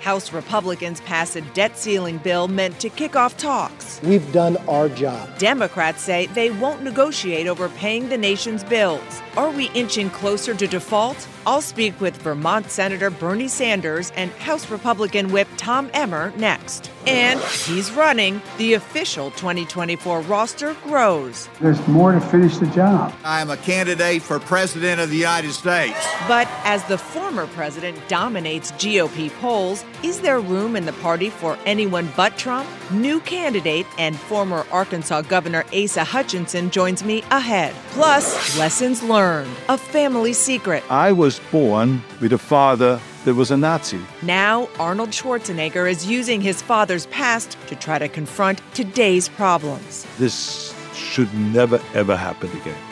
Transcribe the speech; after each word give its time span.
House 0.00 0.32
Republicans 0.32 1.00
pass 1.02 1.36
a 1.36 1.42
debt 1.52 1.76
ceiling 1.76 2.18
bill 2.18 2.48
meant 2.48 2.80
to 2.80 2.88
kick 2.88 3.16
off 3.16 3.36
talks. 3.36 4.00
We've 4.02 4.32
done 4.32 4.56
our 4.66 4.88
job. 4.88 5.38
Democrats 5.38 6.02
say 6.02 6.26
they 6.26 6.50
won't 6.50 6.82
negotiate 6.82 7.46
over 7.46 7.68
paying 7.68 8.08
the 8.08 8.16
nation's 8.16 8.64
bills. 8.64 9.22
Are 9.36 9.50
we 9.50 9.70
inching 9.70 10.10
closer 10.10 10.54
to 10.54 10.66
default? 10.66 11.28
I'll 11.46 11.62
speak 11.62 12.00
with 12.00 12.16
Vermont 12.18 12.70
Senator 12.70 13.10
Bernie 13.10 13.48
Sanders 13.48 14.10
and 14.16 14.30
House 14.32 14.70
Republican 14.70 15.32
Whip 15.32 15.48
Tom 15.56 15.90
Emmer 15.94 16.32
next. 16.36 16.90
And 17.06 17.40
he's 17.40 17.90
running. 17.92 18.42
The 18.58 18.74
official 18.74 19.30
2024 19.32 20.20
roster 20.22 20.74
grows. 20.84 21.48
There's 21.60 21.86
more 21.88 22.12
to 22.12 22.20
finish 22.20 22.58
the 22.58 22.66
job. 22.66 23.14
I 23.24 23.40
am 23.40 23.50
a 23.50 23.56
candidate 23.56 24.22
for 24.22 24.38
President 24.38 25.00
of 25.00 25.10
the 25.10 25.16
United 25.16 25.52
States. 25.52 25.98
But 26.28 26.46
as 26.64 26.84
the 26.84 26.98
former 26.98 27.46
president 27.48 27.98
dominates 28.08 28.72
GOP 28.72 29.30
polls, 29.40 29.84
is 30.02 30.20
there 30.20 30.40
room 30.40 30.76
in 30.76 30.86
the 30.86 30.92
party 30.94 31.30
for 31.30 31.58
anyone 31.66 32.08
but 32.16 32.36
Trump? 32.38 32.68
New 32.90 33.20
candidate 33.20 33.86
and 33.98 34.18
former 34.18 34.66
Arkansas 34.70 35.22
Governor 35.22 35.64
Asa 35.74 36.04
Hutchinson 36.04 36.70
joins 36.70 37.04
me 37.04 37.22
ahead. 37.30 37.74
Plus, 37.90 38.58
lessons 38.58 39.02
learned, 39.02 39.50
a 39.68 39.76
family 39.76 40.32
secret. 40.32 40.82
I 40.90 41.12
was 41.12 41.40
born 41.50 42.02
with 42.20 42.32
a 42.32 42.38
father 42.38 43.00
that 43.24 43.34
was 43.34 43.50
a 43.50 43.56
Nazi. 43.56 44.00
Now, 44.22 44.68
Arnold 44.78 45.10
Schwarzenegger 45.10 45.90
is 45.90 46.06
using 46.06 46.40
his 46.40 46.62
father's 46.62 47.06
past 47.06 47.56
to 47.66 47.76
try 47.76 47.98
to 47.98 48.08
confront 48.08 48.62
today's 48.74 49.28
problems. 49.28 50.06
This 50.18 50.74
should 50.94 51.32
never, 51.34 51.80
ever 51.94 52.16
happen 52.16 52.50
again. 52.52 52.89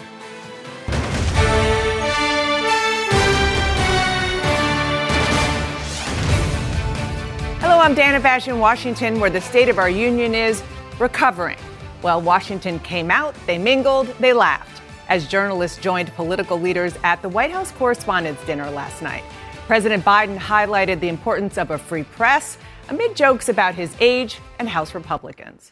I'm 7.80 7.94
Dana 7.94 8.18
Bash 8.18 8.48
in 8.48 8.58
Washington, 8.58 9.20
where 9.20 9.30
the 9.30 9.40
state 9.40 9.68
of 9.68 9.78
our 9.78 9.88
union 9.88 10.34
is 10.34 10.64
recovering. 10.98 11.56
While 12.00 12.20
Washington 12.20 12.80
came 12.80 13.08
out, 13.08 13.36
they 13.46 13.56
mingled, 13.56 14.08
they 14.18 14.32
laughed 14.32 14.82
as 15.08 15.28
journalists 15.28 15.78
joined 15.78 16.12
political 16.14 16.58
leaders 16.58 16.98
at 17.04 17.22
the 17.22 17.28
White 17.28 17.52
House 17.52 17.70
Correspondents' 17.70 18.44
Dinner 18.44 18.68
last 18.70 19.00
night. 19.00 19.22
President 19.68 20.04
Biden 20.04 20.36
highlighted 20.36 20.98
the 20.98 21.08
importance 21.08 21.56
of 21.56 21.70
a 21.70 21.78
free 21.78 22.02
press 22.02 22.58
amid 22.88 23.14
jokes 23.14 23.48
about 23.48 23.76
his 23.76 23.94
age 24.00 24.40
and 24.58 24.68
House 24.68 24.92
Republicans. 24.92 25.70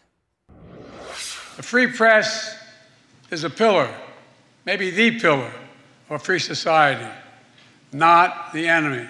A 1.59 1.62
free 1.62 1.89
press 1.89 2.57
is 3.33 3.43
a 3.43 3.51
pillar, 3.51 3.93
maybe 4.65 4.91
the 4.91 5.19
pillar 5.19 5.53
of 6.09 6.17
a 6.17 6.19
free 6.21 6.39
society, 6.39 7.11
not 7.93 8.53
the 8.53 8.69
enemy. 8.69 9.09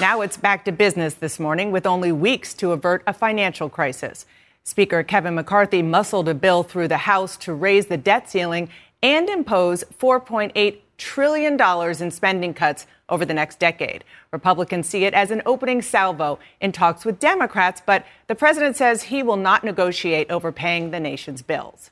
Now 0.00 0.22
it's 0.22 0.38
back 0.38 0.64
to 0.64 0.72
business 0.72 1.12
this 1.12 1.38
morning 1.38 1.72
with 1.72 1.84
only 1.84 2.10
weeks 2.10 2.54
to 2.54 2.72
avert 2.72 3.02
a 3.06 3.12
financial 3.12 3.68
crisis. 3.68 4.24
Speaker 4.64 5.02
Kevin 5.02 5.34
McCarthy 5.34 5.82
muscled 5.82 6.26
a 6.26 6.32
bill 6.32 6.62
through 6.62 6.88
the 6.88 6.96
House 6.96 7.36
to 7.36 7.52
raise 7.52 7.84
the 7.84 7.98
debt 7.98 8.30
ceiling 8.30 8.70
and 9.02 9.28
impose 9.28 9.84
$4.8 9.98 10.78
trillion 10.96 11.60
in 12.00 12.10
spending 12.10 12.54
cuts 12.54 12.86
over 13.10 13.26
the 13.26 13.34
next 13.34 13.58
decade. 13.58 14.02
Republicans 14.32 14.88
see 14.88 15.04
it 15.04 15.12
as 15.12 15.30
an 15.30 15.42
opening 15.44 15.82
salvo 15.82 16.38
in 16.62 16.72
talks 16.72 17.04
with 17.04 17.18
Democrats, 17.18 17.82
but 17.84 18.06
the 18.26 18.34
president 18.34 18.76
says 18.76 19.02
he 19.02 19.22
will 19.22 19.36
not 19.36 19.64
negotiate 19.64 20.30
over 20.30 20.50
paying 20.50 20.92
the 20.92 21.00
nation's 21.00 21.42
bills. 21.42 21.90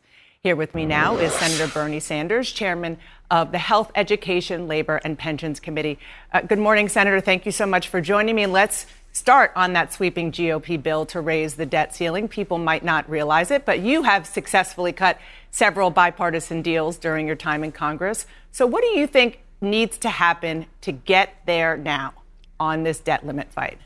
Here 0.49 0.57
with 0.57 0.75
me 0.75 0.87
now 0.87 1.19
is 1.19 1.31
Senator 1.35 1.67
Bernie 1.67 2.01
Sanders, 2.01 2.51
chairman 2.51 2.97
of 3.31 3.53
the 3.53 3.59
Health, 3.59 3.93
Education, 3.95 4.67
Labor, 4.67 4.99
and 5.05 5.19
Pensions 5.19 5.61
Committee. 5.61 5.99
Uh, 6.33 6.41
good 6.41 6.59
morning, 6.59 6.89
Senator. 6.89 7.21
Thank 7.21 7.45
you 7.45 7.53
so 7.53 7.67
much 7.67 7.89
for 7.89 8.01
joining 8.01 8.35
me. 8.35 8.47
Let's 8.47 8.87
start 9.13 9.53
on 9.55 9.75
that 9.75 9.93
sweeping 9.93 10.33
GOP 10.33 10.83
bill 10.83 11.05
to 11.05 11.21
raise 11.21 11.57
the 11.57 11.67
debt 11.67 11.95
ceiling. 11.95 12.29
People 12.29 12.57
might 12.57 12.83
not 12.83 13.07
realize 13.11 13.51
it, 13.51 13.67
but 13.67 13.81
you 13.81 14.05
have 14.05 14.27
successfully 14.27 14.91
cut 14.91 15.19
several 15.51 15.91
bipartisan 15.91 16.63
deals 16.63 16.97
during 16.97 17.27
your 17.27 17.37
time 17.37 17.63
in 17.63 17.71
Congress. 17.71 18.25
So, 18.51 18.67
what 18.67 18.81
do 18.81 18.99
you 18.99 19.07
think 19.07 19.41
needs 19.61 19.99
to 19.99 20.09
happen 20.09 20.65
to 20.81 20.93
get 20.93 21.43
there 21.45 21.77
now 21.77 22.15
on 22.59 22.85
this 22.85 23.01
debt 23.01 23.27
limit 23.27 23.53
fight? 23.53 23.77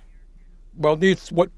Well, 0.77 0.97
needs 0.97 1.33
what 1.33 1.51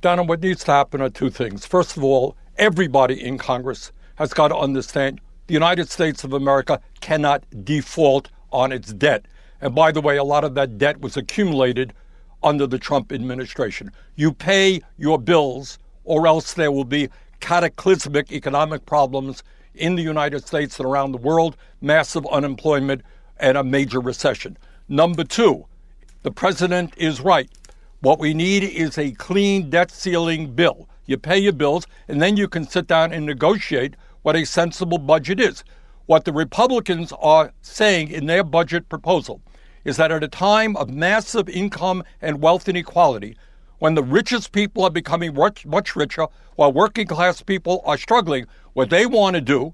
Donna, 0.00 0.22
what 0.22 0.40
needs 0.40 0.64
to 0.64 0.72
happen 0.72 1.02
are 1.02 1.10
two 1.10 1.28
things. 1.28 1.66
First 1.66 1.98
of 1.98 2.02
all, 2.02 2.34
everybody 2.56 3.22
in 3.22 3.36
Congress 3.36 3.92
has 4.16 4.34
got 4.34 4.48
to 4.48 4.56
understand 4.56 5.20
the 5.46 5.54
United 5.54 5.88
States 5.88 6.24
of 6.24 6.32
America 6.32 6.80
cannot 7.00 7.44
default 7.64 8.30
on 8.50 8.72
its 8.72 8.92
debt. 8.92 9.26
And 9.60 9.74
by 9.74 9.92
the 9.92 10.00
way, 10.00 10.16
a 10.16 10.24
lot 10.24 10.44
of 10.44 10.54
that 10.54 10.78
debt 10.78 11.00
was 11.00 11.16
accumulated 11.16 11.92
under 12.42 12.66
the 12.66 12.78
Trump 12.78 13.12
administration. 13.12 13.90
You 14.16 14.32
pay 14.32 14.80
your 14.98 15.18
bills, 15.18 15.78
or 16.04 16.26
else 16.26 16.54
there 16.54 16.72
will 16.72 16.84
be 16.84 17.08
cataclysmic 17.40 18.32
economic 18.32 18.86
problems 18.86 19.42
in 19.74 19.94
the 19.94 20.02
United 20.02 20.46
States 20.46 20.78
and 20.78 20.86
around 20.86 21.12
the 21.12 21.18
world, 21.18 21.56
massive 21.80 22.26
unemployment, 22.26 23.02
and 23.38 23.56
a 23.56 23.64
major 23.64 24.00
recession. 24.00 24.56
Number 24.88 25.24
two, 25.24 25.66
the 26.22 26.30
president 26.30 26.94
is 26.96 27.20
right. 27.20 27.50
What 28.00 28.18
we 28.18 28.34
need 28.34 28.62
is 28.64 28.98
a 28.98 29.12
clean 29.12 29.70
debt 29.70 29.90
ceiling 29.90 30.52
bill. 30.52 30.88
You 31.06 31.16
pay 31.16 31.38
your 31.38 31.52
bills, 31.52 31.86
and 32.08 32.20
then 32.20 32.36
you 32.36 32.48
can 32.48 32.66
sit 32.66 32.86
down 32.86 33.12
and 33.12 33.26
negotiate 33.26 33.94
what 34.26 34.34
a 34.34 34.44
sensible 34.44 34.98
budget 34.98 35.38
is. 35.38 35.62
What 36.06 36.24
the 36.24 36.32
Republicans 36.32 37.12
are 37.20 37.52
saying 37.62 38.10
in 38.10 38.26
their 38.26 38.42
budget 38.42 38.88
proposal 38.88 39.40
is 39.84 39.98
that 39.98 40.10
at 40.10 40.24
a 40.24 40.28
time 40.28 40.74
of 40.74 40.90
massive 40.90 41.48
income 41.48 42.02
and 42.20 42.42
wealth 42.42 42.68
inequality, 42.68 43.36
when 43.78 43.94
the 43.94 44.02
richest 44.02 44.50
people 44.50 44.82
are 44.82 44.90
becoming 44.90 45.32
much, 45.32 45.64
much 45.64 45.94
richer 45.94 46.26
while 46.56 46.72
working 46.72 47.06
class 47.06 47.40
people 47.40 47.82
are 47.84 47.96
struggling, 47.96 48.46
what 48.72 48.90
they 48.90 49.06
want 49.06 49.36
to 49.36 49.40
do 49.40 49.72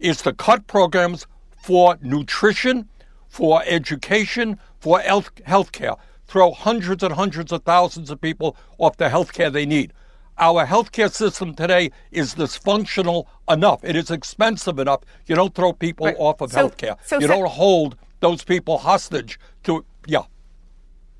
is 0.00 0.20
to 0.22 0.32
cut 0.32 0.66
programs 0.66 1.28
for 1.62 1.96
nutrition, 2.02 2.88
for 3.28 3.62
education, 3.66 4.58
for 4.80 4.98
health 4.98 5.70
care, 5.70 5.94
throw 6.26 6.50
hundreds 6.50 7.04
and 7.04 7.14
hundreds 7.14 7.52
of 7.52 7.62
thousands 7.62 8.10
of 8.10 8.20
people 8.20 8.56
off 8.78 8.96
the 8.96 9.10
health 9.10 9.32
care 9.32 9.48
they 9.48 9.64
need. 9.64 9.92
Our 10.38 10.66
healthcare 10.66 11.10
system 11.10 11.54
today 11.54 11.90
is 12.10 12.34
dysfunctional 12.34 13.26
enough. 13.48 13.82
It 13.82 13.96
is 13.96 14.10
expensive 14.10 14.78
enough. 14.78 15.00
You 15.26 15.34
don't 15.34 15.54
throw 15.54 15.72
people 15.72 16.06
right. 16.06 16.16
off 16.18 16.42
of 16.42 16.52
so, 16.52 16.68
healthcare. 16.68 16.98
So 17.04 17.18
you 17.18 17.26
don't 17.26 17.48
hold 17.48 17.96
those 18.20 18.44
people 18.44 18.76
hostage 18.76 19.40
to, 19.64 19.84
yeah. 20.06 20.22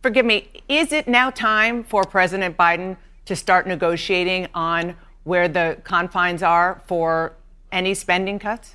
Forgive 0.02 0.26
me. 0.26 0.48
Is 0.68 0.92
it 0.92 1.08
now 1.08 1.30
time 1.30 1.82
for 1.82 2.04
President 2.04 2.58
Biden 2.58 2.96
to 3.24 3.34
start 3.34 3.66
negotiating 3.66 4.48
on 4.54 4.94
where 5.24 5.48
the 5.48 5.78
confines 5.82 6.42
are 6.42 6.82
for 6.86 7.32
any 7.72 7.94
spending 7.94 8.38
cuts? 8.38 8.74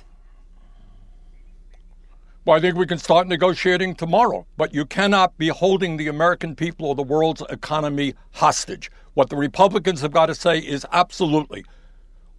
Well, 2.44 2.56
I 2.56 2.60
think 2.60 2.76
we 2.76 2.86
can 2.86 2.98
start 2.98 3.28
negotiating 3.28 3.94
tomorrow, 3.94 4.44
but 4.56 4.74
you 4.74 4.84
cannot 4.84 5.38
be 5.38 5.48
holding 5.48 5.96
the 5.96 6.08
American 6.08 6.56
people 6.56 6.88
or 6.88 6.96
the 6.96 7.02
world's 7.04 7.42
economy 7.48 8.14
hostage. 8.32 8.90
What 9.14 9.28
the 9.28 9.36
Republicans 9.36 10.00
have 10.00 10.12
got 10.12 10.26
to 10.26 10.34
say 10.34 10.58
is 10.58 10.86
absolutely, 10.90 11.64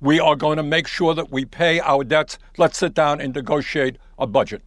we 0.01 0.19
are 0.19 0.35
going 0.35 0.57
to 0.57 0.63
make 0.63 0.87
sure 0.87 1.13
that 1.13 1.31
we 1.31 1.45
pay 1.45 1.79
our 1.79 2.03
debts. 2.03 2.39
Let's 2.57 2.77
sit 2.77 2.93
down 2.93 3.21
and 3.21 3.33
negotiate 3.33 3.97
a 4.17 4.25
budget. 4.25 4.61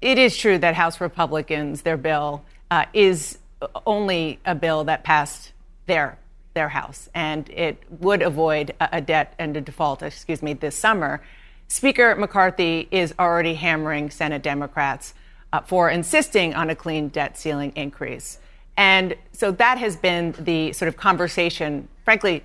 It 0.00 0.18
is 0.18 0.36
true 0.36 0.58
that 0.58 0.74
House 0.74 1.00
Republicans, 1.00 1.82
their 1.82 1.96
bill, 1.96 2.44
uh, 2.70 2.86
is 2.92 3.38
only 3.86 4.40
a 4.44 4.54
bill 4.54 4.84
that 4.84 5.04
passed 5.04 5.52
their 5.86 6.18
their 6.54 6.68
House, 6.70 7.10
and 7.14 7.50
it 7.50 7.82
would 8.00 8.22
avoid 8.22 8.74
a, 8.80 8.96
a 8.96 9.00
debt 9.02 9.34
and 9.38 9.56
a 9.58 9.60
default, 9.60 10.02
excuse 10.02 10.42
me, 10.42 10.54
this 10.54 10.74
summer. 10.74 11.22
Speaker 11.68 12.16
McCarthy 12.16 12.88
is 12.90 13.14
already 13.18 13.54
hammering 13.54 14.08
Senate 14.08 14.42
Democrats 14.42 15.12
uh, 15.52 15.60
for 15.60 15.90
insisting 15.90 16.54
on 16.54 16.70
a 16.70 16.74
clean 16.74 17.08
debt 17.08 17.36
ceiling 17.36 17.72
increase. 17.76 18.38
And 18.76 19.16
so 19.32 19.50
that 19.52 19.78
has 19.78 19.96
been 19.96 20.34
the 20.38 20.72
sort 20.72 20.88
of 20.88 20.96
conversation, 20.96 21.88
frankly, 22.04 22.44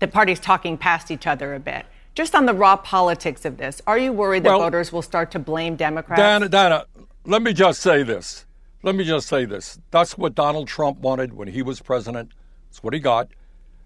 the 0.00 0.08
parties 0.08 0.40
talking 0.40 0.76
past 0.76 1.10
each 1.10 1.26
other 1.26 1.54
a 1.54 1.60
bit. 1.60 1.86
Just 2.14 2.34
on 2.34 2.44
the 2.44 2.52
raw 2.52 2.76
politics 2.76 3.44
of 3.46 3.56
this, 3.56 3.80
are 3.86 3.96
you 3.96 4.12
worried 4.12 4.42
that 4.42 4.50
well, 4.50 4.60
voters 4.60 4.92
will 4.92 5.00
start 5.02 5.30
to 5.30 5.38
blame 5.38 5.76
Democrats? 5.76 6.20
Dana, 6.20 6.48
Dana, 6.48 6.86
let 7.24 7.40
me 7.40 7.54
just 7.54 7.80
say 7.80 8.02
this. 8.02 8.44
Let 8.82 8.96
me 8.96 9.04
just 9.04 9.28
say 9.28 9.44
this. 9.44 9.78
That's 9.90 10.18
what 10.18 10.34
Donald 10.34 10.68
Trump 10.68 10.98
wanted 10.98 11.32
when 11.32 11.48
he 11.48 11.62
was 11.62 11.80
president. 11.80 12.32
That's 12.68 12.82
what 12.82 12.92
he 12.92 13.00
got. 13.00 13.28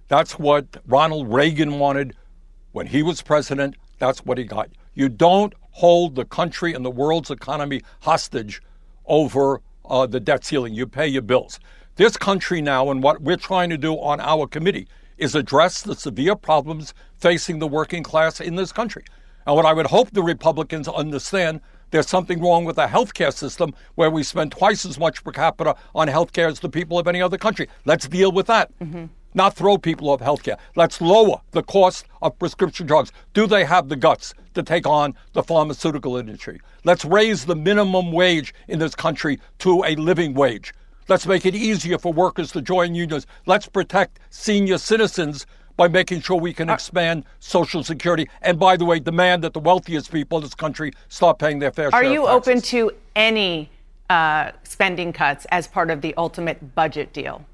That's 0.09 0.39
what 0.39 0.67
Ronald 0.87 1.33
Reagan 1.33 1.79
wanted 1.79 2.17
when 2.73 2.87
he 2.87 3.03
was 3.03 3.23
president. 3.23 3.77
That's 3.99 4.25
what 4.25 4.39
he 4.39 4.45
got. 4.45 4.71
You 4.95 5.09
don't 5.09 5.55
hold 5.73 6.15
the 6.15 6.25
country 6.25 6.73
and 6.73 6.85
the 6.85 6.91
world's 6.91 7.31
economy 7.31 7.83
hostage 8.01 8.63
over 9.05 9.61
uh, 9.85 10.07
the 10.07 10.19
debt 10.19 10.45
ceiling. 10.45 10.75
You 10.75 10.87
pay 10.87 11.07
your 11.07 11.23
bills. 11.23 11.61
This 11.97 12.19
country 12.19 12.61
now, 12.61 12.91
and 12.91 13.03
what 13.03 13.23
we're 13.23 13.39
trying 13.39 13.71
to 13.71 13.79
do 13.79 13.95
on 13.95 14.21
our 14.21 14.47
committee, 14.47 14.87
is 15.17 15.35
address 15.35 15.81
the 15.81 15.95
severe 15.95 16.37
problems 16.37 16.93
facing 17.17 17.59
the 17.59 17.67
working 17.67 18.03
class 18.03 18.39
in 18.39 18.57
this 18.57 18.71
country. 18.71 19.03
And 19.47 19.57
what 19.57 19.65
I 19.65 19.73
would 19.73 19.87
hope 19.87 20.11
the 20.11 20.23
Republicans 20.23 20.89
understand 20.89 21.63
there's 21.93 22.07
something 22.07 22.43
wrong 22.43 22.67
with 22.67 22.77
the 22.77 22.87
healthcare 22.87 23.33
system 23.33 23.73
where 23.95 24.11
we 24.11 24.23
spend 24.23 24.53
twice 24.53 24.85
as 24.85 24.99
much 24.99 25.25
per 25.25 25.33
capita 25.33 25.75
on 25.95 26.09
healthcare 26.09 26.51
as 26.51 26.61
the 26.61 26.69
people 26.69 26.99
of 26.99 27.09
any 27.09 27.23
other 27.23 27.39
country. 27.39 27.67
Let's 27.87 28.07
deal 28.07 28.31
with 28.31 28.47
that. 28.49 28.79
Mm-hmm. 28.79 29.07
Not 29.33 29.55
throw 29.55 29.79
people 29.79 30.11
off 30.11 30.21
healthcare. 30.21 30.59
Let's 30.75 31.01
lower 31.01 31.41
the 31.53 31.63
cost 31.63 32.05
of 32.21 32.39
prescription 32.39 32.87
drugs. 32.87 33.11
Do 33.33 33.47
they 33.47 33.65
have 33.65 33.89
the 33.89 33.97
guts 33.97 34.35
to 34.53 34.63
take 34.63 34.87
on 34.87 35.15
the 35.33 35.43
pharmaceutical 35.43 36.19
industry? 36.19 36.61
Let's 36.85 37.07
raise 37.07 37.47
the 37.47 37.57
minimum 37.57 38.13
wage 38.13 38.53
in 38.69 38.81
this 38.81 38.95
country 38.95 39.41
to 39.61 39.83
a 39.85 39.97
living 39.97 40.35
wage. 40.35 40.75
Let's 41.09 41.27
make 41.27 41.47
it 41.47 41.55
easier 41.55 41.99
for 41.99 42.13
workers 42.13 42.51
to 42.53 42.61
join 42.61 42.95
unions. 42.95 43.27
Let's 43.47 43.69
protect 43.69 44.19
senior 44.31 44.79
citizens 44.79 45.47
by 45.77 45.89
making 45.89 46.23
sure 46.23 46.41
we 46.41 46.53
can 46.53 46.69
uh, 46.69 46.75
expand 46.75 47.25
Social 47.39 47.85
Security. 47.85 48.29
And 48.43 48.59
by 48.59 48.77
the 48.77 48.85
way, 48.85 48.99
demand 48.99 49.45
that 49.45 49.53
the 49.53 49.61
wealthiest 49.61 50.11
people 50.11 50.39
in 50.39 50.45
this 50.45 50.55
country 50.55 50.93
start 51.09 51.39
paying 51.39 51.61
their 51.61 51.71
fair 51.71 51.89
Are 51.89 52.03
share. 52.03 52.11
Are 52.11 52.13
you 52.13 52.27
open 52.27 52.61
to 52.63 52.91
any 53.15 53.71
uh, 54.11 54.51
spending 54.65 55.13
cuts 55.13 55.47
as 55.51 55.69
part 55.69 55.91
of 55.91 56.01
the 56.01 56.13
ultimate 56.17 56.75
budget 56.75 57.13
deal? 57.13 57.45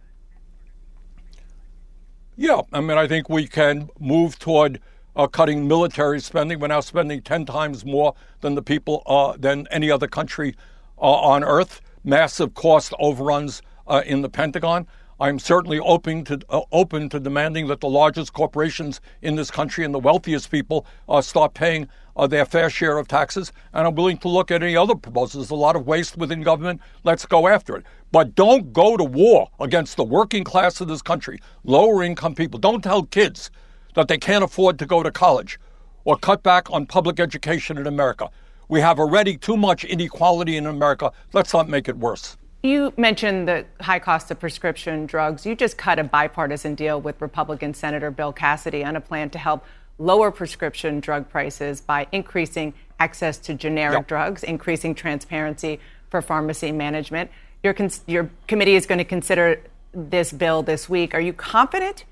Yeah, 2.37 2.63
I 2.73 2.81
mean, 2.81 2.97
I 2.97 3.07
think 3.07 3.29
we 3.29 3.47
can 3.47 3.91
move 4.01 4.39
toward 4.39 4.81
uh, 5.15 5.27
cutting 5.27 5.69
military 5.69 6.21
spending. 6.21 6.59
We're 6.59 6.69
now 6.69 6.81
spending 6.81 7.21
ten 7.21 7.45
times 7.45 7.85
more 7.85 8.15
than 8.41 8.55
the 8.55 8.63
people 8.63 9.03
uh, 9.05 9.35
than 9.39 9.67
any 9.71 9.91
other 9.91 10.07
country 10.07 10.55
uh, 10.97 11.03
on 11.03 11.45
earth. 11.45 11.83
Massive 12.05 12.55
cost 12.55 12.93
overruns 12.99 13.63
uh, 13.87 14.03
in 14.05 14.23
the 14.23 14.29
Pentagon. 14.29 14.87
I'm 15.21 15.39
certainly 15.39 15.79
open 15.79 16.25
to 16.25 16.41
uh, 16.49 16.63
open 16.73 17.09
to 17.11 17.21
demanding 17.21 17.69
that 17.69 17.81
the 17.81 17.89
largest 17.89 18.33
corporations 18.33 19.01
in 19.21 19.37
this 19.37 19.53
country 19.53 19.85
and 19.85 19.95
the 19.95 20.01
wealthiest 20.01 20.51
people 20.51 20.85
uh, 21.09 21.23
paying 21.55 21.89
uh, 22.17 22.27
their 22.27 22.45
fair 22.45 22.69
share 22.69 22.99
of 22.99 23.07
taxes. 23.07 23.53
And 23.73 23.87
I'm 23.87 23.95
willing 23.95 24.19
to 24.19 24.29
look 24.29 24.51
at 24.51 24.65
any 24.65 24.77
other 24.77 24.97
proposals. 24.97 25.45
There's 25.45 25.57
a 25.57 25.63
lot 25.63 25.77
of 25.77 25.87
waste 25.87 26.17
within 26.17 26.43
government. 26.43 26.81
Let's 27.05 27.25
go 27.25 27.47
after 27.47 27.77
it. 27.77 27.85
But 28.11 28.35
don't 28.35 28.73
go 28.73 28.97
to 28.97 29.05
war 29.05 29.49
against 29.61 29.97
the 29.97 30.03
working 30.03 30.43
class 30.43 30.81
of 30.81 30.89
this 30.89 31.03
country, 31.03 31.39
lower 31.63 32.03
income 32.03 32.35
people. 32.35 32.59
Don't 32.59 32.83
tell 32.83 33.05
kids 33.05 33.51
that 33.95 34.09
they 34.09 34.19
can't 34.19 34.43
afford 34.43 34.77
to 34.81 34.87
go 34.87 35.05
to 35.05 35.13
college 35.13 35.61
or 36.05 36.17
cut 36.17 36.43
back 36.43 36.69
on 36.73 36.85
public 36.85 37.21
education 37.21 37.79
in 37.79 37.87
America. 37.87 38.29
We 38.73 38.81
have 38.81 38.99
already 38.99 39.37
too 39.37 39.59
much 39.59 39.85
inequality 39.85 40.57
in 40.57 40.65
America. 40.65 41.13
Let's 41.35 41.53
not 41.53 41.69
make 41.69 41.91
it 41.91 41.99
worse. 41.99 42.39
You 42.63 42.95
mentioned 42.97 43.47
the 43.47 43.67
high 43.83 43.99
cost 43.99 44.31
of 44.31 44.41
prescription 44.41 45.05
drugs. 45.05 45.45
You 45.45 45.55
just 45.55 45.77
cut 45.77 45.99
a 45.99 46.05
bipartisan 46.05 46.75
deal 46.75 46.99
with 46.99 47.21
Republican 47.21 47.75
Senator 47.75 48.11
Bill 48.11 48.33
Cassidy 48.33 48.83
on 48.83 48.97
a 48.97 49.01
plan 49.03 49.29
to 49.29 49.39
help 49.39 49.67
lower 49.99 50.31
prescription 50.31 51.01
drug 51.01 51.29
prices 51.29 51.83
by 51.83 52.07
increasing 52.13 52.73
access 52.99 53.37
to 53.41 53.53
generic 53.53 53.99
yep. 53.99 54.09
drugs, 54.09 54.43
increasing 54.43 54.95
transparency 54.95 55.79
for 56.09 56.23
pharmacy 56.23 56.73
management. 56.73 57.31
Your, 57.63 57.75
cons- 57.75 58.01
your 58.07 58.31
committee 58.49 58.77
is 58.77 58.87
going 58.87 59.01
to 59.01 59.05
consider 59.05 59.61
this 59.93 60.33
bill 60.33 60.63
this 60.63 60.89
week. 60.89 61.15
Are 61.15 61.21
you 61.21 61.35
confident 61.35 62.07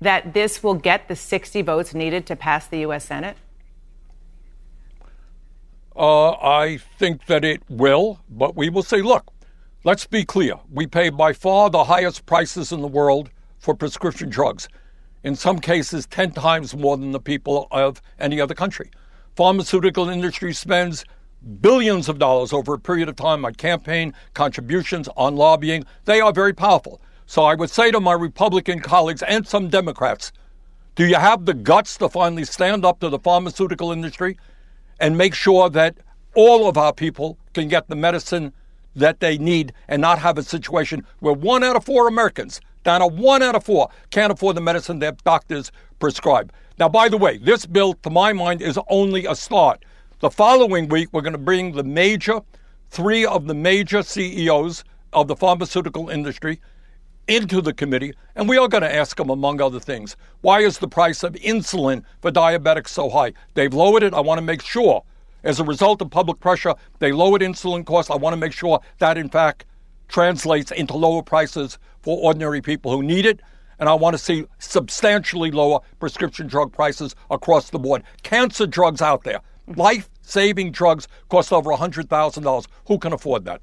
that 0.00 0.32
this 0.32 0.62
will 0.62 0.76
get 0.76 1.08
the 1.08 1.16
60 1.16 1.60
votes 1.60 1.92
needed 1.92 2.24
to 2.24 2.36
pass 2.36 2.66
the 2.66 2.78
U.S. 2.78 3.04
Senate? 3.04 3.36
Uh, 5.96 6.32
I 6.32 6.78
think 6.98 7.26
that 7.26 7.44
it 7.44 7.62
will, 7.68 8.20
but 8.28 8.54
we 8.54 8.68
will 8.68 8.82
say, 8.82 9.00
look, 9.00 9.32
Let's 9.86 10.04
be 10.04 10.24
clear. 10.24 10.54
We 10.68 10.88
pay 10.88 11.10
by 11.10 11.32
far 11.32 11.70
the 11.70 11.84
highest 11.84 12.26
prices 12.26 12.72
in 12.72 12.80
the 12.80 12.88
world 12.88 13.30
for 13.60 13.72
prescription 13.72 14.28
drugs. 14.28 14.68
In 15.22 15.36
some 15.36 15.60
cases, 15.60 16.06
10 16.06 16.32
times 16.32 16.74
more 16.74 16.96
than 16.96 17.12
the 17.12 17.20
people 17.20 17.68
of 17.70 18.02
any 18.18 18.40
other 18.40 18.52
country. 18.52 18.90
Pharmaceutical 19.36 20.08
industry 20.08 20.52
spends 20.52 21.04
billions 21.60 22.08
of 22.08 22.18
dollars 22.18 22.52
over 22.52 22.74
a 22.74 22.80
period 22.80 23.08
of 23.08 23.14
time 23.14 23.44
on 23.44 23.54
campaign 23.54 24.12
contributions, 24.34 25.08
on 25.16 25.36
lobbying. 25.36 25.84
They 26.04 26.20
are 26.20 26.32
very 26.32 26.52
powerful. 26.52 27.00
So 27.26 27.44
I 27.44 27.54
would 27.54 27.70
say 27.70 27.92
to 27.92 28.00
my 28.00 28.14
Republican 28.14 28.80
colleagues 28.80 29.22
and 29.22 29.46
some 29.46 29.68
Democrats, 29.68 30.32
do 30.96 31.06
you 31.06 31.14
have 31.14 31.44
the 31.44 31.54
guts 31.54 31.96
to 31.98 32.08
finally 32.08 32.44
stand 32.44 32.84
up 32.84 32.98
to 32.98 33.08
the 33.08 33.20
pharmaceutical 33.20 33.92
industry 33.92 34.36
and 35.00 35.16
make 35.16 35.34
sure 35.34 35.68
that 35.70 35.96
all 36.34 36.68
of 36.68 36.76
our 36.76 36.92
people 36.92 37.38
can 37.54 37.68
get 37.68 37.88
the 37.88 37.96
medicine 37.96 38.52
that 38.94 39.20
they 39.20 39.38
need 39.38 39.72
and 39.88 40.00
not 40.00 40.18
have 40.18 40.38
a 40.38 40.42
situation 40.42 41.04
where 41.20 41.34
one 41.34 41.62
out 41.62 41.76
of 41.76 41.84
four 41.84 42.08
Americans, 42.08 42.60
down 42.84 43.00
to 43.00 43.06
one 43.06 43.42
out 43.42 43.54
of 43.54 43.64
four, 43.64 43.88
can't 44.10 44.32
afford 44.32 44.56
the 44.56 44.60
medicine 44.60 44.98
their 44.98 45.12
doctors 45.24 45.70
prescribe. 45.98 46.52
Now, 46.78 46.88
by 46.88 47.08
the 47.08 47.16
way, 47.16 47.38
this 47.38 47.66
bill, 47.66 47.94
to 47.94 48.10
my 48.10 48.32
mind, 48.32 48.62
is 48.62 48.78
only 48.88 49.26
a 49.26 49.34
start. 49.34 49.84
The 50.20 50.30
following 50.30 50.88
week, 50.88 51.08
we're 51.12 51.22
going 51.22 51.32
to 51.32 51.38
bring 51.38 51.72
the 51.72 51.84
major, 51.84 52.40
three 52.90 53.24
of 53.24 53.46
the 53.46 53.54
major 53.54 54.02
CEOs 54.02 54.84
of 55.12 55.28
the 55.28 55.36
pharmaceutical 55.36 56.08
industry 56.08 56.60
into 57.28 57.60
the 57.60 57.74
committee, 57.74 58.14
and 58.34 58.48
we 58.48 58.56
are 58.58 58.68
going 58.68 58.82
to 58.82 58.94
ask 58.94 59.16
them, 59.16 59.30
among 59.30 59.60
other 59.60 59.80
things, 59.80 60.16
why 60.42 60.60
is 60.60 60.78
the 60.78 60.88
price 60.88 61.22
of 61.22 61.32
insulin 61.34 62.04
for 62.20 62.30
diabetics 62.30 62.88
so 62.88 63.10
high? 63.10 63.32
They've 63.54 63.72
lowered 63.72 64.02
it. 64.02 64.14
I 64.14 64.20
want 64.20 64.38
to 64.38 64.42
make 64.42 64.62
sure 64.62 65.02
as 65.46 65.60
a 65.60 65.64
result 65.64 66.02
of 66.02 66.10
public 66.10 66.40
pressure, 66.40 66.74
they 66.98 67.12
lowered 67.12 67.40
insulin 67.40 67.86
costs. 67.86 68.10
I 68.10 68.16
want 68.16 68.32
to 68.32 68.36
make 68.36 68.52
sure 68.52 68.80
that, 68.98 69.16
in 69.16 69.28
fact, 69.28 69.64
translates 70.08 70.72
into 70.72 70.96
lower 70.96 71.22
prices 71.22 71.78
for 72.02 72.18
ordinary 72.18 72.60
people 72.60 72.90
who 72.90 73.02
need 73.02 73.26
it. 73.26 73.40
And 73.78 73.88
I 73.88 73.94
want 73.94 74.14
to 74.14 74.18
see 74.18 74.46
substantially 74.58 75.50
lower 75.50 75.80
prescription 76.00 76.46
drug 76.46 76.72
prices 76.72 77.14
across 77.30 77.70
the 77.70 77.78
board. 77.78 78.02
Cancer 78.22 78.66
drugs 78.66 79.02
out 79.02 79.22
there, 79.24 79.40
life 79.76 80.08
saving 80.22 80.72
drugs 80.72 81.06
cost 81.28 81.52
over 81.52 81.70
$100,000. 81.70 82.66
Who 82.86 82.98
can 82.98 83.12
afford 83.12 83.44
that? 83.44 83.60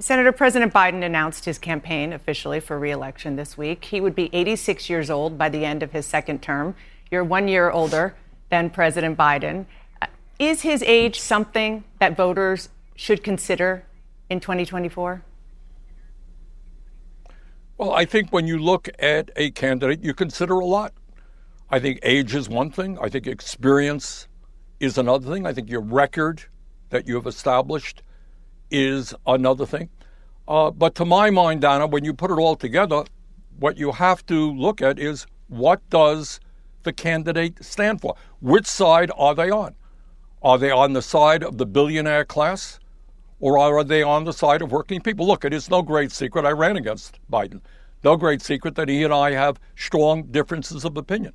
Senator 0.00 0.30
President 0.30 0.72
Biden 0.72 1.02
announced 1.02 1.44
his 1.44 1.58
campaign 1.58 2.12
officially 2.12 2.60
for 2.60 2.78
reelection 2.78 3.34
this 3.34 3.58
week. 3.58 3.86
He 3.86 4.00
would 4.00 4.14
be 4.14 4.30
86 4.32 4.88
years 4.88 5.10
old 5.10 5.36
by 5.36 5.48
the 5.48 5.64
end 5.64 5.82
of 5.82 5.90
his 5.90 6.06
second 6.06 6.40
term. 6.40 6.76
You're 7.10 7.24
one 7.24 7.48
year 7.48 7.70
older 7.70 8.14
than 8.48 8.70
President 8.70 9.18
Biden. 9.18 9.66
Uh, 10.00 10.06
is 10.38 10.60
his 10.62 10.84
age 10.84 11.18
something 11.18 11.82
that 11.98 12.16
voters 12.16 12.68
should 12.94 13.24
consider 13.24 13.84
in 14.30 14.38
2024? 14.38 15.24
Well, 17.76 17.92
I 17.92 18.04
think 18.04 18.32
when 18.32 18.46
you 18.46 18.58
look 18.58 18.88
at 19.00 19.30
a 19.34 19.50
candidate, 19.50 20.04
you 20.04 20.14
consider 20.14 20.54
a 20.54 20.66
lot. 20.66 20.92
I 21.70 21.80
think 21.80 21.98
age 22.04 22.36
is 22.36 22.48
one 22.48 22.70
thing. 22.70 22.98
I 23.00 23.08
think 23.08 23.26
experience 23.26 24.28
is 24.78 24.96
another 24.96 25.28
thing. 25.32 25.44
I 25.44 25.52
think 25.52 25.68
your 25.68 25.80
record 25.80 26.44
that 26.90 27.08
you 27.08 27.16
have 27.16 27.26
established 27.26 28.04
is 28.70 29.14
another 29.26 29.66
thing. 29.66 29.88
Uh, 30.46 30.70
but 30.70 30.94
to 30.94 31.04
my 31.04 31.30
mind, 31.30 31.60
Donna, 31.60 31.86
when 31.86 32.04
you 32.04 32.14
put 32.14 32.30
it 32.30 32.38
all 32.38 32.56
together, 32.56 33.04
what 33.58 33.76
you 33.76 33.92
have 33.92 34.24
to 34.26 34.52
look 34.52 34.80
at 34.80 34.98
is 34.98 35.26
what 35.48 35.80
does 35.90 36.40
the 36.84 36.92
candidate 36.92 37.62
stand 37.62 38.00
for? 38.00 38.16
Which 38.40 38.66
side 38.66 39.10
are 39.16 39.34
they 39.34 39.50
on? 39.50 39.74
Are 40.42 40.58
they 40.58 40.70
on 40.70 40.92
the 40.92 41.02
side 41.02 41.42
of 41.42 41.58
the 41.58 41.66
billionaire 41.66 42.24
class 42.24 42.78
or 43.40 43.58
are 43.58 43.84
they 43.84 44.02
on 44.02 44.24
the 44.24 44.32
side 44.32 44.62
of 44.62 44.72
working 44.72 45.00
people? 45.00 45.26
Look, 45.26 45.44
it 45.44 45.52
is 45.52 45.68
no 45.68 45.82
great 45.82 46.12
secret 46.12 46.44
I 46.44 46.50
ran 46.50 46.76
against 46.76 47.18
Biden. 47.30 47.60
No 48.04 48.16
great 48.16 48.40
secret 48.40 48.74
that 48.76 48.88
he 48.88 49.02
and 49.02 49.12
I 49.12 49.32
have 49.32 49.58
strong 49.76 50.22
differences 50.24 50.84
of 50.84 50.96
opinion. 50.96 51.32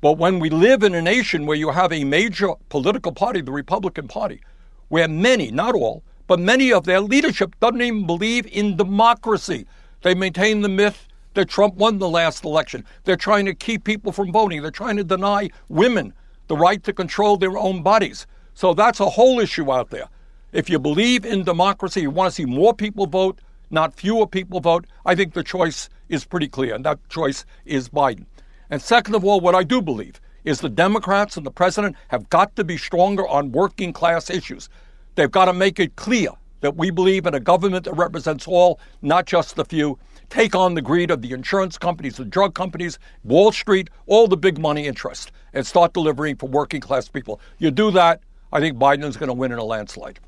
But 0.00 0.18
when 0.18 0.38
we 0.38 0.50
live 0.50 0.82
in 0.82 0.94
a 0.94 1.00
nation 1.00 1.46
where 1.46 1.56
you 1.56 1.70
have 1.70 1.92
a 1.92 2.04
major 2.04 2.54
political 2.68 3.12
party, 3.12 3.40
the 3.40 3.52
Republican 3.52 4.08
Party, 4.08 4.40
where 4.88 5.08
many, 5.08 5.50
not 5.50 5.74
all, 5.74 6.02
but 6.34 6.40
many 6.40 6.72
of 6.72 6.82
their 6.82 7.00
leadership 7.00 7.54
doesn't 7.60 7.80
even 7.80 8.06
believe 8.06 8.44
in 8.48 8.76
democracy. 8.76 9.68
They 10.02 10.16
maintain 10.16 10.62
the 10.62 10.68
myth 10.68 11.06
that 11.34 11.48
Trump 11.48 11.76
won 11.76 11.98
the 11.98 12.08
last 12.08 12.44
election. 12.44 12.84
They're 13.04 13.14
trying 13.14 13.44
to 13.46 13.54
keep 13.54 13.84
people 13.84 14.10
from 14.10 14.32
voting. 14.32 14.60
They're 14.60 14.72
trying 14.72 14.96
to 14.96 15.04
deny 15.04 15.50
women 15.68 16.12
the 16.48 16.56
right 16.56 16.82
to 16.82 16.92
control 16.92 17.36
their 17.36 17.56
own 17.56 17.84
bodies. 17.84 18.26
So 18.52 18.74
that's 18.74 18.98
a 18.98 19.10
whole 19.10 19.38
issue 19.38 19.72
out 19.72 19.90
there. 19.90 20.08
If 20.50 20.68
you 20.68 20.80
believe 20.80 21.24
in 21.24 21.44
democracy, 21.44 22.00
you 22.00 22.10
want 22.10 22.32
to 22.32 22.34
see 22.34 22.46
more 22.46 22.74
people 22.74 23.06
vote, 23.06 23.38
not 23.70 23.94
fewer 23.94 24.26
people 24.26 24.58
vote, 24.58 24.88
I 25.06 25.14
think 25.14 25.34
the 25.34 25.44
choice 25.44 25.88
is 26.08 26.24
pretty 26.24 26.48
clear, 26.48 26.74
and 26.74 26.84
that 26.84 26.98
choice 27.10 27.46
is 27.64 27.88
Biden. 27.88 28.26
And 28.70 28.82
second 28.82 29.14
of 29.14 29.24
all, 29.24 29.38
what 29.38 29.54
I 29.54 29.62
do 29.62 29.80
believe 29.80 30.20
is 30.42 30.60
the 30.60 30.68
Democrats 30.68 31.36
and 31.36 31.46
the 31.46 31.52
president 31.52 31.94
have 32.08 32.28
got 32.28 32.56
to 32.56 32.64
be 32.64 32.76
stronger 32.76 33.24
on 33.28 33.52
working 33.52 33.92
class 33.92 34.30
issues. 34.30 34.68
They've 35.14 35.30
got 35.30 35.46
to 35.46 35.52
make 35.52 35.78
it 35.78 35.96
clear 35.96 36.30
that 36.60 36.76
we 36.76 36.90
believe 36.90 37.26
in 37.26 37.34
a 37.34 37.40
government 37.40 37.84
that 37.84 37.92
represents 37.92 38.48
all, 38.48 38.80
not 39.02 39.26
just 39.26 39.54
the 39.54 39.64
few. 39.64 39.98
Take 40.30 40.54
on 40.54 40.74
the 40.74 40.82
greed 40.82 41.10
of 41.10 41.20
the 41.20 41.32
insurance 41.32 41.76
companies, 41.76 42.16
the 42.16 42.24
drug 42.24 42.54
companies, 42.54 42.98
Wall 43.22 43.52
Street, 43.52 43.90
all 44.06 44.26
the 44.26 44.36
big 44.36 44.58
money 44.58 44.86
interests, 44.86 45.30
and 45.52 45.66
start 45.66 45.92
delivering 45.92 46.36
for 46.36 46.48
working 46.48 46.80
class 46.80 47.08
people. 47.08 47.40
You 47.58 47.70
do 47.70 47.90
that, 47.90 48.22
I 48.52 48.60
think 48.60 48.78
Biden 48.78 49.04
is 49.04 49.16
going 49.16 49.28
to 49.28 49.34
win 49.34 49.52
in 49.52 49.58
a 49.58 49.64
landslide. 49.64 50.20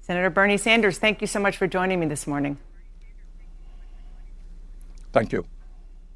Senator 0.00 0.30
Bernie 0.30 0.56
Sanders, 0.56 0.98
thank 0.98 1.20
you 1.20 1.26
so 1.26 1.38
much 1.38 1.58
for 1.58 1.66
joining 1.66 2.00
me 2.00 2.06
this 2.06 2.26
morning. 2.26 2.56
Thank 5.12 5.32
you. 5.32 5.44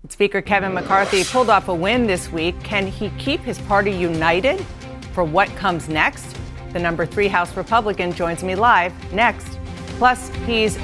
Speaker 0.08 0.40
Kevin 0.40 0.72
McCarthy 0.72 1.24
pulled 1.24 1.50
off 1.50 1.68
a 1.68 1.74
win 1.74 2.06
this 2.06 2.32
week. 2.32 2.60
Can 2.64 2.86
he 2.86 3.10
keep 3.18 3.40
his 3.40 3.58
party 3.60 3.92
united 3.92 4.64
for 5.12 5.22
what 5.24 5.48
comes 5.56 5.88
next? 5.88 6.36
The 6.72 6.78
number 6.78 7.04
three 7.04 7.28
House 7.28 7.54
Republican 7.54 8.14
joins 8.14 8.42
me 8.42 8.54
live 8.54 8.94
next. 9.12 9.58
Plus, 9.98 10.30
he's 10.46 10.78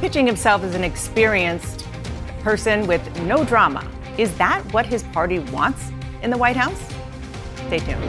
pitching 0.00 0.26
himself 0.26 0.62
as 0.62 0.74
an 0.74 0.82
experienced 0.82 1.86
person 2.40 2.86
with 2.86 3.02
no 3.24 3.44
drama. 3.44 3.86
Is 4.16 4.34
that 4.38 4.62
what 4.72 4.86
his 4.86 5.02
party 5.02 5.40
wants 5.40 5.90
in 6.22 6.30
the 6.30 6.38
White 6.38 6.56
House? 6.56 6.80
Stay 7.66 7.80
tuned. 7.80 8.02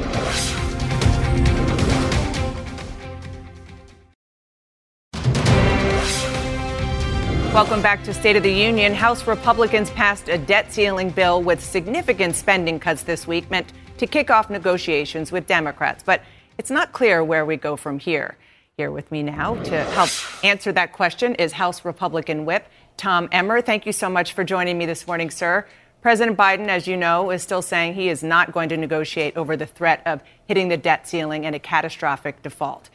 Welcome 7.53 7.81
back 7.81 8.03
to 8.03 8.13
State 8.13 8.37
of 8.37 8.43
the 8.43 8.53
Union. 8.53 8.93
House 8.93 9.27
Republicans 9.27 9.89
passed 9.89 10.29
a 10.29 10.37
debt 10.37 10.71
ceiling 10.71 11.09
bill 11.09 11.41
with 11.41 11.61
significant 11.61 12.37
spending 12.37 12.79
cuts 12.79 13.03
this 13.03 13.27
week, 13.27 13.49
meant 13.51 13.73
to 13.97 14.07
kick 14.07 14.29
off 14.29 14.49
negotiations 14.49 15.31
with 15.31 15.45
Democrats. 15.47 16.03
But 16.03 16.21
it's 16.57 16.71
not 16.71 16.91
clear 16.91 17.23
where 17.23 17.45
we 17.45 17.55
go 17.57 17.75
from 17.75 17.99
here. 17.99 18.37
Here 18.77 18.91
with 18.91 19.11
me 19.11 19.23
now 19.23 19.55
to 19.63 19.83
help 19.85 20.09
answer 20.43 20.71
that 20.71 20.93
question 20.93 21.35
is 21.35 21.53
House 21.53 21.83
Republican 21.83 22.45
Whip 22.45 22.67
Tom 22.95 23.29
Emmer. 23.31 23.61
Thank 23.61 23.85
you 23.85 23.91
so 23.91 24.09
much 24.09 24.33
for 24.33 24.43
joining 24.43 24.77
me 24.77 24.85
this 24.85 25.07
morning, 25.07 25.29
sir. 25.29 25.67
President 26.01 26.37
Biden, 26.37 26.67
as 26.67 26.87
you 26.87 26.95
know, 26.95 27.31
is 27.31 27.41
still 27.41 27.61
saying 27.61 27.95
he 27.95 28.09
is 28.09 28.23
not 28.23 28.51
going 28.51 28.69
to 28.69 28.77
negotiate 28.77 29.35
over 29.35 29.57
the 29.57 29.65
threat 29.65 30.01
of 30.05 30.21
hitting 30.47 30.67
the 30.67 30.77
debt 30.77 31.07
ceiling 31.07 31.45
and 31.45 31.55
a 31.55 31.59
catastrophic 31.59 32.41
default. 32.43 32.89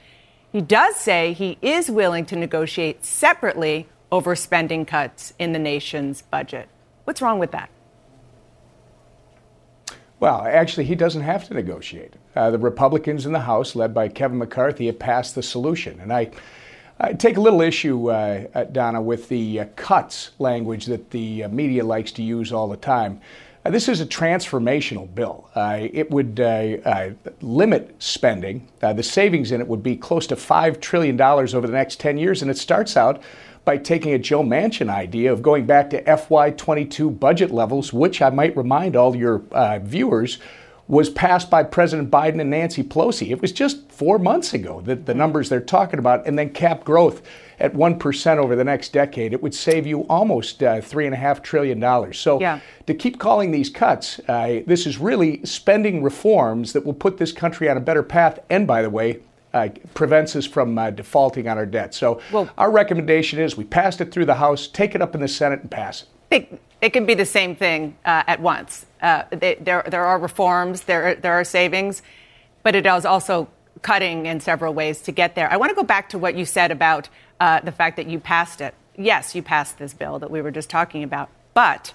He 0.51 0.61
does 0.61 0.97
say 0.97 1.33
he 1.33 1.59
is 1.63 1.91
willing 1.91 2.27
to 2.27 2.37
negotiate 2.37 3.05
separately 3.05 3.89
over 4.11 4.37
spending 4.37 4.85
cuts 4.85 5.33
in 5.39 5.53
the 5.53 5.59
nation's 5.59 6.23
budget. 6.23 6.69
What's 7.05 7.23
wrong 7.23 7.39
with 7.39 7.53
that? 7.53 7.71
Well, 10.23 10.47
actually, 10.47 10.85
he 10.85 10.95
doesn't 10.95 11.23
have 11.23 11.49
to 11.49 11.55
negotiate. 11.55 12.15
Uh, 12.37 12.53
the 12.53 12.59
Republicans 12.59 13.27
in 13.27 13.33
the 13.33 13.41
House, 13.41 13.75
led 13.75 13.93
by 13.93 14.07
Kevin 14.07 14.39
McCarthy, 14.39 14.87
have 14.87 15.01
passed 15.01 15.35
the 15.35 15.43
solution. 15.43 15.99
And 15.99 16.13
I, 16.13 16.31
I 17.01 17.15
take 17.15 17.39
a 17.39 17.41
little 17.41 17.61
issue, 17.61 18.09
uh, 18.09 18.45
uh 18.55 18.63
Donna, 18.63 19.03
with 19.03 19.29
the 19.29 19.59
uh, 19.59 19.65
cuts 19.75 20.31
language 20.39 20.87
that 20.87 21.11
the 21.11 21.43
uh, 21.43 21.49
media 21.49 21.85
likes 21.85 22.13
to 22.13 22.23
use 22.23 22.53
all 22.53 22.69
the 22.69 22.77
time. 22.77 23.21
Uh, 23.65 23.71
this 23.71 23.89
is 23.89 24.01
a 24.01 24.07
transformational 24.07 25.13
bill. 25.13 25.51
it 25.57 26.09
would 26.13 26.39
limit 27.41 27.97
spending. 27.99 28.69
the 28.79 29.03
savings 29.03 29.51
in 29.51 29.61
it 29.61 29.67
would 29.67 29.83
be 29.83 29.97
close 29.97 30.29
to 30.29 30.37
$5 30.37 30.81
trillion 30.81 31.21
over 31.21 31.67
the 31.67 31.73
next 31.73 31.99
10 31.99 32.17
years, 32.17 32.43
and 32.43 32.51
it 32.51 32.59
starts 32.59 32.97
out 32.97 33.21
by 33.65 33.77
taking 33.79 34.13
a 34.13 34.19
Joe 34.19 34.43
Manchin 34.43 34.91
idea 34.91 35.33
of 35.33 35.43
going 35.43 35.67
back 35.67 35.91
to 35.91 36.03
FY22 36.03 37.19
budget 37.19 37.51
levels, 37.51 37.93
which 37.93 38.21
I 38.21 38.31
might 38.31 38.57
remind 38.57 38.97
all 38.97 39.15
your 39.15 39.43
uh, 39.53 39.79
viewers 39.79 40.39
was 40.89 41.09
passed 41.09 41.49
by 41.49 41.63
President 41.63 42.11
Biden 42.11 42.41
and 42.41 42.51
Nancy 42.51 42.83
Pelosi. 42.83 43.31
It 43.31 43.41
was 43.41 43.53
just 43.53 43.91
four 43.91 44.19
months 44.19 44.53
ago 44.53 44.81
that 44.83 45.07
the 45.07 45.15
numbers 45.15 45.49
they're 45.49 45.61
talking 45.61 45.99
about, 45.99 46.27
and 46.27 46.39
then 46.39 46.51
cap 46.51 46.85
growth 46.85 47.23
at 47.61 47.73
1% 47.73 48.37
over 48.39 48.57
the 48.57 48.65
next 48.65 48.93
decade. 48.93 49.33
It 49.33 49.43
would 49.43 49.55
save 49.55 49.87
you 49.87 50.01
almost 50.03 50.63
uh, 50.63 50.81
$3.5 50.81 51.43
trillion. 51.43 52.13
So 52.13 52.41
yeah. 52.41 52.59
to 52.87 52.95
keep 52.95 53.21
calling 53.21 53.53
these 53.53 53.71
cuts, 53.71 54.21
uh, 54.29 54.61
this 54.67 54.87
is 54.87 54.99
really 54.99 55.45
spending 55.47 56.03
reforms 56.03 56.73
that 56.73 56.85
will 56.85 56.95
put 56.95 57.17
this 57.17 57.31
country 57.33 57.71
on 57.71 57.77
a 57.77 57.81
better 57.81 58.03
path. 58.03 58.41
And 58.51 58.67
by 58.67 58.83
the 58.83 58.91
way, 58.91 59.21
uh, 59.55 59.69
prevents 59.95 60.35
us 60.37 60.47
from 60.47 60.79
uh, 60.79 60.91
defaulting 60.91 61.49
on 61.49 61.59
our 61.59 61.67
debt. 61.67 61.95
So 61.95 62.21
well, 62.33 62.49
our 62.57 62.71
recommendation 62.71 63.39
is 63.39 63.57
we 63.57 63.65
passed 63.65 64.01
it 64.01 64.13
through 64.13 64.27
the 64.27 64.35
House, 64.35 64.67
take 64.67 64.95
it 64.95 65.03
up 65.03 65.15
in 65.15 65.21
the 65.21 65.29
Senate, 65.29 65.61
and 65.61 65.71
pass 65.71 66.03
it. 66.03 66.09
It, 66.31 66.61
it 66.81 66.93
can 66.93 67.07
be 67.07 67.15
the 67.15 67.27
same 67.27 67.55
thing 67.55 67.97
uh, 68.05 68.25
at 68.27 68.41
once. 68.41 68.87
Uh, 69.01 69.25
they, 69.31 69.57
there, 69.57 69.85
there 69.87 70.05
are 70.05 70.19
reforms, 70.19 70.83
there, 70.83 71.15
there 71.15 71.35
are 71.35 71.45
savings, 71.45 72.03
but 72.63 72.75
it 72.75 72.87
is 72.87 73.05
also 73.05 73.49
cutting 73.83 74.27
in 74.27 74.41
several 74.41 74.73
ways 74.73 75.03
to 75.03 75.13
get 75.13 75.35
there. 75.35 75.51
I 75.53 75.57
want 75.57 75.71
to 75.71 75.77
go 75.77 75.83
back 75.83 76.09
to 76.11 76.19
what 76.19 76.35
you 76.35 76.45
said 76.45 76.71
about 76.71 77.09
uh, 77.41 77.61
the 77.61 77.73
fact 77.73 77.97
that 77.97 78.07
you 78.07 78.19
passed 78.19 78.61
it. 78.61 78.75
Yes, 78.97 79.35
you 79.35 79.43
passed 79.43 79.79
this 79.79 79.95
bill 79.95 80.19
that 80.19 80.31
we 80.31 80.41
were 80.41 80.51
just 80.51 80.71
talking 80.71 81.03
about, 81.03 81.29
but 81.55 81.95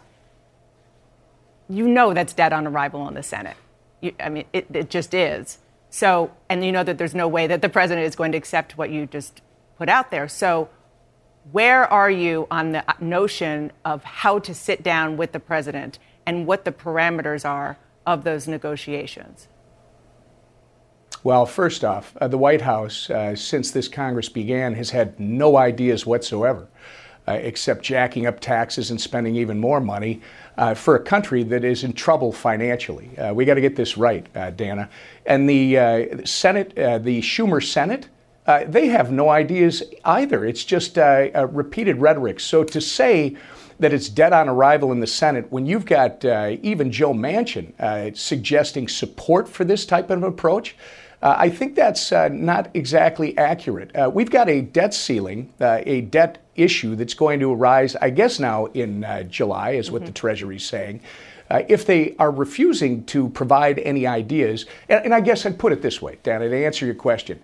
you 1.70 1.88
know 1.88 2.14
that's 2.14 2.34
dead 2.34 2.54
on 2.54 2.68
arrival 2.68 3.08
in 3.08 3.14
the 3.14 3.24
Senate. 3.24 3.58
You, 4.02 4.14
I 4.20 4.30
mean, 4.30 4.46
it, 4.54 4.68
it 4.74 4.90
just 4.90 5.14
is. 5.14 5.60
So, 5.98 6.30
and 6.48 6.63
you 6.63 6.72
know 6.72 6.84
that 6.84 7.00
there's 7.00 7.16
no 7.16 7.27
way 7.27 7.48
that 7.48 7.63
the 7.63 7.70
president 7.70 8.06
is 8.06 8.16
going 8.16 8.32
to 8.34 8.38
accept 8.38 8.77
what 8.77 8.92
you 8.92 9.08
just 9.08 9.42
put 9.80 9.89
out 9.89 10.12
there. 10.12 10.27
So, 10.27 10.70
where 11.51 11.92
are 11.92 12.12
you 12.12 12.46
on 12.51 12.72
the 12.72 12.84
notion 13.00 13.72
of 13.84 14.04
how 14.04 14.38
to 14.38 14.54
sit 14.54 14.84
down 14.84 15.18
with 15.18 15.32
the 15.32 15.39
president 15.39 15.98
and 16.27 16.46
what 16.46 16.66
the 16.66 16.72
parameters 16.72 17.50
are 17.50 17.80
of 18.06 18.24
those 18.24 18.48
negotiations? 18.48 19.48
Well, 21.24 21.48
first 21.48 21.84
off, 21.84 22.16
uh, 22.22 22.27
the 22.27 22.38
White 22.38 22.62
House, 22.62 23.10
uh, 23.10 23.36
since 23.36 23.72
this 23.72 23.88
Congress 23.88 24.30
began, 24.30 24.75
has 24.75 24.92
had 24.92 25.20
no 25.20 25.58
ideas 25.58 26.06
whatsoever, 26.06 26.68
uh, 27.27 27.34
except 27.34 27.84
jacking 27.84 28.25
up 28.25 28.39
taxes 28.39 28.89
and 28.91 29.00
spending 29.00 29.36
even 29.36 29.60
more 29.60 29.81
money 29.81 30.22
uh, 30.57 30.74
for 30.74 30.96
a 30.96 31.00
country 31.00 31.43
that 31.43 31.63
is 31.63 31.84
in 31.84 31.93
trouble 31.93 32.31
financially. 32.31 33.15
Uh, 33.17 33.34
we 33.34 33.46
got 33.46 33.55
to 33.55 33.62
get 33.62 33.75
this 33.75 33.98
right, 33.98 34.25
uh, 34.36 34.50
Dana. 34.51 34.89
And 35.25 35.50
the 35.50 35.77
uh, 35.77 36.25
Senate, 36.25 36.77
uh, 36.77 36.98
the 37.00 37.22
Schumer 37.22 37.63
Senate, 37.63 38.07
they 38.67 38.88
have 38.88 39.12
no 39.12 39.29
ideas 39.29 39.84
either. 40.05 40.46
It's 40.46 40.63
just 40.63 40.96
repeated 40.96 41.98
rhetoric. 41.98 42.39
So 42.39 42.63
to 42.63 42.79
say 42.79 43.36
that 43.79 43.91
it's 43.91 44.07
dead 44.07 44.31
on 44.31 44.48
arrival 44.48 44.93
in 44.93 45.01
the 45.01 45.07
Senate 45.07 45.51
when 45.51 45.65
you've 45.65 45.86
got 45.86 46.24
even 46.24 46.89
Joe 46.89 47.13
Manchin 47.13 48.15
suggesting 48.17 48.88
support 48.88 49.50
for 49.50 49.65
this 49.65 49.86
type 49.86 50.10
of 50.10 50.24
approach. 50.24 50.77
Uh, 51.21 51.36
I 51.38 51.50
think 51.50 51.75
that's 51.75 52.12
uh, 52.12 52.29
not 52.29 52.69
exactly 52.75 53.36
accurate. 53.38 53.95
Uh, 53.95 54.09
we've 54.13 54.29
got 54.29 54.50
a 54.50 54.62
debt 54.62 54.93
ceiling, 54.93 55.51
a 55.59 56.01
debt 56.01 56.43
issue 56.55 56.95
that's 56.95 57.13
going 57.15 57.39
to 57.39 57.53
arise, 57.53 57.95
I 57.95 58.12
guess, 58.12 58.39
now 58.39 58.65
in 58.67 59.03
uh, 59.03 59.24
July, 59.24 59.71
is 59.71 59.89
what 59.89 60.01
mm-hmm. 60.01 60.07
the 60.07 60.13
Treasury's 60.13 60.65
saying. 60.65 61.01
Uh, 61.50 61.63
if 61.69 61.86
they 61.86 62.15
are 62.19 62.29
refusing 62.29 63.05
to 63.05 63.29
provide 63.29 63.79
any 63.79 64.05
ideas, 64.05 64.65
and, 64.89 65.05
and, 65.05 65.13
I 65.13 65.21
guess 65.21 65.45
I'd 65.45 65.57
put 65.57 65.71
it 65.71 65.81
this 65.81 66.01
way, 66.01 66.17
Dan, 66.21 66.41
to 66.41 66.65
answer 66.65 66.86
your 66.86 66.95
question, 66.95 67.39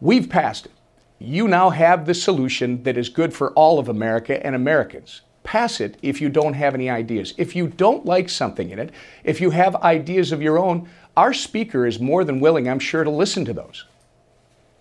we've 0.00 0.28
passed 0.28 0.66
it. 0.66 0.72
You 1.18 1.48
now 1.48 1.70
have 1.70 2.04
the 2.04 2.12
solution 2.12 2.82
that 2.82 2.98
is 2.98 3.08
good 3.08 3.32
for 3.32 3.52
all 3.52 3.78
of 3.78 3.88
America 3.88 4.44
and 4.44 4.54
Americans. 4.54 5.22
Pass 5.42 5.80
it 5.80 5.96
if 6.02 6.20
you 6.20 6.28
don't 6.28 6.52
have 6.52 6.74
any 6.74 6.90
ideas. 6.90 7.32
If 7.38 7.56
you 7.56 7.68
don't 7.68 8.04
like 8.04 8.28
something 8.28 8.70
in 8.70 8.78
it, 8.78 8.90
if 9.24 9.40
you 9.40 9.50
have 9.50 9.76
ideas 9.76 10.32
of 10.32 10.42
your 10.42 10.58
own, 10.58 10.88
our 11.16 11.32
speaker 11.32 11.86
is 11.86 11.98
more 11.98 12.24
than 12.24 12.40
willing, 12.40 12.68
I'm 12.68 12.78
sure, 12.78 13.04
to 13.04 13.10
listen 13.10 13.44
to 13.46 13.52
those. 13.52 13.84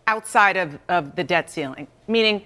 Outside 0.08 0.58
of, 0.58 0.78
of 0.90 1.16
the 1.16 1.24
debt 1.24 1.50
ceiling, 1.50 1.88
meaning 2.08 2.46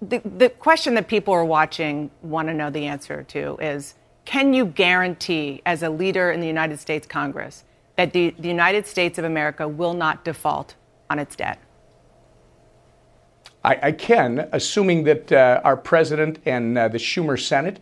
the, 0.00 0.20
the 0.24 0.48
question 0.48 0.94
that 0.94 1.06
people 1.06 1.32
are 1.32 1.44
watching 1.44 2.10
want 2.22 2.48
to 2.48 2.54
know 2.54 2.70
the 2.70 2.86
answer 2.86 3.22
to 3.24 3.56
is 3.58 3.94
can 4.24 4.54
you 4.54 4.66
guarantee, 4.66 5.62
as 5.66 5.82
a 5.82 5.90
leader 5.90 6.30
in 6.30 6.40
the 6.40 6.46
United 6.46 6.78
States 6.78 7.06
Congress, 7.06 7.64
that 7.96 8.12
the, 8.12 8.34
the 8.38 8.48
United 8.48 8.86
States 8.86 9.18
of 9.18 9.24
America 9.24 9.66
will 9.66 9.94
not 9.94 10.24
default 10.24 10.74
on 11.10 11.18
its 11.18 11.36
debt? 11.36 11.58
I, 13.64 13.78
I 13.82 13.92
can, 13.92 14.48
assuming 14.52 15.04
that 15.04 15.30
uh, 15.30 15.60
our 15.64 15.76
president 15.76 16.38
and 16.46 16.76
uh, 16.76 16.88
the 16.88 16.98
Schumer 16.98 17.40
Senate 17.40 17.80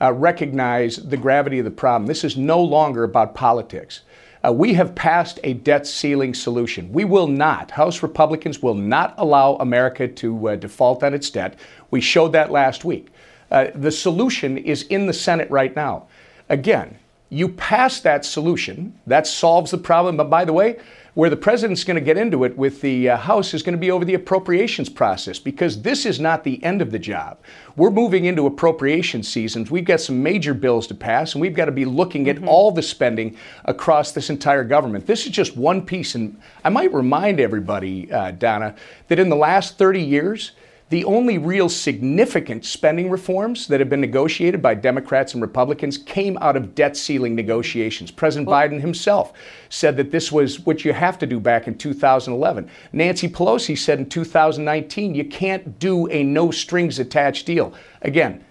uh, 0.00 0.12
recognize 0.12 0.96
the 0.96 1.16
gravity 1.16 1.58
of 1.58 1.64
the 1.64 1.70
problem. 1.70 2.06
This 2.06 2.24
is 2.24 2.36
no 2.36 2.62
longer 2.62 3.04
about 3.04 3.34
politics. 3.34 4.02
Uh, 4.48 4.52
we 4.52 4.72
have 4.72 4.94
passed 4.94 5.38
a 5.44 5.52
debt 5.52 5.86
ceiling 5.86 6.32
solution. 6.32 6.90
We 6.90 7.04
will 7.04 7.26
not, 7.26 7.70
House 7.72 8.02
Republicans 8.02 8.62
will 8.62 8.74
not 8.74 9.14
allow 9.18 9.56
America 9.56 10.08
to 10.08 10.48
uh, 10.48 10.56
default 10.56 11.02
on 11.02 11.12
its 11.12 11.28
debt. 11.28 11.58
We 11.90 12.00
showed 12.00 12.32
that 12.32 12.50
last 12.50 12.84
week. 12.84 13.08
Uh, 13.50 13.66
the 13.74 13.90
solution 13.90 14.56
is 14.56 14.84
in 14.84 15.06
the 15.06 15.12
Senate 15.12 15.50
right 15.50 15.74
now. 15.76 16.06
Again, 16.48 16.96
You 17.30 17.48
pass 17.48 18.00
that 18.00 18.24
solution, 18.24 18.98
that 19.06 19.26
solves 19.26 19.70
the 19.70 19.78
problem. 19.78 20.16
But 20.16 20.30
by 20.30 20.44
the 20.44 20.52
way, 20.52 20.78
where 21.18 21.30
the 21.30 21.36
president's 21.36 21.82
going 21.82 21.96
to 21.96 22.00
get 22.00 22.16
into 22.16 22.44
it 22.44 22.56
with 22.56 22.80
the 22.80 23.08
uh, 23.08 23.16
House 23.16 23.52
is 23.52 23.60
going 23.60 23.72
to 23.72 23.80
be 23.80 23.90
over 23.90 24.04
the 24.04 24.14
appropriations 24.14 24.88
process 24.88 25.40
because 25.40 25.82
this 25.82 26.06
is 26.06 26.20
not 26.20 26.44
the 26.44 26.62
end 26.62 26.80
of 26.80 26.92
the 26.92 26.98
job. 27.00 27.38
We're 27.74 27.90
moving 27.90 28.26
into 28.26 28.46
appropriation 28.46 29.24
seasons. 29.24 29.68
We've 29.68 29.84
got 29.84 30.00
some 30.00 30.22
major 30.22 30.54
bills 30.54 30.86
to 30.86 30.94
pass, 30.94 31.34
and 31.34 31.42
we've 31.42 31.56
got 31.56 31.64
to 31.64 31.72
be 31.72 31.84
looking 31.84 32.28
at 32.28 32.36
mm-hmm. 32.36 32.46
all 32.46 32.70
the 32.70 32.82
spending 32.82 33.36
across 33.64 34.12
this 34.12 34.30
entire 34.30 34.62
government. 34.62 35.06
This 35.06 35.26
is 35.26 35.32
just 35.32 35.56
one 35.56 35.84
piece. 35.84 36.14
And 36.14 36.40
I 36.64 36.68
might 36.68 36.94
remind 36.94 37.40
everybody, 37.40 38.12
uh, 38.12 38.30
Donna, 38.30 38.76
that 39.08 39.18
in 39.18 39.28
the 39.28 39.34
last 39.34 39.76
30 39.76 40.00
years, 40.00 40.52
the 40.90 41.04
only 41.04 41.36
real 41.36 41.68
significant 41.68 42.64
spending 42.64 43.10
reforms 43.10 43.66
that 43.66 43.80
have 43.80 43.90
been 43.90 44.00
negotiated 44.00 44.62
by 44.62 44.74
Democrats 44.74 45.34
and 45.34 45.42
Republicans 45.42 45.98
came 45.98 46.38
out 46.38 46.56
of 46.56 46.74
debt 46.74 46.96
ceiling 46.96 47.34
negotiations. 47.34 48.10
President 48.10 48.48
well, 48.48 48.58
Biden 48.58 48.80
himself 48.80 49.32
said 49.68 49.96
that 49.98 50.10
this 50.10 50.32
was 50.32 50.60
what 50.60 50.84
you 50.84 50.92
have 50.94 51.18
to 51.18 51.26
do 51.26 51.38
back 51.38 51.66
in 51.66 51.76
2011. 51.76 52.70
Nancy 52.92 53.28
Pelosi 53.28 53.76
said 53.76 53.98
in 53.98 54.08
2019, 54.08 55.14
you 55.14 55.24
can't 55.24 55.78
do 55.78 56.08
a 56.10 56.22
no 56.22 56.50
strings 56.50 56.98
attached 56.98 57.44
deal. 57.44 57.74
Again, 58.02 58.44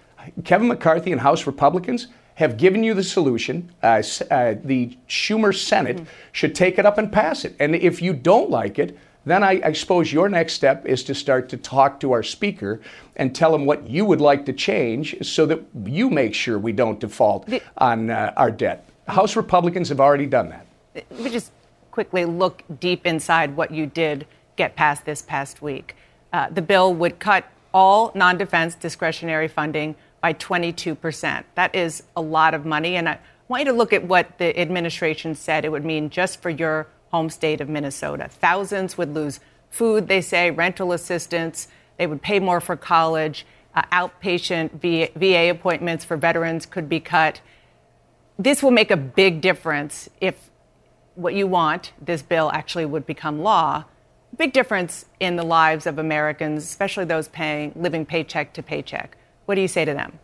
Kevin 0.44 0.68
McCarthy 0.68 1.10
and 1.10 1.20
House 1.20 1.46
Republicans 1.46 2.08
have 2.34 2.56
given 2.56 2.84
you 2.84 2.94
the 2.94 3.02
solution. 3.02 3.68
Uh, 3.82 4.00
uh, 4.30 4.54
the 4.62 4.96
Schumer 5.08 5.52
Senate 5.52 5.96
mm-hmm. 5.96 6.06
should 6.30 6.54
take 6.54 6.78
it 6.78 6.86
up 6.86 6.96
and 6.96 7.10
pass 7.10 7.44
it. 7.44 7.56
And 7.58 7.74
if 7.74 8.00
you 8.00 8.12
don't 8.12 8.48
like 8.48 8.78
it, 8.78 8.96
then 9.24 9.44
I, 9.44 9.60
I, 9.64 9.72
suppose 9.72 10.12
your 10.12 10.28
next 10.28 10.54
step 10.54 10.86
is 10.86 11.04
to 11.04 11.14
start 11.14 11.48
to 11.50 11.56
talk 11.56 12.00
to 12.00 12.12
our 12.12 12.22
speaker 12.22 12.80
and 13.16 13.34
tell 13.34 13.54
him 13.54 13.66
what 13.66 13.88
you 13.88 14.04
would 14.04 14.20
like 14.20 14.46
to 14.46 14.52
change 14.52 15.16
so 15.26 15.44
that 15.46 15.60
you 15.84 16.08
make 16.08 16.34
sure 16.34 16.58
we 16.58 16.72
don't 16.72 16.98
default 16.98 17.46
the, 17.46 17.62
on 17.76 18.10
uh, 18.10 18.32
our 18.36 18.50
debt. 18.50 18.88
House 19.06 19.36
Republicans 19.36 19.88
have 19.88 20.00
already 20.00 20.26
done 20.26 20.48
that. 20.50 20.66
Let 20.94 21.20
me 21.20 21.30
just 21.30 21.52
quickly 21.90 22.24
look 22.24 22.62
deep 22.80 23.06
inside 23.06 23.56
what 23.56 23.70
you 23.70 23.86
did 23.86 24.26
get 24.56 24.76
passed 24.76 25.04
this 25.04 25.22
past 25.22 25.62
week. 25.62 25.96
Uh, 26.32 26.48
the 26.50 26.62
bill 26.62 26.94
would 26.94 27.18
cut 27.18 27.44
all 27.72 28.12
non 28.14 28.38
defense 28.38 28.74
discretionary 28.74 29.48
funding 29.48 29.94
by 30.20 30.32
22%. 30.34 31.44
That 31.54 31.74
is 31.74 32.02
a 32.16 32.20
lot 32.20 32.54
of 32.54 32.66
money. 32.66 32.96
And 32.96 33.08
I 33.08 33.18
want 33.48 33.64
you 33.64 33.72
to 33.72 33.76
look 33.76 33.92
at 33.92 34.04
what 34.04 34.38
the 34.38 34.58
administration 34.58 35.34
said 35.34 35.64
it 35.64 35.70
would 35.70 35.84
mean 35.84 36.10
just 36.10 36.42
for 36.42 36.50
your 36.50 36.86
home 37.10 37.30
state 37.30 37.60
of 37.60 37.68
Minnesota. 37.68 38.28
Thousands 38.28 38.98
would 38.98 39.14
lose 39.14 39.40
food, 39.70 40.08
they 40.08 40.20
say, 40.20 40.50
rental 40.50 40.92
assistance, 40.92 41.68
they 41.96 42.06
would 42.06 42.22
pay 42.22 42.38
more 42.38 42.60
for 42.60 42.76
college, 42.76 43.46
uh, 43.74 43.82
outpatient 43.92 44.72
VA, 44.72 45.10
VA 45.18 45.50
appointments 45.50 46.04
for 46.04 46.16
veterans 46.16 46.66
could 46.66 46.88
be 46.88 47.00
cut. 47.00 47.40
This 48.38 48.62
will 48.62 48.70
make 48.70 48.90
a 48.90 48.96
big 48.96 49.40
difference 49.40 50.08
if 50.20 50.50
what 51.14 51.34
you 51.34 51.46
want, 51.46 51.92
this 52.00 52.22
bill, 52.22 52.50
actually 52.52 52.86
would 52.86 53.04
become 53.04 53.40
law. 53.42 53.84
Big 54.36 54.52
difference 54.52 55.04
in 55.18 55.36
the 55.36 55.42
lives 55.42 55.86
of 55.86 55.98
Americans, 55.98 56.62
especially 56.62 57.04
those 57.04 57.28
paying, 57.28 57.72
living 57.74 58.06
paycheck 58.06 58.52
to 58.52 58.62
paycheck. 58.62 59.16
What 59.46 59.56
do 59.56 59.60
you 59.60 59.68
say 59.68 59.84
to 59.84 59.94
them? 59.94 60.18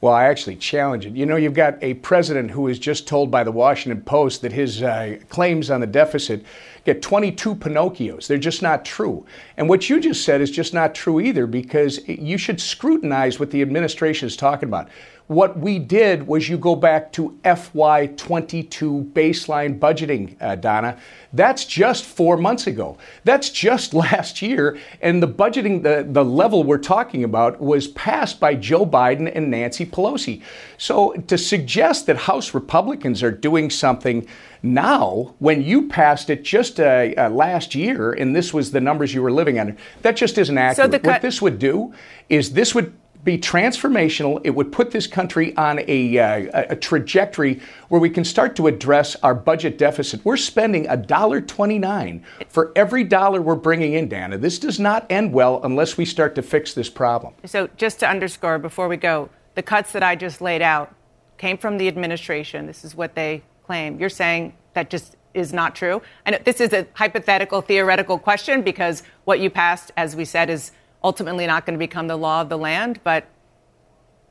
Well, 0.00 0.14
I 0.14 0.24
actually 0.24 0.56
challenge 0.56 1.04
it. 1.04 1.14
You 1.14 1.26
know, 1.26 1.36
you've 1.36 1.52
got 1.52 1.82
a 1.82 1.94
president 1.94 2.50
who 2.50 2.62
was 2.62 2.78
just 2.78 3.06
told 3.06 3.30
by 3.30 3.44
the 3.44 3.52
Washington 3.52 4.02
Post 4.02 4.40
that 4.42 4.52
his 4.52 4.82
uh, 4.82 5.18
claims 5.28 5.70
on 5.70 5.80
the 5.80 5.86
deficit 5.86 6.42
get 6.84 7.02
22 7.02 7.54
Pinocchios. 7.54 8.26
They're 8.26 8.38
just 8.38 8.62
not 8.62 8.84
true. 8.84 9.24
And 9.56 9.68
what 9.68 9.88
you 9.88 10.00
just 10.00 10.24
said 10.24 10.40
is 10.40 10.50
just 10.50 10.74
not 10.74 10.94
true 10.94 11.20
either 11.20 11.46
because 11.46 12.06
you 12.08 12.38
should 12.38 12.60
scrutinize 12.60 13.38
what 13.38 13.50
the 13.50 13.62
administration 13.62 14.26
is 14.26 14.36
talking 14.36 14.68
about. 14.68 14.88
What 15.30 15.60
we 15.60 15.78
did 15.78 16.26
was 16.26 16.48
you 16.48 16.58
go 16.58 16.74
back 16.74 17.12
to 17.12 17.38
FY22 17.44 19.12
baseline 19.12 19.78
budgeting, 19.78 20.34
uh, 20.40 20.56
Donna. 20.56 20.98
That's 21.32 21.64
just 21.66 22.04
four 22.04 22.36
months 22.36 22.66
ago. 22.66 22.98
That's 23.22 23.48
just 23.48 23.94
last 24.10 24.42
year. 24.42 24.76
And 25.00 25.22
the 25.22 25.28
budgeting, 25.28 25.84
the, 25.84 26.04
the 26.10 26.24
level 26.24 26.64
we're 26.64 26.78
talking 26.78 27.22
about, 27.22 27.60
was 27.60 27.86
passed 27.86 28.40
by 28.40 28.56
Joe 28.56 28.84
Biden 28.84 29.30
and 29.32 29.52
Nancy 29.52 29.86
Pelosi. 29.86 30.42
So 30.78 31.12
to 31.12 31.38
suggest 31.38 32.06
that 32.06 32.16
House 32.16 32.52
Republicans 32.52 33.22
are 33.22 33.30
doing 33.30 33.70
something 33.70 34.26
now, 34.62 35.34
when 35.38 35.62
you 35.62 35.88
passed 35.88 36.28
it 36.30 36.42
just 36.42 36.80
uh, 36.80 37.08
uh, 37.16 37.30
last 37.30 37.74
year, 37.74 38.12
and 38.12 38.36
this 38.36 38.52
was 38.52 38.70
the 38.70 38.80
numbers 38.80 39.14
you 39.14 39.22
were 39.22 39.32
living 39.32 39.58
under, 39.58 39.76
that 40.02 40.16
just 40.16 40.36
isn't 40.36 40.56
accurate. 40.56 40.92
So 40.92 40.98
cut- 40.98 41.06
what 41.06 41.22
this 41.22 41.40
would 41.40 41.58
do 41.58 41.94
is 42.28 42.52
this 42.52 42.74
would 42.74 42.92
be 43.24 43.38
transformational. 43.38 44.40
It 44.44 44.50
would 44.50 44.72
put 44.72 44.90
this 44.90 45.06
country 45.06 45.54
on 45.56 45.80
a, 45.86 46.18
uh, 46.18 46.64
a 46.70 46.76
trajectory 46.76 47.60
where 47.88 48.00
we 48.00 48.10
can 48.10 48.24
start 48.24 48.56
to 48.56 48.66
address 48.66 49.16
our 49.16 49.34
budget 49.34 49.78
deficit. 49.78 50.24
We're 50.24 50.36
spending 50.36 50.86
$1.29 50.86 52.22
for 52.48 52.72
every 52.74 53.04
dollar 53.04 53.42
we're 53.42 53.56
bringing 53.56 53.94
in, 53.94 54.08
Dana. 54.08 54.38
This 54.38 54.58
does 54.58 54.80
not 54.80 55.06
end 55.10 55.32
well 55.32 55.60
unless 55.64 55.96
we 55.96 56.04
start 56.04 56.34
to 56.36 56.42
fix 56.42 56.72
this 56.72 56.88
problem. 56.88 57.34
So, 57.44 57.68
just 57.76 58.00
to 58.00 58.08
underscore 58.08 58.58
before 58.58 58.88
we 58.88 58.96
go, 58.96 59.28
the 59.54 59.62
cuts 59.62 59.92
that 59.92 60.02
I 60.02 60.16
just 60.16 60.40
laid 60.40 60.62
out 60.62 60.94
came 61.36 61.58
from 61.58 61.78
the 61.78 61.88
administration. 61.88 62.66
This 62.66 62.84
is 62.84 62.94
what 62.94 63.14
they 63.14 63.42
claim. 63.70 64.00
You're 64.00 64.08
saying 64.08 64.52
that 64.74 64.90
just 64.90 65.16
is 65.32 65.52
not 65.52 65.76
true. 65.76 66.02
And 66.26 66.40
this 66.44 66.60
is 66.60 66.72
a 66.72 66.88
hypothetical, 66.94 67.62
theoretical 67.62 68.18
question 68.18 68.62
because 68.62 69.04
what 69.26 69.38
you 69.38 69.48
passed, 69.48 69.92
as 69.96 70.16
we 70.16 70.24
said, 70.24 70.50
is 70.50 70.72
ultimately 71.04 71.46
not 71.46 71.66
going 71.66 71.78
to 71.78 71.78
become 71.78 72.08
the 72.08 72.16
law 72.16 72.40
of 72.40 72.48
the 72.48 72.58
land, 72.58 72.98
but 73.04 73.28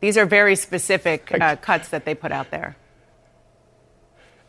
these 0.01 0.17
are 0.17 0.25
very 0.25 0.57
specific 0.57 1.31
uh, 1.39 1.55
cuts 1.55 1.87
that 1.87 2.03
they 2.03 2.13
put 2.13 2.33
out 2.33 2.51
there. 2.51 2.75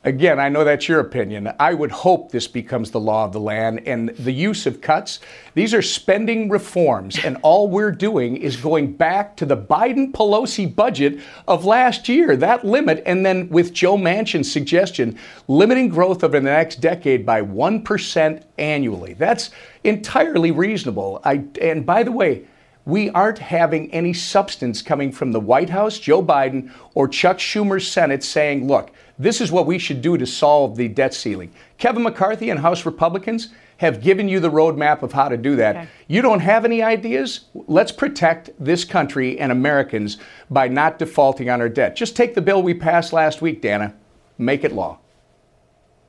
Again, 0.02 0.40
I 0.40 0.48
know 0.48 0.64
that's 0.64 0.88
your 0.88 1.00
opinion. 1.00 1.52
I 1.60 1.74
would 1.74 1.90
hope 1.90 2.32
this 2.32 2.48
becomes 2.48 2.90
the 2.90 2.98
law 2.98 3.26
of 3.26 3.32
the 3.32 3.40
land 3.40 3.82
and 3.86 4.08
the 4.16 4.32
use 4.32 4.64
of 4.64 4.80
cuts. 4.80 5.20
These 5.52 5.74
are 5.74 5.82
spending 5.82 6.48
reforms, 6.48 7.18
and 7.22 7.36
all 7.42 7.68
we're 7.68 7.92
doing 7.92 8.38
is 8.38 8.56
going 8.56 8.94
back 8.94 9.36
to 9.36 9.44
the 9.44 9.58
Biden 9.58 10.10
Pelosi 10.10 10.74
budget 10.74 11.20
of 11.46 11.66
last 11.66 12.08
year, 12.08 12.34
that 12.36 12.64
limit, 12.64 13.02
and 13.04 13.26
then 13.26 13.50
with 13.50 13.74
Joe 13.74 13.98
Manchin's 13.98 14.50
suggestion, 14.50 15.18
limiting 15.48 15.90
growth 15.90 16.24
over 16.24 16.40
the 16.40 16.46
next 16.46 16.76
decade 16.76 17.26
by 17.26 17.42
1% 17.42 18.42
annually. 18.56 19.12
That's 19.12 19.50
entirely 19.84 20.50
reasonable. 20.50 21.20
I, 21.26 21.44
and 21.60 21.84
by 21.84 22.04
the 22.04 22.12
way, 22.12 22.46
we 22.90 23.08
aren't 23.10 23.38
having 23.38 23.90
any 23.92 24.12
substance 24.12 24.82
coming 24.82 25.12
from 25.12 25.32
the 25.32 25.40
White 25.40 25.70
House, 25.70 25.98
Joe 25.98 26.22
Biden, 26.22 26.72
or 26.94 27.08
Chuck 27.08 27.38
Schumer's 27.38 27.86
Senate 27.86 28.24
saying, 28.24 28.66
look, 28.66 28.90
this 29.18 29.40
is 29.40 29.52
what 29.52 29.66
we 29.66 29.78
should 29.78 30.02
do 30.02 30.18
to 30.18 30.26
solve 30.26 30.76
the 30.76 30.88
debt 30.88 31.14
ceiling. 31.14 31.52
Kevin 31.78 32.02
McCarthy 32.02 32.50
and 32.50 32.60
House 32.60 32.84
Republicans 32.84 33.48
have 33.76 34.02
given 34.02 34.28
you 34.28 34.40
the 34.40 34.50
roadmap 34.50 35.02
of 35.02 35.12
how 35.12 35.28
to 35.28 35.38
do 35.38 35.56
that. 35.56 35.76
Okay. 35.76 35.88
You 36.06 36.20
don't 36.20 36.40
have 36.40 36.66
any 36.66 36.82
ideas? 36.82 37.46
Let's 37.54 37.92
protect 37.92 38.50
this 38.58 38.84
country 38.84 39.38
and 39.38 39.50
Americans 39.50 40.18
by 40.50 40.68
not 40.68 40.98
defaulting 40.98 41.48
on 41.48 41.62
our 41.62 41.68
debt. 41.68 41.96
Just 41.96 42.14
take 42.14 42.34
the 42.34 42.42
bill 42.42 42.62
we 42.62 42.74
passed 42.74 43.12
last 43.12 43.40
week, 43.40 43.62
Dana. 43.62 43.94
Make 44.36 44.64
it 44.64 44.72
law. 44.72 44.98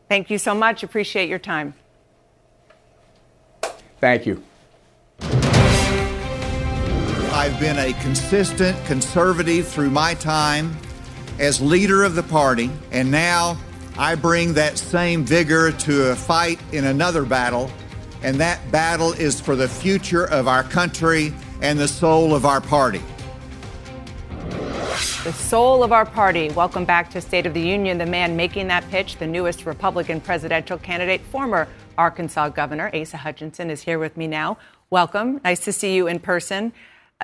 Thank 0.09 0.29
you 0.29 0.37
so 0.37 0.53
much. 0.53 0.83
Appreciate 0.83 1.29
your 1.29 1.39
time. 1.39 1.73
Thank 4.01 4.25
you. 4.25 4.43
I've 7.41 7.59
been 7.59 7.79
a 7.79 7.91
consistent 7.93 8.77
conservative 8.85 9.67
through 9.67 9.89
my 9.89 10.13
time 10.13 10.77
as 11.39 11.59
leader 11.59 12.03
of 12.03 12.13
the 12.13 12.21
party, 12.21 12.69
and 12.91 13.09
now 13.09 13.57
I 13.97 14.13
bring 14.13 14.53
that 14.53 14.77
same 14.77 15.25
vigor 15.25 15.71
to 15.71 16.11
a 16.11 16.15
fight 16.15 16.59
in 16.71 16.85
another 16.85 17.25
battle, 17.25 17.71
and 18.21 18.39
that 18.39 18.71
battle 18.71 19.13
is 19.13 19.41
for 19.41 19.55
the 19.55 19.67
future 19.67 20.25
of 20.25 20.47
our 20.47 20.61
country 20.61 21.33
and 21.63 21.79
the 21.79 21.87
soul 21.87 22.35
of 22.35 22.45
our 22.45 22.61
party. 22.61 23.01
The 25.23 25.33
soul 25.33 25.83
of 25.83 25.91
our 25.91 26.05
party. 26.05 26.49
Welcome 26.51 26.85
back 26.85 27.09
to 27.09 27.21
State 27.21 27.47
of 27.47 27.55
the 27.55 27.59
Union. 27.59 27.97
The 27.97 28.05
man 28.05 28.35
making 28.35 28.67
that 28.67 28.87
pitch, 28.91 29.17
the 29.17 29.25
newest 29.25 29.65
Republican 29.65 30.21
presidential 30.21 30.77
candidate, 30.77 31.21
former 31.21 31.67
Arkansas 31.97 32.49
Governor 32.49 32.91
Asa 32.93 33.17
Hutchinson, 33.17 33.71
is 33.71 33.81
here 33.81 33.97
with 33.97 34.15
me 34.15 34.27
now. 34.27 34.59
Welcome. 34.91 35.41
Nice 35.43 35.61
to 35.61 35.73
see 35.73 35.95
you 35.95 36.05
in 36.05 36.19
person. 36.19 36.71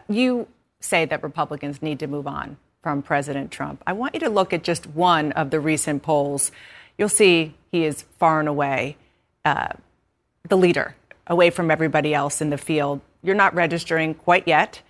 You 0.07 0.47
say 0.79 1.05
that 1.05 1.23
Republicans 1.23 1.81
need 1.81 1.99
to 1.99 2.07
move 2.07 2.27
on 2.27 2.57
from 2.81 3.01
President 3.01 3.51
Trump. 3.51 3.83
I 3.85 3.93
want 3.93 4.13
you 4.13 4.19
to 4.21 4.29
look 4.29 4.53
at 4.53 4.63
just 4.63 4.87
one 4.87 5.31
of 5.33 5.49
the 5.49 5.59
recent 5.59 6.03
polls. 6.03 6.51
You'll 6.97 7.09
see 7.09 7.55
he 7.71 7.83
is 7.83 8.03
far 8.17 8.39
and 8.39 8.47
away 8.47 8.97
uh, 9.43 9.73
the 10.47 10.57
leader, 10.57 10.95
away 11.25 11.49
from 11.49 11.71
everybody 11.71 12.13
else 12.13 12.41
in 12.41 12.49
the 12.49 12.57
field. 12.57 13.01
You're 13.23 13.35
not 13.35 13.53
registering 13.53 14.13
quite 14.13 14.47
yet. 14.47 14.81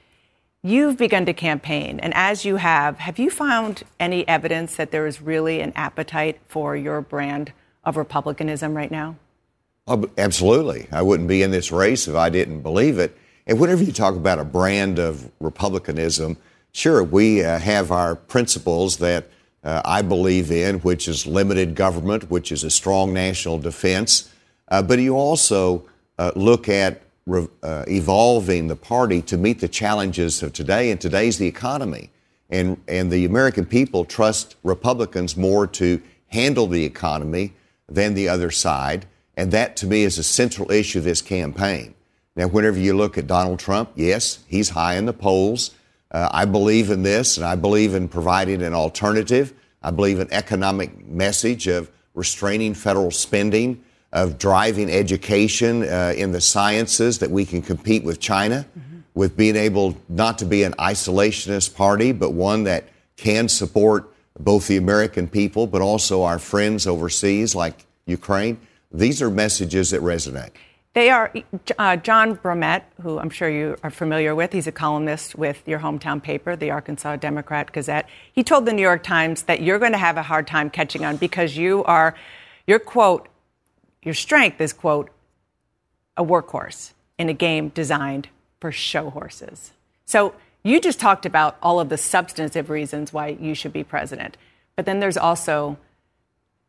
You've 0.63 0.98
begun 0.98 1.26
to 1.28 1.34
campaign, 1.34 2.00
and 2.00 2.13
as 2.13 2.43
you 2.43 2.58
have, 2.58 2.98
have 3.00 3.20
you 3.20 3.30
found 3.30 3.84
any 4.00 4.28
evidence 4.28 4.76
that 4.76 4.91
there 4.91 5.08
is 5.08 5.22
really 5.22 5.62
an 5.62 5.72
appetite 5.76 6.39
for 6.48 6.76
your 6.76 7.00
brand 7.02 7.54
of 7.84 7.96
republicanism 7.96 8.76
right 8.76 8.91
now? 8.91 9.15
Absolutely. 10.17 10.88
I 10.91 11.02
wouldn't 11.02 11.30
be 11.30 11.41
in 11.41 11.52
this 11.52 11.72
race 11.72 12.08
if 12.08 12.15
I 12.15 12.30
didn't 12.30 12.62
believe 12.62 13.00
it. 13.00 13.17
And 13.47 13.60
whenever 13.62 13.81
you 13.81 13.93
talk 13.93 14.15
about 14.15 14.39
a 14.39 14.43
brand 14.43 14.99
of 14.99 15.31
republicanism, 15.39 16.36
sure, 16.73 17.01
we 17.01 17.43
uh, 17.43 17.57
have 17.57 17.93
our 17.93 18.15
principles 18.15 18.97
that 18.97 19.29
uh, 19.63 19.81
I 19.86 20.01
believe 20.01 20.51
in, 20.51 20.79
which 20.79 21.07
is 21.07 21.25
limited 21.25 21.73
government, 21.73 22.29
which 22.29 22.51
is 22.51 22.65
a 22.65 22.69
strong 22.69 23.13
national 23.13 23.57
defense. 23.57 24.29
Uh, 24.67 24.81
but 24.81 24.99
you 24.99 25.15
also 25.15 25.86
uh, 26.19 26.31
look 26.36 26.67
at 26.67 27.01
re- 27.25 27.47
uh, 27.63 27.86
evolving 27.88 28.67
the 28.67 28.75
party 28.75 29.21
to 29.23 29.38
meet 29.38 29.62
the 29.62 29.67
challenges 29.69 30.43
of 30.43 30.51
today, 30.51 30.91
and 30.91 30.99
today's 30.99 31.38
the 31.38 31.47
economy. 31.47 32.10
And, 32.49 32.81
and 32.88 33.12
the 33.12 33.23
American 33.25 33.65
people 33.65 34.03
trust 34.03 34.55
Republicans 34.63 35.38
more 35.38 35.67
to 35.67 36.01
handle 36.27 36.67
the 36.67 36.83
economy 36.83 37.53
than 37.88 38.13
the 38.13 38.27
other 38.27 38.51
side. 38.51 39.05
And 39.38 39.51
that, 39.51 39.77
to 39.77 39.88
me, 39.88 40.03
is 40.03 40.17
a 40.17 40.23
central 40.23 40.69
issue 40.69 40.99
of 40.99 41.05
this 41.05 41.21
campaign. 41.21 41.93
Now, 42.38 42.47
whenever 42.47 42.78
you 42.78 42.95
look 42.95 43.17
at 43.17 43.26
Donald 43.26 43.58
Trump, 43.58 43.89
yes, 43.95 44.39
he's 44.47 44.69
high 44.69 44.95
in 44.95 45.08
the 45.08 45.13
polls. 45.13 45.71
Uh, 46.12 46.30
I 46.32 46.45
believe 46.45 46.91
in 46.91 47.02
this, 47.02 47.36
and 47.36 47.45
I 47.45 47.56
believe 47.56 47.95
in 47.95 48.08
providing 48.08 48.62
an 48.62 48.76
alternative. 48.76 49.54
I 49.82 49.89
believe 49.89 50.19
in 50.19 50.32
economic 50.32 51.04
message 51.08 51.65
of 51.65 51.89
restraining 52.13 52.76
federal 52.76 53.10
spending, 53.10 53.84
of 54.13 54.38
driving 54.38 54.89
education 54.91 55.82
uh, 55.84 56.13
in 56.15 56.32
the 56.32 56.39
sciences 56.39 57.17
that 57.19 57.32
we 57.32 57.43
can 57.43 57.63
compete 57.63 58.04
with 58.04 58.19
China, 58.19 58.67
mm-hmm. 58.78 59.00
with 59.15 59.36
being 59.36 59.56
able 59.56 59.97
not 60.08 60.38
to 60.38 60.45
be 60.45 60.62
an 60.62 60.73
isolationist 60.73 61.76
party, 61.76 62.12
but 62.12 62.34
one 62.34 62.63
that 62.65 62.84
can 63.15 63.50
support 63.50 64.13
both 64.39 64.67
the 64.67 64.78
American 64.78 65.28
people, 65.28 65.65
but 65.65 65.82
also 65.82 66.21
our 66.21 66.38
friends 66.38 66.86
overseas 66.86 67.56
like 67.56 67.86
Ukraine. 68.06 68.60
These 68.91 69.23
are 69.23 69.32
messages 69.32 69.89
that 69.89 70.02
resonate. 70.02 70.52
They 70.97 71.12
are 71.12 71.31
uh, 71.77 71.97
John 71.97 72.38
Brummett, 72.38 72.81
who 73.03 73.19
I'm 73.19 73.29
sure 73.29 73.47
you 73.47 73.77
are 73.83 73.91
familiar 73.91 74.33
with. 74.33 74.51
He's 74.51 74.65
a 74.65 74.71
columnist 74.71 75.36
with 75.36 75.62
your 75.67 75.77
hometown 75.77 76.23
paper, 76.23 76.55
the 76.55 76.71
Arkansas 76.71 77.17
Democrat 77.17 77.71
Gazette. 77.71 78.10
He 78.33 78.43
told 78.43 78.65
the 78.65 78.73
New 78.73 78.81
York 78.81 79.03
Times 79.03 79.43
that 79.43 79.62
you're 79.62 79.77
going 79.77 79.91
to 79.91 79.99
have 79.99 80.17
a 80.17 80.23
hard 80.23 80.47
time 80.47 80.71
catching 80.71 81.05
on 81.05 81.17
because 81.17 81.55
you 81.55 81.83
are, 81.83 82.15
your 82.65 82.79
quote, 82.79 83.27
your 84.01 84.15
strength 84.15 84.60
is, 84.60 84.73
quote, 84.73 85.12
a 86.17 86.25
workhorse 86.25 86.93
in 87.19 87.29
a 87.29 87.33
game 87.33 87.69
designed 87.69 88.29
for 88.60 88.71
show 88.71 89.12
horses. 89.12 89.73
So 90.05 90.33
you 90.63 90.81
just 90.81 90.99
talked 90.99 91.27
about 91.27 91.57
all 91.62 91.79
of 91.79 91.89
the 91.89 91.97
substantive 91.99 92.71
reasons 92.71 93.13
why 93.13 93.38
you 93.39 93.53
should 93.53 93.71
be 93.71 93.83
president. 93.83 94.36
But 94.75 94.88
then 94.88 94.99
there's 94.99 95.15
also 95.15 95.77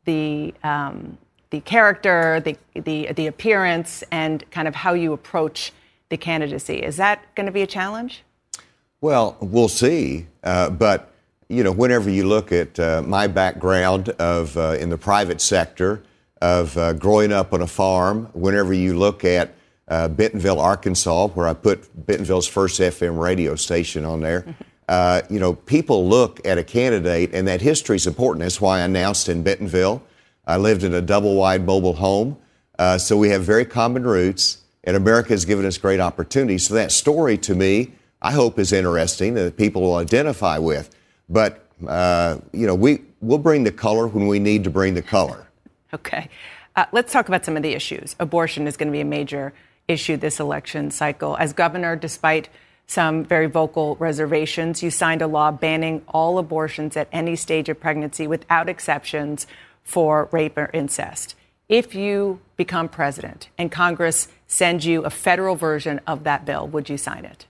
the 0.04 0.52
um, 0.62 1.16
the 1.50 1.60
character, 1.60 2.40
the, 2.40 2.56
the, 2.74 3.12
the 3.12 3.26
appearance, 3.26 4.04
and 4.10 4.48
kind 4.50 4.68
of 4.68 4.74
how 4.74 4.94
you 4.94 5.12
approach 5.12 5.72
the 6.08 6.16
candidacy. 6.16 6.76
Is 6.76 6.96
that 6.96 7.34
going 7.34 7.46
to 7.46 7.52
be 7.52 7.62
a 7.62 7.66
challenge? 7.66 8.22
Well, 9.00 9.36
we'll 9.40 9.68
see. 9.68 10.26
Uh, 10.42 10.70
but, 10.70 11.12
you 11.48 11.62
know, 11.62 11.72
whenever 11.72 12.10
you 12.10 12.26
look 12.26 12.52
at 12.52 12.78
uh, 12.78 13.02
my 13.02 13.26
background 13.26 14.10
of 14.10 14.56
uh, 14.56 14.76
in 14.78 14.90
the 14.90 14.98
private 14.98 15.40
sector, 15.40 16.02
of 16.40 16.76
uh, 16.78 16.92
growing 16.92 17.32
up 17.32 17.52
on 17.52 17.62
a 17.62 17.66
farm, 17.66 18.28
whenever 18.32 18.72
you 18.72 18.96
look 18.96 19.24
at 19.24 19.54
uh, 19.88 20.08
Bentonville, 20.08 20.60
Arkansas, 20.60 21.28
where 21.28 21.48
I 21.48 21.54
put 21.54 22.06
Bentonville's 22.06 22.46
first 22.46 22.80
FM 22.80 23.18
radio 23.18 23.54
station 23.54 24.04
on 24.04 24.20
there, 24.20 24.54
uh, 24.88 25.22
you 25.28 25.38
know, 25.38 25.54
people 25.54 26.08
look 26.08 26.44
at 26.46 26.58
a 26.58 26.64
candidate, 26.64 27.30
and 27.34 27.48
that 27.48 27.60
history 27.60 27.96
is 27.96 28.06
important. 28.06 28.42
That's 28.42 28.60
why 28.60 28.78
I 28.78 28.82
announced 28.82 29.28
in 29.28 29.42
Bentonville 29.42 30.02
I 30.48 30.56
lived 30.56 30.82
in 30.82 30.94
a 30.94 31.02
double 31.02 31.36
wide 31.36 31.66
mobile 31.66 31.92
home. 31.92 32.38
Uh, 32.78 32.96
so 32.96 33.16
we 33.16 33.28
have 33.28 33.42
very 33.42 33.66
common 33.66 34.04
roots, 34.04 34.58
and 34.82 34.96
America 34.96 35.30
has 35.30 35.44
given 35.44 35.66
us 35.66 35.76
great 35.76 36.00
opportunities. 36.00 36.66
So 36.66 36.74
that 36.74 36.90
story 36.90 37.36
to 37.38 37.54
me, 37.54 37.92
I 38.22 38.32
hope, 38.32 38.58
is 38.58 38.72
interesting 38.72 39.36
and 39.36 39.46
that 39.46 39.56
people 39.58 39.82
will 39.82 39.96
identify 39.96 40.56
with. 40.58 40.94
But, 41.28 41.66
uh, 41.86 42.38
you 42.52 42.66
know, 42.66 42.74
we, 42.74 43.02
we'll 43.20 43.38
bring 43.38 43.64
the 43.64 43.72
color 43.72 44.06
when 44.06 44.26
we 44.26 44.38
need 44.38 44.64
to 44.64 44.70
bring 44.70 44.94
the 44.94 45.02
color. 45.02 45.44
Okay. 45.94 46.28
Uh, 46.76 46.84
let's 46.92 47.10
talk 47.14 47.28
about 47.28 47.46
some 47.46 47.56
of 47.56 47.62
the 47.62 47.72
issues. 47.72 48.14
Abortion 48.20 48.66
is 48.66 48.76
going 48.76 48.88
to 48.88 48.92
be 48.92 49.00
a 49.00 49.06
major 49.06 49.54
issue 49.88 50.18
this 50.18 50.38
election 50.38 50.90
cycle. 50.90 51.34
As 51.38 51.54
governor, 51.54 51.96
despite 51.96 52.50
some 52.86 53.24
very 53.24 53.46
vocal 53.46 53.96
reservations, 53.96 54.82
you 54.82 54.90
signed 54.90 55.22
a 55.22 55.26
law 55.26 55.50
banning 55.50 56.02
all 56.08 56.38
abortions 56.38 56.94
at 56.94 57.08
any 57.10 57.36
stage 57.36 57.70
of 57.70 57.80
pregnancy 57.80 58.26
without 58.26 58.68
exceptions 58.68 59.46
for 59.88 60.28
rape 60.32 60.58
or 60.58 60.68
incest. 60.74 61.34
If 61.66 61.94
you 61.94 62.40
become 62.56 62.90
president 62.90 63.48
and 63.56 63.72
Congress 63.72 64.28
sends 64.46 64.84
you 64.84 65.02
a 65.04 65.10
federal 65.10 65.56
version 65.56 65.98
of 66.06 66.24
that 66.24 66.44
bill, 66.44 66.68
would 66.68 66.90
you 66.90 66.98
sign 66.98 67.24
it? 67.24 67.46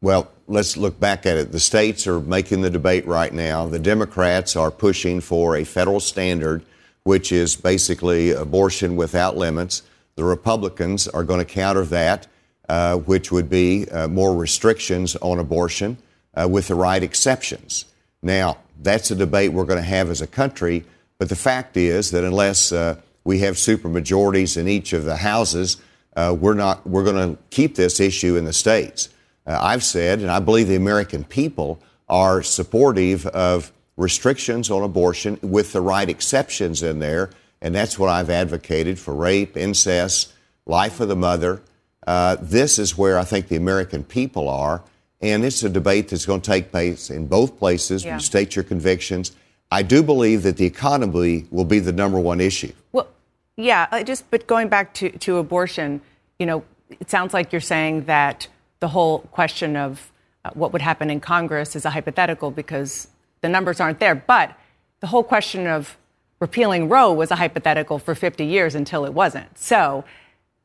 Well, 0.00 0.30
let's 0.48 0.76
look 0.76 0.98
back 0.98 1.26
at 1.26 1.36
it. 1.36 1.52
The 1.52 1.60
states 1.60 2.08
are 2.08 2.18
making 2.18 2.62
the 2.62 2.70
debate 2.70 3.06
right 3.06 3.32
now. 3.32 3.66
The 3.66 3.78
Democrats 3.78 4.56
are 4.56 4.72
pushing 4.72 5.20
for 5.20 5.56
a 5.56 5.64
federal 5.64 6.00
standard, 6.00 6.64
which 7.04 7.30
is 7.30 7.54
basically 7.54 8.32
abortion 8.32 8.96
without 8.96 9.36
limits. 9.36 9.82
The 10.16 10.24
Republicans 10.24 11.06
are 11.06 11.22
going 11.22 11.40
to 11.40 11.44
counter 11.44 11.84
that, 11.84 12.26
uh, 12.68 12.96
which 12.96 13.30
would 13.30 13.48
be 13.48 13.88
uh, 13.90 14.08
more 14.08 14.34
restrictions 14.34 15.14
on 15.16 15.38
abortion 15.38 15.98
uh, 16.34 16.48
with 16.48 16.66
the 16.66 16.74
right 16.74 17.02
exceptions. 17.02 17.84
Now, 18.22 18.58
that's 18.82 19.12
a 19.12 19.16
debate 19.16 19.52
we're 19.52 19.64
going 19.64 19.82
to 19.82 19.88
have 19.88 20.10
as 20.10 20.20
a 20.20 20.26
country 20.26 20.84
but 21.18 21.28
the 21.28 21.36
fact 21.36 21.76
is 21.76 22.10
that 22.12 22.24
unless 22.24 22.72
uh, 22.72 23.00
we 23.24 23.40
have 23.40 23.56
supermajorities 23.56 24.56
in 24.56 24.68
each 24.68 24.92
of 24.92 25.04
the 25.04 25.16
houses, 25.16 25.76
uh, 26.16 26.34
we're 26.38 26.54
not. 26.54 26.86
We're 26.86 27.04
going 27.04 27.36
to 27.36 27.42
keep 27.50 27.74
this 27.74 28.00
issue 28.00 28.36
in 28.36 28.44
the 28.44 28.52
states. 28.52 29.08
Uh, 29.46 29.58
I've 29.60 29.84
said, 29.84 30.20
and 30.20 30.30
I 30.30 30.40
believe 30.40 30.68
the 30.68 30.76
American 30.76 31.24
people 31.24 31.80
are 32.08 32.42
supportive 32.42 33.26
of 33.26 33.72
restrictions 33.96 34.70
on 34.70 34.82
abortion 34.82 35.38
with 35.42 35.72
the 35.72 35.80
right 35.80 36.08
exceptions 36.08 36.82
in 36.82 37.00
there, 37.00 37.30
and 37.60 37.74
that's 37.74 37.98
what 37.98 38.08
I've 38.08 38.30
advocated 38.30 38.98
for 38.98 39.14
rape, 39.14 39.56
incest, 39.56 40.32
life 40.66 41.00
of 41.00 41.08
the 41.08 41.16
mother. 41.16 41.60
Uh, 42.06 42.36
this 42.40 42.78
is 42.78 42.96
where 42.96 43.18
I 43.18 43.24
think 43.24 43.48
the 43.48 43.56
American 43.56 44.04
people 44.04 44.48
are, 44.48 44.82
and 45.20 45.44
it's 45.44 45.62
a 45.62 45.68
debate 45.68 46.08
that's 46.08 46.26
going 46.26 46.40
to 46.40 46.50
take 46.50 46.70
place 46.70 47.10
in 47.10 47.26
both 47.26 47.58
places. 47.58 48.04
Yeah. 48.04 48.14
You 48.14 48.20
state 48.20 48.56
your 48.56 48.64
convictions. 48.64 49.32
I 49.70 49.82
do 49.82 50.02
believe 50.02 50.42
that 50.44 50.56
the 50.56 50.64
economy 50.64 51.46
will 51.50 51.64
be 51.64 51.78
the 51.78 51.92
number 51.92 52.18
one 52.18 52.40
issue. 52.40 52.72
Well, 52.92 53.08
yeah, 53.56 54.02
just 54.02 54.30
but 54.30 54.46
going 54.46 54.68
back 54.68 54.94
to, 54.94 55.10
to 55.10 55.36
abortion, 55.36 56.00
you 56.38 56.46
know, 56.46 56.64
it 56.88 57.10
sounds 57.10 57.34
like 57.34 57.52
you're 57.52 57.60
saying 57.60 58.04
that 58.04 58.48
the 58.80 58.88
whole 58.88 59.20
question 59.20 59.76
of 59.76 60.10
uh, 60.44 60.50
what 60.54 60.72
would 60.72 60.82
happen 60.82 61.10
in 61.10 61.20
Congress 61.20 61.76
is 61.76 61.84
a 61.84 61.90
hypothetical 61.90 62.50
because 62.50 63.08
the 63.40 63.48
numbers 63.48 63.80
aren't 63.80 64.00
there. 64.00 64.14
But 64.14 64.56
the 65.00 65.08
whole 65.08 65.24
question 65.24 65.66
of 65.66 65.98
repealing 66.40 66.88
Roe 66.88 67.12
was 67.12 67.30
a 67.30 67.36
hypothetical 67.36 67.98
for 67.98 68.14
50 68.14 68.44
years 68.44 68.74
until 68.74 69.04
it 69.04 69.12
wasn't. 69.12 69.58
So, 69.58 70.04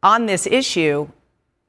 on 0.01 0.25
this 0.25 0.45
issue, 0.45 1.09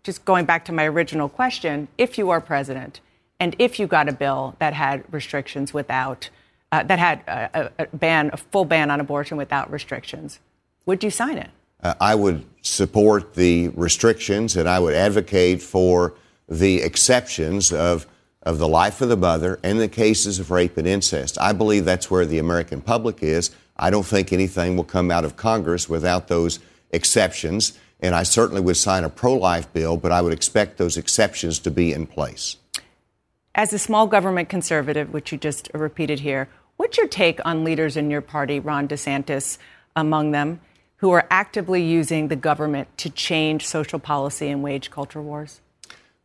just 0.02 0.24
going 0.24 0.44
back 0.44 0.64
to 0.66 0.72
my 0.72 0.84
original 0.84 1.28
question, 1.28 1.88
if 1.96 2.18
you 2.18 2.30
are 2.30 2.40
president 2.40 3.00
and 3.40 3.56
if 3.58 3.78
you 3.78 3.86
got 3.86 4.08
a 4.08 4.12
bill 4.12 4.56
that 4.58 4.74
had 4.74 5.04
restrictions 5.12 5.72
without 5.72 6.30
uh, 6.74 6.82
that 6.82 6.98
had 6.98 7.20
a, 7.28 7.70
a, 7.78 7.86
ban, 7.96 8.30
a 8.32 8.36
full 8.36 8.64
ban 8.64 8.90
on 8.90 8.98
abortion 8.98 9.36
without 9.36 9.70
restrictions, 9.70 10.40
would 10.86 11.04
you 11.04 11.10
sign 11.10 11.38
it? 11.38 11.50
Uh, 11.80 11.94
I 12.00 12.16
would 12.16 12.44
support 12.62 13.34
the 13.34 13.68
restrictions 13.68 14.56
and 14.56 14.68
I 14.68 14.80
would 14.80 14.94
advocate 14.94 15.62
for 15.62 16.14
the 16.48 16.82
exceptions 16.82 17.72
of, 17.72 18.08
of 18.42 18.58
the 18.58 18.66
life 18.66 19.00
of 19.00 19.08
the 19.08 19.16
mother 19.16 19.60
and 19.62 19.78
the 19.78 19.86
cases 19.86 20.40
of 20.40 20.50
rape 20.50 20.76
and 20.76 20.86
incest. 20.86 21.38
I 21.40 21.52
believe 21.52 21.84
that's 21.84 22.10
where 22.10 22.26
the 22.26 22.40
American 22.40 22.80
public 22.80 23.22
is. 23.22 23.52
I 23.76 23.90
don't 23.90 24.06
think 24.06 24.32
anything 24.32 24.76
will 24.76 24.84
come 24.84 25.12
out 25.12 25.24
of 25.24 25.36
Congress 25.36 25.88
without 25.88 26.26
those 26.26 26.58
exceptions. 26.90 27.78
And 28.00 28.16
I 28.16 28.24
certainly 28.24 28.60
would 28.60 28.76
sign 28.76 29.04
a 29.04 29.10
pro 29.10 29.34
life 29.34 29.72
bill, 29.72 29.96
but 29.96 30.10
I 30.10 30.20
would 30.22 30.32
expect 30.32 30.78
those 30.78 30.96
exceptions 30.96 31.60
to 31.60 31.70
be 31.70 31.92
in 31.92 32.06
place. 32.08 32.56
As 33.54 33.72
a 33.72 33.78
small 33.78 34.08
government 34.08 34.48
conservative, 34.48 35.12
which 35.12 35.30
you 35.30 35.38
just 35.38 35.70
repeated 35.72 36.20
here, 36.20 36.48
What's 36.76 36.98
your 36.98 37.06
take 37.06 37.40
on 37.44 37.64
leaders 37.64 37.96
in 37.96 38.10
your 38.10 38.20
party, 38.20 38.58
Ron 38.58 38.88
DeSantis 38.88 39.58
among 39.94 40.32
them, 40.32 40.60
who 40.96 41.10
are 41.10 41.26
actively 41.30 41.82
using 41.82 42.28
the 42.28 42.36
government 42.36 42.88
to 42.98 43.10
change 43.10 43.66
social 43.66 43.98
policy 43.98 44.48
and 44.48 44.62
wage 44.62 44.90
culture 44.90 45.22
wars? 45.22 45.60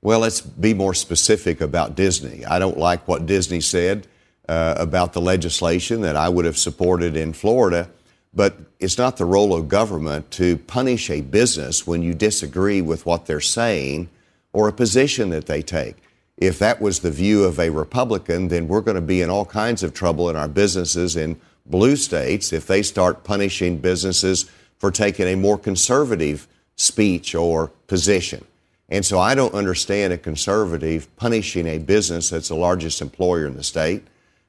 Well, 0.01 0.19
let's 0.19 0.41
be 0.41 0.73
more 0.73 0.93
specific 0.93 1.62
about 1.62 1.95
Disney. 1.95 2.45
I 2.45 2.57
don't 2.57 2.77
like 2.77 3.07
what 3.07 3.25
Disney 3.25 3.62
said 3.62 4.07
uh, 4.47 4.75
about 4.77 5.13
the 5.13 5.21
legislation 5.21 6.01
that 6.01 6.15
I 6.15 6.29
would 6.29 6.45
have 6.45 6.57
supported 6.57 7.15
in 7.15 7.33
Florida, 7.33 7.89
but 8.33 8.57
it's 8.79 8.97
not 8.97 9.17
the 9.17 9.25
role 9.25 9.53
of 9.53 9.67
government 9.67 10.31
to 10.31 10.57
punish 10.57 11.09
a 11.09 11.21
business 11.21 11.85
when 11.85 12.01
you 12.01 12.13
disagree 12.13 12.81
with 12.81 13.05
what 13.05 13.25
they're 13.25 13.41
saying 13.41 14.09
or 14.53 14.67
a 14.67 14.73
position 14.73 15.29
that 15.29 15.45
they 15.45 15.62
take 15.62 15.97
if 16.39 16.58
that 16.60 16.80
was 16.80 16.99
the 16.99 17.12
view 17.12 17.43
of 17.43 17.60
a 17.60 17.69
Republican, 17.69 18.47
then 18.47 18.69
we're 18.69 18.80
going 18.80 18.95
to 18.95 19.02
be 19.02 19.21
in 19.21 19.30
all 19.30 19.45
kinds 19.45 19.84
of 19.84 19.93
trouble 19.93 20.30
in 20.30 20.38
our 20.38 20.47
businesses 20.47 21.17
in 21.17 21.39
blue 21.65 21.97
states 21.97 22.54
if 22.54 22.65
they 22.65 22.82
start 22.82 23.25
punishing 23.25 23.78
businesses 23.78 24.49
for 24.78 24.89
taking 24.89 25.28
a 25.28 25.36
more 25.36 25.58
conservative 25.58 26.47
speech 26.78 27.36
or 27.36 27.67
position. 27.88 28.45
And 28.88 29.06
so 29.06 29.19
I 29.19 29.36
don't 29.36 29.54
understand 29.54 30.13
a 30.13 30.17
conservative 30.17 31.13
punishing 31.17 31.67
a 31.67 31.78
business 31.78 32.30
that's 32.30 32.47
the 32.47 32.56
largest 32.56 33.02
employer 33.02 33.45
in 33.45 33.56
the 33.56 33.63
state. 33.63 34.04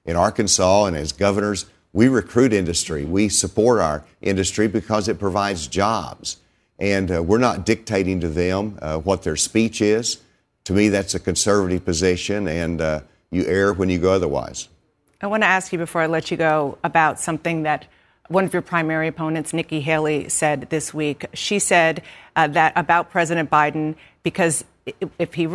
in 0.07 0.16
Arkansas 0.16 0.87
and 0.87 0.96
as 0.96 1.12
governors, 1.12 1.66
we 1.92 2.09
recruit 2.09 2.53
industry. 2.53 3.05
We 3.05 3.29
support 3.29 3.81
our 3.81 4.05
industry 4.22 4.68
because 4.68 5.09
it 5.09 5.18
provides 5.18 5.66
jobs. 5.66 6.38
And 6.79 7.11
uh, 7.11 7.22
we're 7.22 7.38
not 7.38 7.66
dictating 7.66 8.20
to 8.20 8.29
them 8.29 8.79
uh, 8.81 8.98
what 8.98 9.24
their 9.24 9.37
speech 9.37 9.83
is. 9.83 10.18
To 10.64 10.73
me, 10.73 10.88
that's 10.88 11.14
a 11.14 11.20
conservative 11.20 11.85
position, 11.85 12.46
and 12.49 12.81
uh, 12.81 13.01
you 13.31 13.44
err 13.46 13.73
when 13.73 13.88
you 13.88 13.99
go 13.99 14.12
otherwise. 14.12 14.68
I 15.23 15.27
want 15.27 15.42
to 15.42 15.46
ask 15.46 15.73
you 15.73 15.79
before 15.79 16.01
I 16.01 16.07
let 16.07 16.31
you 16.31 16.37
go 16.37 16.79
about 16.83 17.20
something 17.20 17.64
that 17.64 17.87
one 18.29 18.44
of 18.44 18.53
your 18.53 18.62
primary 18.62 19.09
opponents, 19.09 19.53
Nikki 19.53 19.81
Haley, 19.81 20.29
said 20.29 20.68
this 20.70 20.94
week. 20.94 21.27
She 21.35 21.59
said 21.59 22.03
uh, 22.37 22.46
that 22.49 22.73
about 22.77 23.11
President 23.11 23.51
Biden 23.51 23.96
because 24.23 24.64
if 25.18 25.35
he 25.35 25.49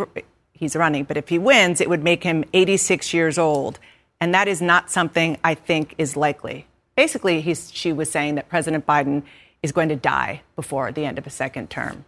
he's 0.52 0.76
running, 0.76 1.04
but 1.04 1.16
if 1.16 1.28
he 1.28 1.38
wins, 1.38 1.80
it 1.80 1.88
would 1.88 2.02
make 2.02 2.22
him 2.22 2.44
86 2.52 3.12
years 3.12 3.38
old, 3.38 3.78
and 4.20 4.34
that 4.34 4.48
is 4.48 4.62
not 4.62 4.90
something 4.90 5.38
I 5.42 5.54
think 5.54 5.94
is 5.98 6.16
likely. 6.16 6.66
Basically, 6.96 7.42
she 7.54 7.92
was 7.92 8.10
saying 8.10 8.36
that 8.36 8.48
President 8.48 8.86
Biden 8.86 9.22
is 9.62 9.72
going 9.72 9.88
to 9.88 9.96
die 9.96 10.42
before 10.54 10.92
the 10.92 11.04
end 11.04 11.18
of 11.18 11.26
a 11.26 11.30
second 11.30 11.70
term. 11.70 12.04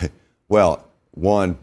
well, 0.48 0.84
one, 1.12 1.58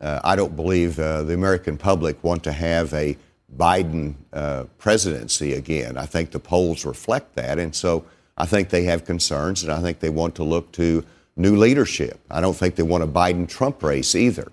uh, 0.00 0.20
I 0.24 0.36
don't 0.36 0.56
believe 0.56 0.98
uh, 0.98 1.22
the 1.22 1.34
American 1.34 1.76
public 1.76 2.22
want 2.22 2.44
to 2.44 2.52
have 2.52 2.92
a 2.94 3.16
Biden 3.56 4.14
uh, 4.32 4.64
presidency 4.78 5.52
again. 5.54 5.96
I 5.96 6.06
think 6.06 6.30
the 6.30 6.40
polls 6.40 6.84
reflect 6.84 7.34
that. 7.36 7.58
And 7.58 7.74
so 7.74 8.04
I 8.36 8.46
think 8.46 8.70
they 8.70 8.84
have 8.84 9.04
concerns, 9.04 9.62
and 9.62 9.72
I 9.72 9.80
think 9.80 10.00
they 10.00 10.10
want 10.10 10.34
to 10.36 10.44
look 10.44 10.72
to 10.72 11.04
new 11.36 11.56
leadership. 11.56 12.20
I 12.30 12.40
don't 12.40 12.56
think 12.56 12.74
they 12.74 12.82
want 12.82 13.04
a 13.04 13.06
Biden 13.06 13.48
Trump 13.48 13.82
race 13.82 14.14
either. 14.14 14.50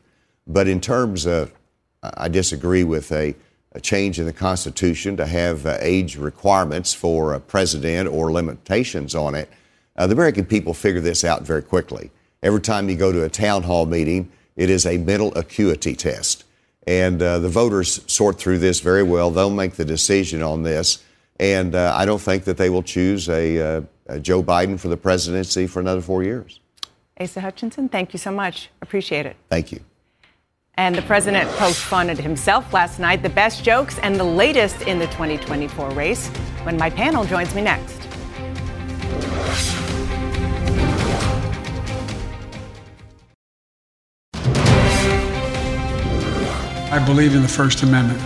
But 0.47 0.67
in 0.67 0.81
terms 0.81 1.25
of, 1.25 1.51
I 2.03 2.27
disagree 2.27 2.83
with 2.83 3.11
a, 3.11 3.35
a 3.73 3.79
change 3.79 4.19
in 4.19 4.25
the 4.25 4.33
Constitution 4.33 5.17
to 5.17 5.25
have 5.25 5.65
uh, 5.65 5.77
age 5.79 6.17
requirements 6.17 6.93
for 6.93 7.33
a 7.33 7.39
president 7.39 8.09
or 8.09 8.31
limitations 8.31 9.15
on 9.15 9.35
it. 9.35 9.49
Uh, 9.95 10.07
the 10.07 10.13
American 10.13 10.45
people 10.45 10.73
figure 10.73 11.01
this 11.01 11.23
out 11.23 11.43
very 11.43 11.61
quickly. 11.61 12.11
Every 12.43 12.61
time 12.61 12.89
you 12.89 12.95
go 12.95 13.11
to 13.11 13.23
a 13.23 13.29
town 13.29 13.63
hall 13.63 13.85
meeting, 13.85 14.31
it 14.55 14.69
is 14.69 14.85
a 14.85 14.97
mental 14.97 15.33
acuity 15.37 15.95
test. 15.95 16.43
And 16.87 17.21
uh, 17.21 17.39
the 17.39 17.49
voters 17.49 18.01
sort 18.11 18.39
through 18.39 18.57
this 18.57 18.79
very 18.79 19.03
well. 19.03 19.29
They'll 19.31 19.49
make 19.49 19.73
the 19.73 19.85
decision 19.85 20.41
on 20.41 20.63
this. 20.63 21.03
And 21.39 21.75
uh, 21.75 21.93
I 21.95 22.05
don't 22.05 22.21
think 22.21 22.43
that 22.45 22.57
they 22.57 22.69
will 22.69 22.83
choose 22.83 23.29
a, 23.29 23.77
uh, 23.77 23.81
a, 24.07 24.19
Joe 24.19 24.43
Biden 24.43 24.79
for 24.79 24.87
the 24.87 24.97
presidency 24.97 25.67
for 25.67 25.79
another 25.79 26.01
four 26.01 26.23
years. 26.23 26.59
Asa 27.19 27.41
Hutchinson, 27.41 27.89
thank 27.89 28.13
you 28.13 28.19
so 28.19 28.31
much. 28.31 28.69
Appreciate 28.81 29.25
it. 29.25 29.35
Thank 29.49 29.71
you. 29.71 29.79
And 30.75 30.95
the 30.95 31.01
president 31.03 31.49
postponed 31.51 32.17
himself 32.17 32.73
last 32.73 32.99
night. 32.99 33.21
The 33.21 33.29
best 33.29 33.63
jokes 33.63 33.99
and 33.99 34.15
the 34.15 34.23
latest 34.23 34.81
in 34.83 34.99
the 34.99 35.07
2024 35.07 35.89
race 35.91 36.27
when 36.63 36.77
my 36.77 36.89
panel 36.89 37.25
joins 37.25 37.53
me 37.53 37.61
next. 37.61 38.01
I 46.91 46.99
believe 47.05 47.35
in 47.35 47.41
the 47.41 47.47
First 47.47 47.83
Amendment, 47.83 48.21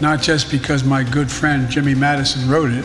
not 0.00 0.22
just 0.22 0.48
because 0.48 0.84
my 0.84 1.02
good 1.02 1.28
friend 1.28 1.68
Jimmy 1.68 1.92
Madison 1.92 2.48
wrote 2.48 2.70
it. 2.70 2.84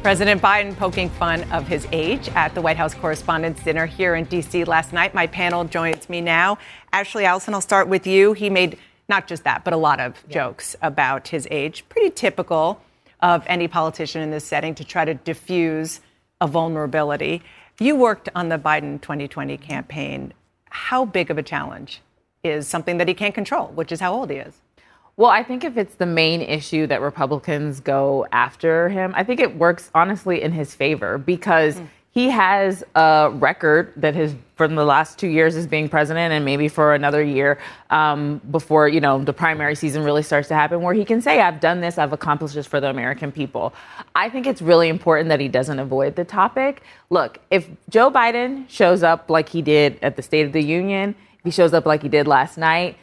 President 0.00 0.40
Biden 0.40 0.76
poking 0.76 1.10
fun 1.10 1.42
of 1.50 1.66
his 1.66 1.88
age 1.90 2.28
at 2.36 2.54
the 2.54 2.62
White 2.62 2.76
House 2.76 2.94
Correspondents' 2.94 3.64
Dinner 3.64 3.86
here 3.86 4.14
in 4.14 4.26
D.C. 4.26 4.62
last 4.62 4.92
night. 4.92 5.12
My 5.12 5.26
panel 5.26 5.64
joins 5.64 6.08
me 6.08 6.20
now. 6.20 6.56
Ashley 6.92 7.24
Allison, 7.24 7.52
I'll 7.52 7.60
start 7.60 7.88
with 7.88 8.06
you. 8.06 8.32
He 8.32 8.48
made 8.48 8.78
not 9.08 9.26
just 9.26 9.42
that, 9.42 9.64
but 9.64 9.72
a 9.72 9.76
lot 9.76 9.98
of 9.98 10.22
yeah. 10.28 10.34
jokes 10.34 10.76
about 10.82 11.26
his 11.26 11.48
age. 11.50 11.84
Pretty 11.88 12.10
typical 12.10 12.80
of 13.20 13.42
any 13.48 13.66
politician 13.66 14.22
in 14.22 14.30
this 14.30 14.44
setting 14.44 14.76
to 14.76 14.84
try 14.84 15.04
to 15.04 15.14
diffuse 15.14 16.00
a 16.40 16.46
vulnerability. 16.46 17.42
You 17.80 17.94
worked 17.94 18.28
on 18.34 18.48
the 18.48 18.58
Biden 18.58 19.00
2020 19.00 19.56
campaign. 19.58 20.32
How 20.68 21.04
big 21.04 21.30
of 21.30 21.38
a 21.38 21.44
challenge 21.44 22.00
is 22.42 22.66
something 22.66 22.98
that 22.98 23.06
he 23.06 23.14
can't 23.14 23.34
control, 23.34 23.68
which 23.68 23.92
is 23.92 24.00
how 24.00 24.12
old 24.12 24.30
he 24.30 24.36
is? 24.36 24.54
Well, 25.16 25.30
I 25.30 25.44
think 25.44 25.62
if 25.62 25.76
it's 25.76 25.94
the 25.94 26.06
main 26.06 26.42
issue 26.42 26.88
that 26.88 27.00
Republicans 27.00 27.78
go 27.78 28.26
after 28.32 28.88
him, 28.88 29.12
I 29.16 29.22
think 29.22 29.38
it 29.38 29.56
works 29.56 29.90
honestly 29.94 30.42
in 30.42 30.52
his 30.52 30.74
favor 30.74 31.18
because 31.18 31.76
mm 31.76 31.88
he 32.10 32.30
has 32.30 32.82
a 32.94 33.30
record 33.34 33.92
that 33.96 34.14
has 34.14 34.34
from 34.56 34.74
the 34.74 34.84
last 34.84 35.18
two 35.18 35.28
years 35.28 35.54
as 35.54 35.68
being 35.68 35.88
president 35.88 36.32
and 36.32 36.44
maybe 36.44 36.66
for 36.66 36.92
another 36.92 37.22
year 37.22 37.58
um, 37.90 38.40
before 38.50 38.88
you 38.88 39.00
know 39.00 39.22
the 39.22 39.32
primary 39.32 39.74
season 39.74 40.02
really 40.02 40.22
starts 40.22 40.48
to 40.48 40.54
happen 40.54 40.82
where 40.82 40.94
he 40.94 41.04
can 41.04 41.20
say 41.20 41.40
i've 41.40 41.60
done 41.60 41.80
this 41.80 41.96
i've 41.98 42.12
accomplished 42.12 42.54
this 42.54 42.66
for 42.66 42.80
the 42.80 42.88
american 42.88 43.30
people 43.30 43.72
i 44.14 44.28
think 44.28 44.46
it's 44.46 44.60
really 44.60 44.88
important 44.88 45.28
that 45.28 45.40
he 45.40 45.48
doesn't 45.48 45.78
avoid 45.78 46.16
the 46.16 46.24
topic 46.24 46.82
look 47.10 47.38
if 47.50 47.68
joe 47.88 48.10
biden 48.10 48.68
shows 48.68 49.02
up 49.02 49.30
like 49.30 49.48
he 49.48 49.62
did 49.62 49.98
at 50.02 50.16
the 50.16 50.22
state 50.22 50.44
of 50.44 50.52
the 50.52 50.62
union 50.62 51.14
if 51.38 51.44
he 51.44 51.50
shows 51.50 51.72
up 51.72 51.86
like 51.86 52.02
he 52.02 52.08
did 52.08 52.26
last 52.26 52.58
night 52.58 52.96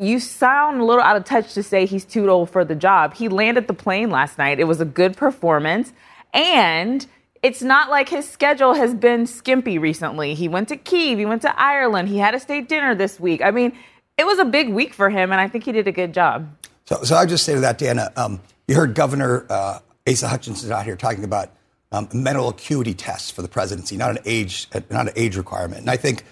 you 0.00 0.18
sound 0.18 0.80
a 0.80 0.84
little 0.84 1.02
out 1.02 1.16
of 1.16 1.24
touch 1.24 1.52
to 1.52 1.62
say 1.62 1.84
he's 1.84 2.06
too 2.06 2.30
old 2.30 2.48
for 2.48 2.64
the 2.64 2.74
job. 2.74 3.12
He 3.12 3.28
landed 3.28 3.68
the 3.68 3.74
plane 3.74 4.08
last 4.08 4.38
night. 4.38 4.58
It 4.58 4.64
was 4.64 4.80
a 4.80 4.86
good 4.86 5.14
performance. 5.14 5.92
And 6.32 7.06
it's 7.42 7.62
not 7.62 7.90
like 7.90 8.08
his 8.08 8.28
schedule 8.28 8.74
has 8.74 8.94
been 8.94 9.26
skimpy 9.26 9.78
recently. 9.78 10.34
He 10.34 10.48
went 10.48 10.68
to 10.68 10.76
Kiev, 10.76 11.18
he 11.18 11.26
went 11.26 11.42
to 11.42 11.60
Ireland, 11.60 12.08
he 12.08 12.18
had 12.18 12.34
a 12.34 12.40
state 12.40 12.68
dinner 12.68 12.94
this 12.94 13.18
week. 13.18 13.42
I 13.42 13.50
mean, 13.50 13.72
it 14.18 14.26
was 14.26 14.38
a 14.38 14.44
big 14.44 14.68
week 14.70 14.92
for 14.92 15.08
him, 15.08 15.32
and 15.32 15.40
I 15.40 15.48
think 15.48 15.64
he 15.64 15.72
did 15.72 15.88
a 15.88 15.92
good 15.92 16.12
job. 16.12 16.48
So, 16.84 17.02
so 17.02 17.16
I 17.16 17.24
just 17.24 17.44
say 17.44 17.54
to 17.54 17.60
that, 17.60 17.78
Dana, 17.78 18.12
um, 18.16 18.40
you 18.68 18.74
heard 18.74 18.94
Governor 18.94 19.46
uh, 19.48 19.78
Asa 20.08 20.28
Hutchinson 20.28 20.70
out 20.72 20.84
here 20.84 20.96
talking 20.96 21.24
about 21.24 21.50
um, 21.92 22.08
mental 22.12 22.48
acuity 22.48 22.94
tests 22.94 23.30
for 23.30 23.42
the 23.42 23.48
presidency, 23.48 23.96
not 23.96 24.10
an 24.10 24.18
age, 24.24 24.68
not 24.90 25.08
an 25.08 25.12
age 25.16 25.36
requirement. 25.36 25.80
And 25.80 25.90
I 25.90 25.96
think 25.96 26.24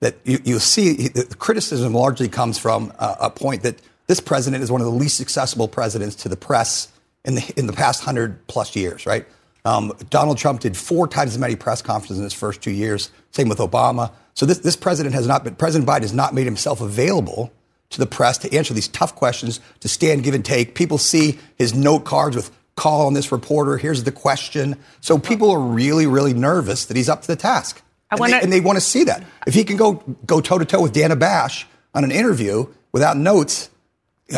that 0.00 0.16
you, 0.24 0.38
you 0.44 0.58
see 0.58 1.08
the 1.08 1.34
criticism 1.38 1.94
largely 1.94 2.28
comes 2.28 2.58
from 2.58 2.92
uh, 2.98 3.16
a 3.20 3.30
point 3.30 3.62
that 3.62 3.80
this 4.08 4.20
president 4.20 4.62
is 4.62 4.70
one 4.70 4.80
of 4.80 4.86
the 4.86 4.92
least 4.92 5.20
accessible 5.20 5.68
presidents 5.68 6.16
to 6.16 6.28
the 6.28 6.36
press 6.36 6.92
in 7.24 7.36
the 7.36 7.52
in 7.56 7.66
the 7.66 7.72
past 7.72 8.04
hundred 8.04 8.46
plus 8.46 8.76
years, 8.76 9.06
right? 9.06 9.26
Um, 9.66 9.92
Donald 10.10 10.38
Trump 10.38 10.60
did 10.60 10.76
four 10.76 11.08
times 11.08 11.32
as 11.32 11.38
many 11.38 11.56
press 11.56 11.82
conferences 11.82 12.18
in 12.18 12.24
his 12.24 12.32
first 12.32 12.62
two 12.62 12.70
years. 12.70 13.10
Same 13.32 13.48
with 13.48 13.58
Obama. 13.58 14.12
So 14.34 14.46
this, 14.46 14.58
this 14.58 14.76
president 14.76 15.14
has 15.16 15.26
not 15.26 15.42
been, 15.42 15.56
President 15.56 15.88
Biden 15.90 16.02
has 16.02 16.12
not 16.12 16.34
made 16.34 16.44
himself 16.44 16.80
available 16.80 17.52
to 17.90 17.98
the 17.98 18.06
press 18.06 18.38
to 18.38 18.56
answer 18.56 18.74
these 18.74 18.86
tough 18.86 19.16
questions, 19.16 19.58
to 19.80 19.88
stand, 19.88 20.22
give 20.22 20.34
and 20.34 20.44
take. 20.44 20.76
People 20.76 20.98
see 20.98 21.40
his 21.56 21.74
note 21.74 22.04
cards 22.04 22.36
with 22.36 22.52
call 22.76 23.06
on 23.08 23.14
this 23.14 23.32
reporter. 23.32 23.76
Here's 23.76 24.04
the 24.04 24.12
question. 24.12 24.76
So 25.00 25.18
people 25.18 25.50
are 25.50 25.60
really, 25.60 26.06
really 26.06 26.32
nervous 26.32 26.86
that 26.86 26.96
he's 26.96 27.08
up 27.08 27.22
to 27.22 27.28
the 27.28 27.36
task. 27.36 27.82
And, 28.12 28.20
wanna, 28.20 28.34
they, 28.34 28.40
and 28.42 28.52
they 28.52 28.60
want 28.60 28.76
to 28.76 28.80
see 28.80 29.02
that. 29.04 29.24
If 29.48 29.54
he 29.54 29.64
can 29.64 29.76
go 29.76 29.94
go 30.26 30.40
toe 30.40 30.58
to 30.58 30.64
toe 30.64 30.80
with 30.80 30.92
Dana 30.92 31.16
Bash 31.16 31.66
on 31.92 32.04
an 32.04 32.12
interview 32.12 32.66
without 32.92 33.16
notes, 33.16 33.68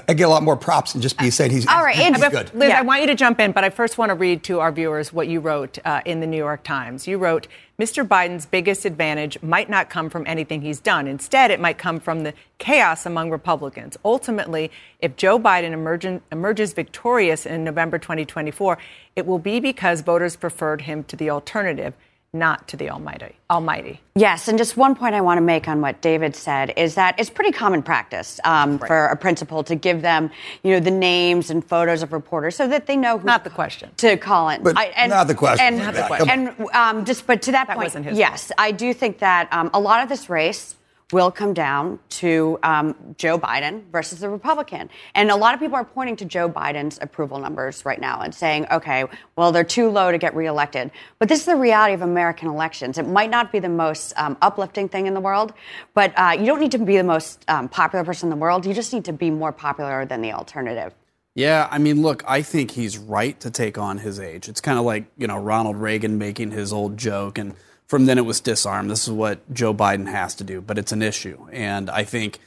I 0.06 0.12
get 0.12 0.24
a 0.24 0.28
lot 0.28 0.42
more 0.42 0.56
props 0.56 0.92
than 0.92 1.00
just 1.00 1.16
be 1.16 1.30
saying 1.30 1.50
he's, 1.50 1.66
All 1.66 1.82
right, 1.82 1.96
he's, 1.96 2.14
he's 2.14 2.28
good. 2.28 2.54
Lis, 2.54 2.68
yeah. 2.68 2.78
I 2.78 2.82
want 2.82 3.00
you 3.00 3.06
to 3.06 3.14
jump 3.14 3.40
in, 3.40 3.52
but 3.52 3.64
I 3.64 3.70
first 3.70 3.96
want 3.96 4.10
to 4.10 4.14
read 4.14 4.42
to 4.44 4.60
our 4.60 4.70
viewers 4.70 5.14
what 5.14 5.28
you 5.28 5.40
wrote 5.40 5.78
uh, 5.82 6.02
in 6.04 6.20
the 6.20 6.26
New 6.26 6.36
York 6.36 6.62
Times. 6.62 7.06
You 7.06 7.16
wrote, 7.16 7.48
Mr. 7.78 8.06
Biden's 8.06 8.44
biggest 8.44 8.84
advantage 8.84 9.40
might 9.42 9.70
not 9.70 9.88
come 9.88 10.10
from 10.10 10.26
anything 10.26 10.60
he's 10.60 10.78
done. 10.78 11.06
Instead, 11.06 11.50
it 11.50 11.58
might 11.58 11.78
come 11.78 12.00
from 12.00 12.22
the 12.22 12.34
chaos 12.58 13.06
among 13.06 13.30
Republicans. 13.30 13.96
Ultimately, 14.04 14.70
if 15.00 15.16
Joe 15.16 15.38
Biden 15.38 15.72
emergen, 15.72 16.20
emerges 16.30 16.74
victorious 16.74 17.46
in 17.46 17.64
November 17.64 17.98
2024, 17.98 18.76
it 19.16 19.24
will 19.24 19.38
be 19.38 19.58
because 19.58 20.02
voters 20.02 20.36
preferred 20.36 20.82
him 20.82 21.02
to 21.04 21.16
the 21.16 21.30
alternative– 21.30 21.94
not 22.34 22.68
to 22.68 22.76
the 22.76 22.90
Almighty. 22.90 23.34
Almighty. 23.50 24.00
Yes, 24.14 24.48
and 24.48 24.58
just 24.58 24.76
one 24.76 24.94
point 24.94 25.14
I 25.14 25.22
want 25.22 25.38
to 25.38 25.42
make 25.42 25.66
on 25.66 25.80
what 25.80 26.02
David 26.02 26.36
said 26.36 26.74
is 26.76 26.94
that 26.96 27.18
it's 27.18 27.30
pretty 27.30 27.52
common 27.52 27.82
practice 27.82 28.38
um, 28.44 28.76
right. 28.76 28.86
for 28.86 29.06
a 29.06 29.16
principal 29.16 29.64
to 29.64 29.74
give 29.74 30.02
them, 30.02 30.30
you 30.62 30.72
know, 30.72 30.80
the 30.80 30.90
names 30.90 31.48
and 31.48 31.64
photos 31.64 32.02
of 32.02 32.12
reporters 32.12 32.54
so 32.54 32.68
that 32.68 32.86
they 32.86 32.96
know 32.96 33.16
who 33.16 33.26
not 33.26 33.44
the 33.44 33.50
question 33.50 33.90
to 33.96 34.18
call 34.18 34.50
in. 34.50 34.62
But 34.62 34.76
I, 34.76 34.86
and, 34.86 35.08
not 35.08 35.26
the 35.26 35.34
question. 35.34 35.66
And, 35.66 35.78
not 35.78 35.94
the 35.94 36.02
question. 36.02 36.28
and 36.28 36.68
um, 36.74 37.04
just 37.06 37.26
but 37.26 37.40
to 37.42 37.52
that, 37.52 37.68
that 37.68 37.76
point, 37.76 38.14
yes, 38.14 38.52
I 38.58 38.72
do 38.72 38.92
think 38.92 39.20
that 39.20 39.50
um, 39.50 39.70
a 39.72 39.80
lot 39.80 40.02
of 40.02 40.10
this 40.10 40.28
race 40.28 40.76
will 41.10 41.30
come 41.30 41.54
down 41.54 41.98
to 42.10 42.58
um, 42.62 42.94
Joe 43.16 43.38
Biden 43.38 43.82
versus 43.90 44.20
the 44.20 44.28
Republican. 44.28 44.90
And 45.14 45.30
a 45.30 45.36
lot 45.36 45.54
of 45.54 45.60
people 45.60 45.76
are 45.76 45.84
pointing 45.84 46.16
to 46.16 46.26
Joe 46.26 46.50
Biden's 46.50 46.98
approval 47.00 47.38
numbers 47.38 47.86
right 47.86 48.00
now 48.00 48.20
and 48.20 48.34
saying, 48.34 48.66
okay, 48.70 49.06
well, 49.34 49.50
they're 49.50 49.64
too 49.64 49.88
low 49.88 50.12
to 50.12 50.18
get 50.18 50.36
reelected. 50.36 50.90
But 51.18 51.30
this 51.30 51.40
is 51.40 51.46
the 51.46 51.56
reality 51.56 51.94
of 51.94 52.02
American 52.02 52.48
elections. 52.48 52.98
It 52.98 53.08
might 53.08 53.30
not 53.30 53.50
be 53.50 53.58
the 53.58 53.70
most 53.70 54.12
um, 54.18 54.36
uplifting 54.42 54.88
thing 54.88 55.06
in 55.06 55.14
the 55.14 55.20
world, 55.20 55.54
but 55.94 56.12
uh, 56.18 56.36
you 56.38 56.44
don't 56.44 56.60
need 56.60 56.72
to 56.72 56.78
be 56.78 56.98
the 56.98 57.04
most 57.04 57.42
um, 57.48 57.68
popular 57.70 58.04
person 58.04 58.26
in 58.26 58.30
the 58.30 58.36
world. 58.40 58.66
You 58.66 58.74
just 58.74 58.92
need 58.92 59.06
to 59.06 59.12
be 59.14 59.30
more 59.30 59.52
popular 59.52 60.04
than 60.04 60.20
the 60.20 60.32
alternative. 60.32 60.92
Yeah, 61.34 61.68
I 61.70 61.78
mean, 61.78 62.02
look, 62.02 62.22
I 62.26 62.42
think 62.42 62.72
he's 62.72 62.98
right 62.98 63.38
to 63.40 63.50
take 63.50 63.78
on 63.78 63.98
his 63.98 64.18
age. 64.18 64.48
It's 64.48 64.60
kind 64.60 64.78
of 64.78 64.84
like, 64.84 65.06
you 65.16 65.26
know, 65.26 65.38
Ronald 65.38 65.76
Reagan 65.76 66.18
making 66.18 66.50
his 66.50 66.70
old 66.70 66.98
joke 66.98 67.38
and– 67.38 67.54
from 67.88 68.06
then 68.06 68.18
it 68.18 68.26
was 68.26 68.40
disarm. 68.40 68.88
This 68.88 69.08
is 69.08 69.12
what 69.12 69.52
Joe 69.52 69.74
Biden 69.74 70.06
has 70.08 70.34
to 70.36 70.44
do, 70.44 70.60
but 70.60 70.78
it's 70.78 70.92
an 70.92 71.02
issue. 71.02 71.48
And 71.50 71.88
I 71.90 72.04
think, 72.04 72.38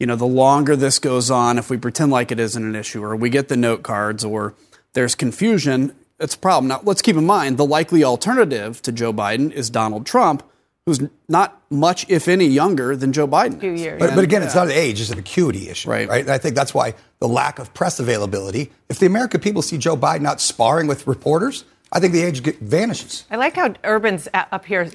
you 0.00 0.06
know, 0.06 0.16
the 0.16 0.26
longer 0.26 0.74
this 0.76 0.98
goes 0.98 1.30
on, 1.30 1.58
if 1.58 1.70
we 1.70 1.76
pretend 1.76 2.10
like 2.10 2.32
it 2.32 2.40
isn't 2.40 2.62
an 2.62 2.74
issue, 2.74 3.04
or 3.04 3.14
we 3.14 3.28
get 3.30 3.48
the 3.48 3.56
note 3.56 3.82
cards, 3.82 4.24
or 4.24 4.54
there's 4.94 5.14
confusion, 5.14 5.94
it's 6.18 6.34
a 6.34 6.38
problem. 6.38 6.68
Now, 6.68 6.80
let's 6.84 7.02
keep 7.02 7.16
in 7.16 7.26
mind 7.26 7.58
the 7.58 7.66
likely 7.66 8.02
alternative 8.02 8.80
to 8.82 8.90
Joe 8.92 9.12
Biden 9.12 9.52
is 9.52 9.68
Donald 9.70 10.06
Trump, 10.06 10.42
who's 10.86 11.00
not 11.28 11.60
much, 11.70 12.06
if 12.08 12.26
any, 12.28 12.46
younger 12.46 12.96
than 12.96 13.12
Joe 13.12 13.28
Biden. 13.28 13.60
Two 13.60 13.72
years. 13.72 14.00
But, 14.00 14.14
but 14.14 14.24
again, 14.24 14.42
it's 14.42 14.54
not 14.54 14.68
an 14.68 14.72
age; 14.72 15.02
it's 15.02 15.10
an 15.10 15.18
acuity 15.18 15.68
issue, 15.68 15.90
Right. 15.90 16.08
right? 16.08 16.22
And 16.22 16.30
I 16.30 16.38
think 16.38 16.54
that's 16.54 16.72
why 16.72 16.94
the 17.18 17.28
lack 17.28 17.58
of 17.58 17.74
press 17.74 18.00
availability. 18.00 18.72
If 18.88 18.98
the 18.98 19.04
American 19.06 19.40
people 19.42 19.60
see 19.60 19.76
Joe 19.76 19.98
Biden 19.98 20.26
out 20.26 20.40
sparring 20.40 20.86
with 20.86 21.06
reporters, 21.06 21.64
I 21.90 22.00
think 22.00 22.12
the 22.12 22.22
age 22.22 22.42
vanishes. 22.42 23.24
I 23.30 23.36
like 23.36 23.56
how 23.56 23.72
Urban's 23.84 24.28
up 24.34 24.64
here 24.66 24.90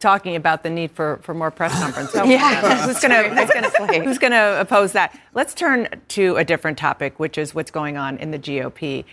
talking 0.00 0.36
about 0.36 0.62
the 0.62 0.70
need 0.70 0.90
for, 0.90 1.18
for 1.22 1.32
more 1.32 1.50
press 1.50 1.72
conference. 1.80 2.10
So 2.16 2.24
Yeah. 2.24 2.86
who's 2.86 3.00
going 3.00 3.10
to 3.10 3.34
who's 3.34 3.50
gonna, 3.50 4.04
who's 4.04 4.18
gonna 4.18 4.56
oppose 4.60 4.92
that? 4.92 5.18
Let's 5.34 5.54
turn 5.54 5.88
to 6.08 6.36
a 6.36 6.44
different 6.44 6.78
topic, 6.78 7.18
which 7.18 7.38
is 7.38 7.54
what's 7.54 7.70
going 7.70 7.96
on 7.96 8.18
in 8.18 8.30
the 8.32 8.38
GOP. 8.38 9.04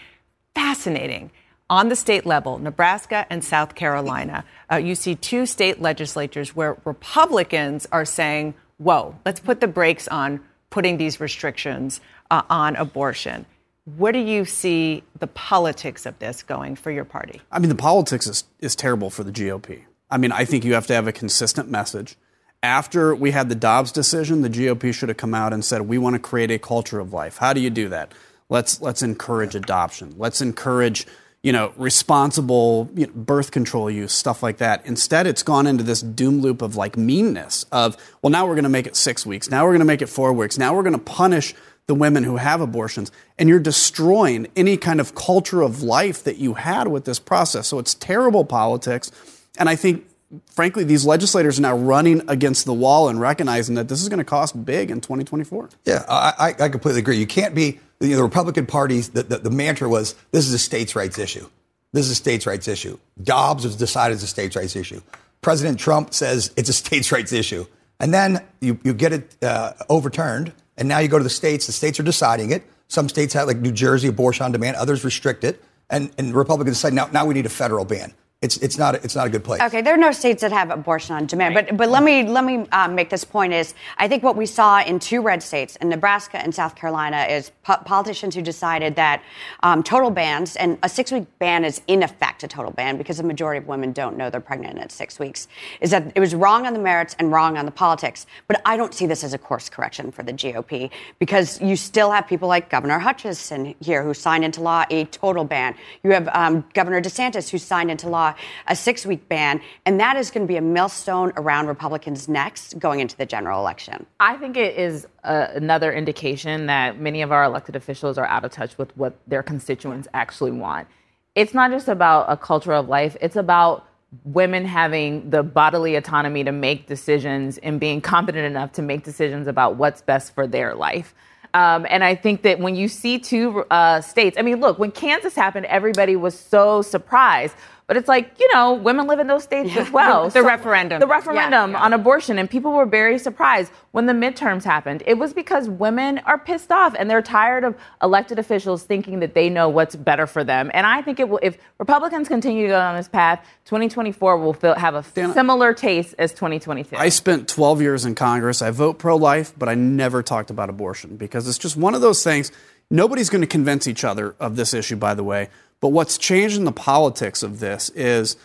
Fascinating. 0.54 1.32
On 1.70 1.90
the 1.90 1.96
state 1.96 2.26
level, 2.26 2.60
Nebraska 2.60 3.26
and 3.30 3.44
South 3.44 3.74
Carolina, 3.74 4.44
uh, 4.72 4.76
you 4.76 4.94
see 4.96 5.16
two 5.16 5.46
state 5.46 5.82
legislatures 5.82 6.56
where 6.56 6.78
Republicans 6.86 7.88
are 7.92 8.06
saying, 8.06 8.54
whoa, 8.78 9.16
let's 9.26 9.40
put 9.40 9.60
the 9.62 9.68
brakes 9.68 10.08
on 10.10 10.42
putting 10.70 10.98
these 10.98 11.20
restrictions 11.20 12.02
uh, 12.30 12.42
on 12.50 12.76
abortion. 12.76 13.46
Where 13.86 14.14
do 14.14 14.20
you 14.20 14.46
see 14.46 15.04
the 15.20 15.28
politics 15.28 16.06
of 16.06 16.18
this 16.20 16.42
going 16.42 16.76
for 16.78 16.90
your 16.90 17.04
party? 17.04 17.42
I 17.52 17.60
mean, 17.60 17.68
the 17.68 17.76
politics 17.76 18.28
is, 18.28 18.46
is 18.60 18.76
terrible 18.78 19.10
for 19.10 19.26
the 19.26 19.32
GOP. 19.32 19.84
I 20.10 20.18
mean, 20.18 20.32
I 20.32 20.46
think 20.46 20.64
you 20.64 20.74
have 20.74 20.88
to 20.88 20.94
have 20.94 21.08
a 21.08 21.12
consistent 21.12 21.70
message. 21.70 22.16
After 22.62 23.14
we 23.14 23.32
had 23.32 23.50
the 23.50 23.56
Dobbs 23.56 23.92
decision, 23.92 24.42
the 24.42 24.50
GOP 24.50 24.94
should 24.94 25.10
have 25.10 25.18
come 25.18 25.34
out 25.34 25.52
and 25.52 25.66
said, 25.66 25.82
"We 25.82 25.98
want 25.98 26.14
to 26.14 26.20
create 26.20 26.50
a 26.50 26.58
culture 26.58 27.00
of 27.02 27.12
life." 27.12 27.38
How 27.38 27.52
do 27.52 27.60
you 27.60 27.70
do 27.70 27.90
that? 27.90 28.14
Let's 28.48 28.80
let's 28.80 29.02
encourage 29.02 29.54
adoption. 29.54 30.14
Let's 30.18 30.40
encourage 30.40 31.06
you 31.42 31.52
know 31.52 31.74
responsible 31.76 32.90
you 32.96 33.08
know, 33.08 33.14
birth 33.14 33.52
control 33.52 33.92
use, 33.92 34.14
stuff 34.14 34.42
like 34.42 34.60
that. 34.60 34.86
Instead, 34.86 35.28
it's 35.28 35.44
gone 35.44 35.68
into 35.68 35.84
this 35.84 36.02
doom 36.02 36.40
loop 36.40 36.62
of 36.62 36.78
like 36.78 36.96
meanness. 36.96 37.66
Of 37.70 37.98
well, 38.22 38.32
now 38.32 38.46
we're 38.46 38.56
going 38.56 38.64
to 38.64 38.70
make 38.70 38.88
it 38.88 38.96
six 38.96 39.26
weeks. 39.26 39.50
Now 39.50 39.66
we're 39.66 39.72
going 39.72 39.80
to 39.80 39.86
make 39.86 40.02
it 40.02 40.08
four 40.08 40.32
weeks. 40.32 40.58
Now 40.58 40.74
we're 40.74 40.84
going 40.84 40.94
to 40.94 41.00
punish 41.00 41.54
the 41.88 41.96
women 41.96 42.24
who 42.24 42.38
have 42.38 42.62
abortions, 42.62 43.12
and 43.38 43.50
you're 43.50 43.60
destroying 43.60 44.48
any 44.56 44.78
kind 44.78 45.00
of 45.00 45.16
culture 45.16 45.62
of 45.62 45.82
life 45.82 46.24
that 46.24 46.38
you 46.38 46.54
had 46.54 46.88
with 46.88 47.06
this 47.06 47.20
process. 47.20 47.68
So 47.68 47.80
it's 47.80 47.94
terrible 47.94 48.46
politics, 48.46 49.12
and 49.58 49.70
I 49.70 49.76
think 49.76 50.06
frankly, 50.48 50.84
these 50.84 51.06
legislators 51.06 51.60
are 51.60 51.62
now 51.62 51.76
running 51.76 52.22
against 52.28 52.66
the 52.66 52.74
wall 52.74 53.10
and 53.10 53.20
recognizing 53.20 53.76
that 53.76 53.88
this 53.88 54.02
is 54.02 54.10
going 54.10 54.20
to 54.20 54.24
cost 54.24 54.66
big 54.66 54.90
in 54.92 55.02
2024. 55.02 55.70
Yeah, 55.86 56.04
I, 56.10 56.56
I 56.60 56.70
completely 56.70 57.00
agree. 57.00 57.18
You 57.18 57.28
can't 57.28 57.54
be 57.54 57.80
you 58.00 58.10
know, 58.10 58.18
the 58.18 58.24
Republican 58.24 58.66
parties. 58.66 59.10
The, 59.10 59.24
the, 59.24 59.38
the 59.38 59.52
mantra 59.52 59.90
was 59.90 60.16
this 60.32 60.48
is 60.48 60.54
a 60.54 60.60
states' 60.60 60.96
rights 60.96 61.20
issue. 61.20 61.48
This 61.92 62.06
is 62.06 62.12
a 62.12 62.16
states' 62.16 62.46
rights 62.48 62.68
issue. 62.68 62.98
Dobbs 63.22 63.66
was 63.66 63.76
decided 63.76 64.16
as 64.16 64.24
a 64.24 64.28
states' 64.28 64.56
rights 64.56 64.76
issue. 64.76 65.02
President 65.42 65.80
Trump 65.80 66.14
says 66.14 66.52
it's 66.58 66.70
a 66.70 66.74
states' 66.74 67.12
rights 67.12 67.34
issue, 67.34 67.66
and 68.00 68.14
then 68.14 68.44
you 68.62 68.80
you 68.84 68.94
get 68.94 69.14
it 69.14 69.36
uh, 69.44 69.74
overturned, 69.90 70.54
and 70.78 70.88
now 70.88 71.00
you 71.00 71.08
go 71.08 71.18
to 71.18 71.24
the 71.24 71.30
states. 71.30 71.68
The 71.68 71.72
states 71.72 72.00
are 72.00 72.04
deciding 72.04 72.52
it. 72.52 72.64
Some 72.88 73.10
states 73.10 73.34
have 73.34 73.48
like 73.48 73.58
New 73.58 73.72
Jersey 73.72 74.08
abortion 74.08 74.46
on 74.46 74.52
demand. 74.52 74.76
Others 74.78 75.04
restrict 75.04 75.44
it, 75.44 75.64
and 75.90 76.12
and 76.18 76.34
Republicans 76.34 76.78
decide 76.78 76.94
now 76.94 77.10
now 77.12 77.26
we 77.26 77.34
need 77.34 77.46
a 77.46 77.50
federal 77.50 77.86
ban. 77.86 78.14
It's 78.44 78.58
it's 78.58 78.78
not 78.78 78.96
a, 78.96 79.04
it's 79.06 79.16
not 79.16 79.26
a 79.26 79.30
good 79.30 79.46
place. 79.46 79.62
Okay, 79.62 79.82
there 79.82 79.94
are 79.94 79.98
no 79.98 80.12
states 80.12 80.42
that 80.42 80.52
have 80.52 80.70
abortion 80.70 81.16
on 81.16 81.28
demand, 81.28 81.54
but 81.54 81.78
but 81.78 81.88
let 81.88 82.04
me 82.04 82.28
let 82.28 82.44
me 82.44 82.68
um, 82.74 82.94
make 82.94 83.10
this 83.10 83.24
point: 83.24 83.54
is 83.54 83.74
I 83.98 84.10
think 84.10 84.22
what 84.22 84.36
we 84.36 84.46
saw 84.46 84.84
in 84.84 85.00
two 85.00 85.22
red 85.22 85.42
states, 85.42 85.78
in 85.78 85.88
Nebraska 85.88 86.40
and 86.40 86.54
South 86.54 86.76
Carolina, 86.76 87.22
is 87.22 87.54
po- 87.64 87.78
politicians 87.86 88.36
who 88.36 88.42
decided 88.42 88.98
that 88.98 89.24
um, 89.62 89.82
total 89.82 90.10
bans 90.10 90.58
and 90.58 90.78
a 90.84 90.90
six-week 90.90 91.26
ban 91.40 91.64
is 91.64 91.82
in 91.88 92.04
effect 92.04 92.44
a 92.44 92.50
total 92.50 92.72
ban 92.72 92.98
because 92.98 93.16
the 93.16 93.24
majority 93.24 93.60
of 93.60 93.68
women 93.68 93.94
don't 93.94 94.18
know 94.18 94.30
they're 94.30 94.42
pregnant 94.42 94.78
at 94.78 94.92
six 94.92 95.20
weeks. 95.20 95.48
Is 95.80 95.92
that 95.92 96.12
it 96.14 96.20
was 96.20 96.36
wrong 96.36 96.68
on 96.68 96.74
the 96.74 96.80
merits 96.80 97.16
and 97.20 97.32
wrong 97.32 97.58
on 97.58 97.64
the 97.64 97.72
politics, 97.72 98.26
but 98.50 98.62
I 98.66 98.76
don't 98.76 98.94
see 98.94 99.06
this 99.06 99.24
as 99.24 99.34
a 99.34 99.38
course 99.38 99.70
correction 99.70 100.12
for 100.12 100.24
the 100.24 100.34
GOP 100.34 100.90
because 101.18 101.62
you 101.62 101.78
still 101.78 102.12
have 102.12 102.28
people 102.28 102.50
like 102.50 102.70
Governor 102.70 103.00
Hutchinson 103.00 103.74
here 103.80 104.04
who 104.04 104.14
signed 104.14 104.44
into 104.44 104.62
law 104.62 104.84
a 104.90 105.06
total 105.06 105.46
ban. 105.46 105.76
You 106.04 106.12
have 106.12 106.28
um, 106.34 106.66
Governor 106.74 107.02
DeSantis 107.02 107.50
who 107.50 107.58
signed 107.58 107.90
into 107.90 108.10
law 108.10 108.33
a 108.68 108.76
six 108.76 109.06
week 109.06 109.28
ban, 109.30 109.62
and 109.86 110.00
that 110.00 110.16
is 110.18 110.32
going 110.32 110.46
to 110.46 110.52
be 110.52 110.58
a 110.58 110.62
millstone 110.62 111.34
around 111.38 111.68
Republicans' 111.68 112.28
necks 112.28 112.74
going 112.74 113.00
into 113.00 113.18
the 113.18 113.26
general 113.26 113.60
election. 113.60 114.06
I 114.20 114.38
think 114.38 114.58
it 114.58 114.78
is 114.78 115.08
uh, 115.24 115.48
another 115.54 115.94
indication 115.94 116.68
that 116.68 117.00
many 117.00 117.22
of 117.22 117.32
our 117.32 117.44
elected 117.44 117.76
officials 117.76 118.18
are 118.18 118.26
out 118.26 118.44
of 118.46 118.52
touch 118.52 118.78
with 118.78 118.96
what 118.98 119.16
their 119.28 119.44
constituents 119.44 120.08
actually 120.14 120.52
want. 120.52 120.88
It's 121.36 121.54
not 121.54 121.72
just 121.72 121.88
about 121.88 122.26
a 122.30 122.38
culture 122.38 122.74
of 122.74 122.88
life, 122.90 123.18
it's 123.22 123.36
about 123.36 123.88
women 124.24 124.66
having 124.66 125.30
the 125.30 125.42
bodily 125.42 125.96
autonomy 125.96 126.44
to 126.44 126.52
make 126.52 126.88
decisions 126.88 127.58
and 127.60 127.80
being 127.80 128.02
competent 128.02 128.46
enough 128.46 128.72
to 128.74 128.82
make 128.82 129.04
decisions 129.04 129.48
about 129.48 129.76
what's 129.76 130.02
best 130.02 130.36
for 130.36 130.46
their 130.46 130.76
life. 130.76 131.16
Um, 131.56 131.86
and 131.90 132.04
I 132.04 132.16
think 132.16 132.42
that 132.44 132.60
when 132.60 132.76
you 132.76 132.88
see 132.88 133.20
two 133.20 133.64
uh, 133.70 134.02
states, 134.02 134.38
I 134.40 134.42
mean, 134.42 134.60
look, 134.60 134.80
when 134.80 134.92
Kansas 134.92 135.36
happened, 135.36 135.68
everybody 135.68 136.16
was 136.16 136.38
so 136.38 136.82
surprised. 136.82 137.56
But 137.88 137.98
it's 137.98 138.08
like, 138.08 138.40
you 138.40 138.50
know, 138.54 138.74
women 138.74 139.08
live 139.08 139.20
in 139.20 139.28
those 139.28 139.44
states 139.44 139.76
as 139.76 139.92
well. 139.92 140.30
The 140.34 140.42
referendum. 140.42 141.00
The 141.00 141.08
referendum 141.08 141.72
Yeah, 141.72 141.78
yeah. 141.78 141.84
on 141.84 141.94
abortion. 141.94 142.40
And 142.40 142.50
people 142.50 142.72
were 142.72 142.86
very 142.86 143.20
surprised 143.20 143.72
when 143.92 144.06
the 144.06 144.14
midterms 144.14 144.64
happened. 144.64 145.04
It 145.06 145.16
was 145.16 145.34
because 145.34 145.70
women 145.70 146.20
are 146.20 146.38
pissed 146.38 146.72
off 146.72 146.96
and 146.98 147.10
they're 147.10 147.22
tired 147.22 147.64
of 147.64 147.76
elected 148.02 148.40
officials 148.40 148.84
thinking 148.84 149.20
that 149.20 149.34
they 149.34 149.50
know 149.50 149.70
what's 149.70 149.96
better 149.96 150.26
for 150.26 150.44
them. 150.44 150.72
And 150.74 150.88
I 150.88 151.02
think 151.02 151.20
it 151.20 151.28
will, 151.28 151.40
if 151.44 151.58
Republicans 151.78 152.28
continue 152.28 152.64
to 152.64 152.70
go 152.70 152.80
on 152.80 152.96
this 152.96 153.10
path, 153.10 153.46
2024 153.66 154.38
will 154.38 154.54
feel, 154.54 154.76
have 154.76 154.96
a 154.96 155.04
similar 155.04 155.74
taste 155.74 156.16
as 156.18 156.32
2022. 156.32 156.96
I 156.96 157.10
spent 157.10 157.48
12 157.48 157.82
years 157.82 158.06
in 158.06 158.16
Congress. 158.16 158.62
I 158.62 158.72
vote 158.72 158.98
pro 158.98 159.16
life, 159.18 159.54
but 159.58 159.68
I 159.70 159.76
never 159.76 160.24
talked 160.24 160.50
about 160.50 160.70
abortion 160.70 161.18
because 161.18 161.48
it's 161.48 161.58
just 161.58 161.76
one 161.78 161.94
of 161.96 162.02
those 162.02 162.24
things. 162.24 162.52
Nobody's 162.90 163.30
going 163.30 163.42
to 163.42 163.48
convince 163.48 163.88
each 163.88 164.04
other 164.04 164.36
of 164.40 164.56
this 164.56 164.74
issue, 164.74 164.96
by 164.96 165.14
the 165.14 165.24
way. 165.24 165.50
But 165.84 165.90
what's 165.90 166.18
changed 166.18 166.56
in 166.56 166.64
the 166.64 166.72
politics 166.72 167.44
of 167.44 167.60
this 167.60 167.90
is 167.90 168.38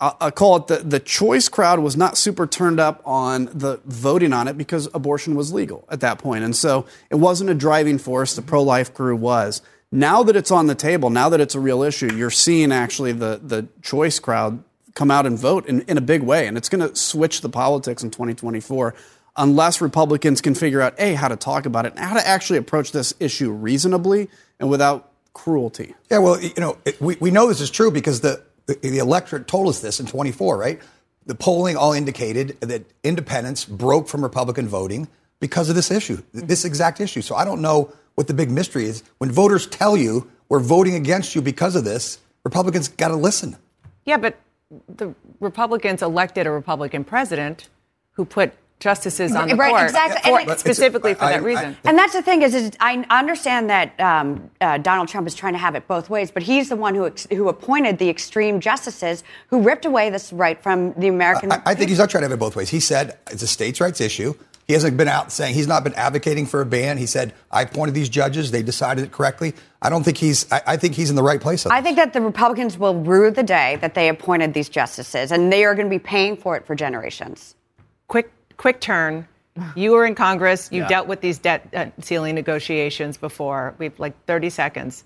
I, 0.00 0.32
call 0.32 0.56
it 0.56 0.66
the, 0.66 0.78
the 0.78 0.98
choice 0.98 1.48
crowd 1.48 1.78
was 1.78 1.96
not 1.96 2.16
super 2.18 2.48
turned 2.48 2.80
up 2.80 3.00
on 3.04 3.44
the 3.52 3.80
voting 3.84 4.32
on 4.32 4.48
it 4.48 4.58
because 4.58 4.88
abortion 4.92 5.36
was 5.36 5.52
legal 5.52 5.86
at 5.88 6.00
that 6.00 6.18
point. 6.18 6.42
And 6.42 6.56
so 6.56 6.86
it 7.08 7.14
wasn't 7.14 7.48
a 7.48 7.54
driving 7.54 7.96
force. 7.96 8.34
The 8.34 8.42
pro 8.42 8.64
life 8.64 8.92
crew 8.92 9.14
was. 9.14 9.62
Now 9.92 10.24
that 10.24 10.34
it's 10.34 10.50
on 10.50 10.66
the 10.66 10.74
table, 10.74 11.10
now 11.10 11.28
that 11.28 11.40
it's 11.40 11.54
a 11.54 11.60
real 11.60 11.84
issue, 11.84 12.12
you're 12.12 12.28
seeing 12.28 12.72
actually 12.72 13.12
the, 13.12 13.40
the 13.40 13.68
choice 13.82 14.18
crowd 14.18 14.64
come 14.94 15.12
out 15.12 15.26
and 15.26 15.38
vote 15.38 15.66
in, 15.66 15.82
in 15.82 15.96
a 15.96 16.00
big 16.00 16.24
way. 16.24 16.48
And 16.48 16.56
it's 16.56 16.68
going 16.68 16.88
to 16.88 16.96
switch 16.96 17.40
the 17.40 17.48
politics 17.48 18.02
in 18.02 18.10
2024 18.10 18.96
unless 19.36 19.80
Republicans 19.80 20.40
can 20.40 20.56
figure 20.56 20.80
out, 20.80 20.94
A, 20.98 21.14
how 21.14 21.28
to 21.28 21.36
talk 21.36 21.66
about 21.66 21.86
it 21.86 21.92
and 21.94 22.04
how 22.04 22.14
to 22.14 22.26
actually 22.26 22.58
approach 22.58 22.90
this 22.90 23.14
issue 23.20 23.52
reasonably 23.52 24.28
and 24.58 24.68
without 24.68 25.09
cruelty. 25.32 25.94
Yeah, 26.10 26.18
well, 26.18 26.40
you 26.40 26.52
know, 26.58 26.78
it- 26.84 27.00
we, 27.00 27.16
we 27.20 27.30
know 27.30 27.46
this 27.48 27.60
is 27.60 27.70
true 27.70 27.90
because 27.90 28.20
the, 28.20 28.42
the, 28.66 28.74
the 28.74 28.98
electorate 28.98 29.46
told 29.46 29.68
us 29.68 29.80
this 29.80 30.00
in 30.00 30.06
24, 30.06 30.56
right? 30.56 30.80
The 31.26 31.34
polling 31.34 31.76
all 31.76 31.92
indicated 31.92 32.58
that 32.60 32.84
independents 33.04 33.64
broke 33.64 34.08
from 34.08 34.22
Republican 34.22 34.68
voting 34.68 35.08
because 35.38 35.68
of 35.68 35.74
this 35.76 35.90
issue, 35.90 36.22
this 36.32 36.64
exact 36.64 37.00
issue. 37.00 37.22
So 37.22 37.34
I 37.34 37.44
don't 37.44 37.62
know 37.62 37.92
what 38.14 38.26
the 38.26 38.34
big 38.34 38.50
mystery 38.50 38.84
is. 38.86 39.02
When 39.18 39.30
voters 39.30 39.66
tell 39.66 39.96
you 39.96 40.30
we're 40.48 40.60
voting 40.60 40.94
against 40.94 41.34
you 41.34 41.42
because 41.42 41.76
of 41.76 41.84
this, 41.84 42.18
Republicans 42.44 42.88
got 42.88 43.08
to 43.08 43.16
listen. 43.16 43.56
Yeah, 44.04 44.16
but 44.16 44.36
the 44.88 45.14
Republicans 45.40 46.02
elected 46.02 46.46
a 46.46 46.50
Republican 46.50 47.04
president 47.04 47.68
who 48.12 48.24
put 48.24 48.52
justices 48.80 49.34
on 49.34 49.48
the 49.48 49.54
Right, 49.54 49.70
court 49.70 49.82
exactly. 49.84 50.30
for- 50.32 50.40
And 50.40 50.58
specifically 50.58 51.14
for 51.14 51.24
I- 51.24 51.32
that 51.32 51.40
I- 51.40 51.44
reason. 51.44 51.76
And 51.84 51.96
that's 51.96 52.14
the 52.14 52.22
thing 52.22 52.42
is, 52.42 52.54
is 52.54 52.70
I 52.80 53.04
understand 53.10 53.70
that 53.70 53.98
um, 54.00 54.50
uh, 54.60 54.78
Donald 54.78 55.08
Trump 55.08 55.26
is 55.28 55.34
trying 55.34 55.52
to 55.52 55.58
have 55.58 55.74
it 55.76 55.86
both 55.86 56.10
ways, 56.10 56.30
but 56.30 56.42
he's 56.42 56.68
the 56.70 56.76
one 56.76 56.94
who 56.94 57.06
ex- 57.06 57.26
who 57.30 57.48
appointed 57.48 57.98
the 57.98 58.08
extreme 58.08 58.58
justices 58.58 59.22
who 59.48 59.60
ripped 59.60 59.84
away 59.84 60.10
this 60.10 60.32
right 60.32 60.60
from 60.62 60.92
the 60.94 61.08
American. 61.08 61.52
I, 61.52 61.60
I 61.66 61.74
think 61.74 61.90
he's 61.90 61.98
not 61.98 62.10
trying 62.10 62.22
to 62.22 62.26
have 62.28 62.32
it 62.32 62.40
both 62.40 62.56
ways. 62.56 62.70
He 62.70 62.80
said 62.80 63.18
it's 63.30 63.42
a 63.42 63.46
states' 63.46 63.80
rights 63.80 64.00
issue. 64.00 64.34
He 64.66 64.74
hasn't 64.74 64.96
been 64.96 65.08
out 65.08 65.32
saying 65.32 65.54
he's 65.54 65.66
not 65.66 65.82
been 65.82 65.94
advocating 65.94 66.46
for 66.46 66.60
a 66.60 66.66
ban. 66.66 66.96
He 66.96 67.06
said 67.06 67.34
I 67.50 67.62
appointed 67.62 67.92
these 67.94 68.08
judges; 68.08 68.50
they 68.52 68.62
decided 68.62 69.04
it 69.04 69.10
correctly. 69.12 69.52
I 69.82 69.90
don't 69.90 70.04
think 70.04 70.16
he's. 70.16 70.50
I, 70.52 70.62
I 70.68 70.76
think 70.76 70.94
he's 70.94 71.10
in 71.10 71.16
the 71.16 71.22
right 71.24 71.40
place. 71.40 71.66
I 71.66 71.82
think 71.82 71.96
that 71.96 72.12
the 72.12 72.20
Republicans 72.20 72.78
will 72.78 72.94
rue 72.94 73.30
the 73.32 73.42
day 73.42 73.76
that 73.80 73.94
they 73.94 74.08
appointed 74.08 74.54
these 74.54 74.68
justices, 74.68 75.32
and 75.32 75.52
they 75.52 75.64
are 75.64 75.74
going 75.74 75.86
to 75.86 75.90
be 75.90 75.98
paying 75.98 76.36
for 76.36 76.56
it 76.56 76.66
for 76.66 76.74
generations. 76.76 77.56
Quick 78.60 78.78
turn. 78.78 79.26
You 79.74 79.92
were 79.92 80.04
in 80.04 80.14
Congress. 80.14 80.68
You 80.70 80.82
Yeah. 80.82 80.88
dealt 80.88 81.08
with 81.08 81.22
these 81.22 81.38
debt 81.38 81.66
uh, 81.74 81.86
ceiling 82.00 82.34
negotiations 82.34 83.16
before. 83.16 83.74
We've 83.78 83.98
like 83.98 84.14
30 84.26 84.50
seconds. 84.50 85.02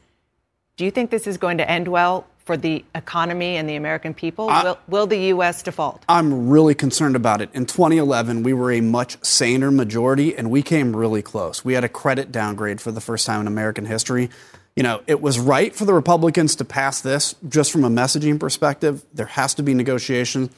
Do 0.77 0.85
you 0.85 0.91
think 0.91 1.11
this 1.11 1.29
is 1.29 1.37
going 1.39 1.59
to 1.59 1.71
end 1.71 1.87
well 1.87 2.27
for 2.47 2.57
the 2.57 2.85
economy 2.97 3.57
and 3.57 3.69
the 3.69 3.77
American 3.77 4.13
people? 4.13 4.51
I, 4.51 4.65
will, 4.65 4.79
will 4.89 5.07
the 5.07 5.19
U.S. 5.35 5.63
default? 5.63 6.03
I'm 6.09 6.49
really 6.49 6.75
concerned 6.75 7.15
about 7.15 7.41
it. 7.43 7.51
In 7.55 7.65
2011, 7.65 8.43
we 8.43 8.53
were 8.53 8.73
a 8.73 8.81
much 8.81 9.25
saner 9.25 9.71
majority, 9.71 10.37
and 10.37 10.51
we 10.51 10.61
came 10.61 10.95
really 10.97 11.23
close. 11.23 11.65
We 11.65 11.75
had 11.75 11.85
a 11.85 11.89
credit 11.89 12.33
downgrade 12.33 12.81
for 12.81 12.91
the 12.91 13.01
first 13.01 13.25
time 13.25 13.41
in 13.41 13.47
American 13.47 13.87
history. 13.87 14.31
You 14.75 14.83
know, 14.83 15.01
it 15.07 15.21
was 15.23 15.39
right 15.39 15.73
for 15.73 15.85
the 15.85 15.95
Republicans 15.95 16.57
to 16.57 16.65
pass 16.65 17.01
this 17.01 17.37
just 17.49 17.71
from 17.71 17.85
a 17.85 17.89
messaging 17.91 18.41
perspective. 18.41 19.05
There 19.15 19.27
has 19.27 19.55
to 19.55 19.63
be 19.63 19.75
negotiation. 19.75 20.51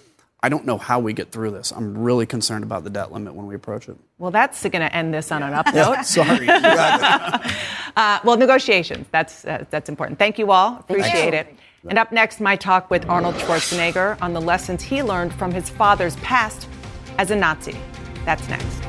I 0.46 0.48
don't 0.48 0.64
know 0.64 0.78
how 0.78 1.00
we 1.00 1.12
get 1.12 1.32
through 1.32 1.50
this. 1.50 1.72
I'm 1.72 1.98
really 1.98 2.24
concerned 2.24 2.62
about 2.62 2.84
the 2.84 2.90
debt 2.90 3.10
limit 3.10 3.34
when 3.34 3.46
we 3.48 3.56
approach 3.56 3.88
it. 3.88 3.96
Well, 4.18 4.30
that's 4.30 4.62
going 4.62 4.74
to 4.74 4.94
end 4.94 5.12
this 5.12 5.32
on 5.32 5.42
an 5.42 5.52
up 5.52 5.74
note. 5.74 6.04
Sorry. 6.06 6.48
uh, 6.48 8.20
well, 8.22 8.36
negotiations. 8.36 9.08
That's 9.10 9.44
uh, 9.44 9.64
that's 9.70 9.88
important. 9.88 10.20
Thank 10.20 10.38
you 10.38 10.52
all. 10.52 10.76
Appreciate 10.78 11.34
it. 11.34 11.52
And 11.88 11.98
up 11.98 12.12
next, 12.12 12.38
my 12.40 12.54
talk 12.54 12.92
with 12.92 13.08
Arnold 13.08 13.34
Schwarzenegger 13.34 14.22
on 14.22 14.34
the 14.34 14.40
lessons 14.40 14.84
he 14.84 15.02
learned 15.02 15.34
from 15.34 15.50
his 15.50 15.68
father's 15.68 16.14
past 16.16 16.68
as 17.18 17.32
a 17.32 17.36
Nazi. 17.36 17.74
That's 18.24 18.48
next. 18.48 18.82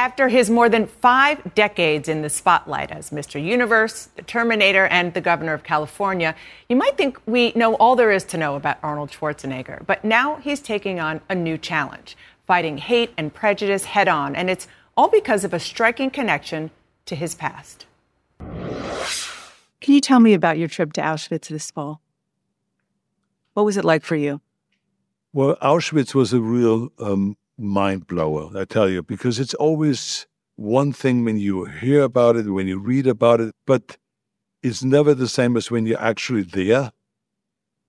After 0.00 0.28
his 0.28 0.48
more 0.48 0.70
than 0.70 0.86
five 0.86 1.54
decades 1.54 2.08
in 2.08 2.22
the 2.22 2.30
spotlight 2.30 2.90
as 2.90 3.10
Mr. 3.10 3.38
Universe, 3.38 4.08
the 4.16 4.22
Terminator, 4.22 4.86
and 4.86 5.12
the 5.12 5.20
governor 5.20 5.52
of 5.52 5.62
California, 5.62 6.34
you 6.70 6.76
might 6.76 6.96
think 6.96 7.20
we 7.26 7.52
know 7.54 7.74
all 7.74 7.96
there 7.96 8.10
is 8.10 8.24
to 8.24 8.38
know 8.38 8.56
about 8.56 8.78
Arnold 8.82 9.10
Schwarzenegger. 9.10 9.84
But 9.84 10.02
now 10.02 10.36
he's 10.36 10.60
taking 10.60 11.00
on 11.00 11.20
a 11.28 11.34
new 11.34 11.58
challenge, 11.58 12.16
fighting 12.46 12.78
hate 12.78 13.10
and 13.18 13.34
prejudice 13.34 13.84
head 13.84 14.08
on. 14.08 14.34
And 14.34 14.48
it's 14.48 14.68
all 14.96 15.08
because 15.08 15.44
of 15.44 15.52
a 15.52 15.60
striking 15.60 16.08
connection 16.08 16.70
to 17.04 17.14
his 17.14 17.34
past. 17.34 17.84
Can 18.38 19.92
you 19.92 20.00
tell 20.00 20.20
me 20.20 20.32
about 20.32 20.56
your 20.56 20.68
trip 20.68 20.94
to 20.94 21.02
Auschwitz 21.02 21.48
this 21.48 21.70
fall? 21.70 22.00
What 23.52 23.66
was 23.66 23.76
it 23.76 23.84
like 23.84 24.04
for 24.04 24.16
you? 24.16 24.40
Well, 25.34 25.56
Auschwitz 25.56 26.14
was 26.14 26.32
a 26.32 26.40
real 26.40 26.90
um, 26.98 27.36
mind 27.60 28.06
blower, 28.06 28.50
I 28.58 28.64
tell 28.64 28.88
you, 28.88 29.02
because 29.02 29.38
it's 29.38 29.54
always 29.54 30.26
one 30.56 30.92
thing 30.92 31.24
when 31.24 31.38
you 31.38 31.64
hear 31.64 32.02
about 32.02 32.36
it, 32.36 32.50
when 32.50 32.66
you 32.66 32.78
read 32.78 33.06
about 33.06 33.40
it, 33.40 33.54
but 33.66 33.96
it's 34.62 34.82
never 34.82 35.14
the 35.14 35.28
same 35.28 35.56
as 35.56 35.70
when 35.70 35.86
you're 35.86 36.00
actually 36.00 36.42
there. 36.42 36.92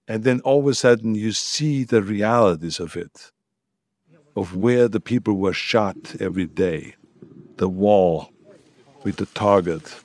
And 0.08 0.24
then 0.24 0.42
all 0.42 0.60
of 0.60 0.68
a 0.68 0.74
sudden 0.74 1.16
you 1.16 1.32
see 1.32 1.84
the 1.84 2.02
realities 2.02 2.80
of 2.80 2.96
it, 2.96 3.32
of 4.36 4.56
where 4.56 4.88
the 4.88 5.00
people 5.00 5.36
were 5.36 5.54
shot 5.54 6.16
every 6.20 6.46
day, 6.46 6.96
the 7.58 7.70
wall 7.70 8.32
with 9.04 9.18
the 9.18 9.26
target, 9.28 10.00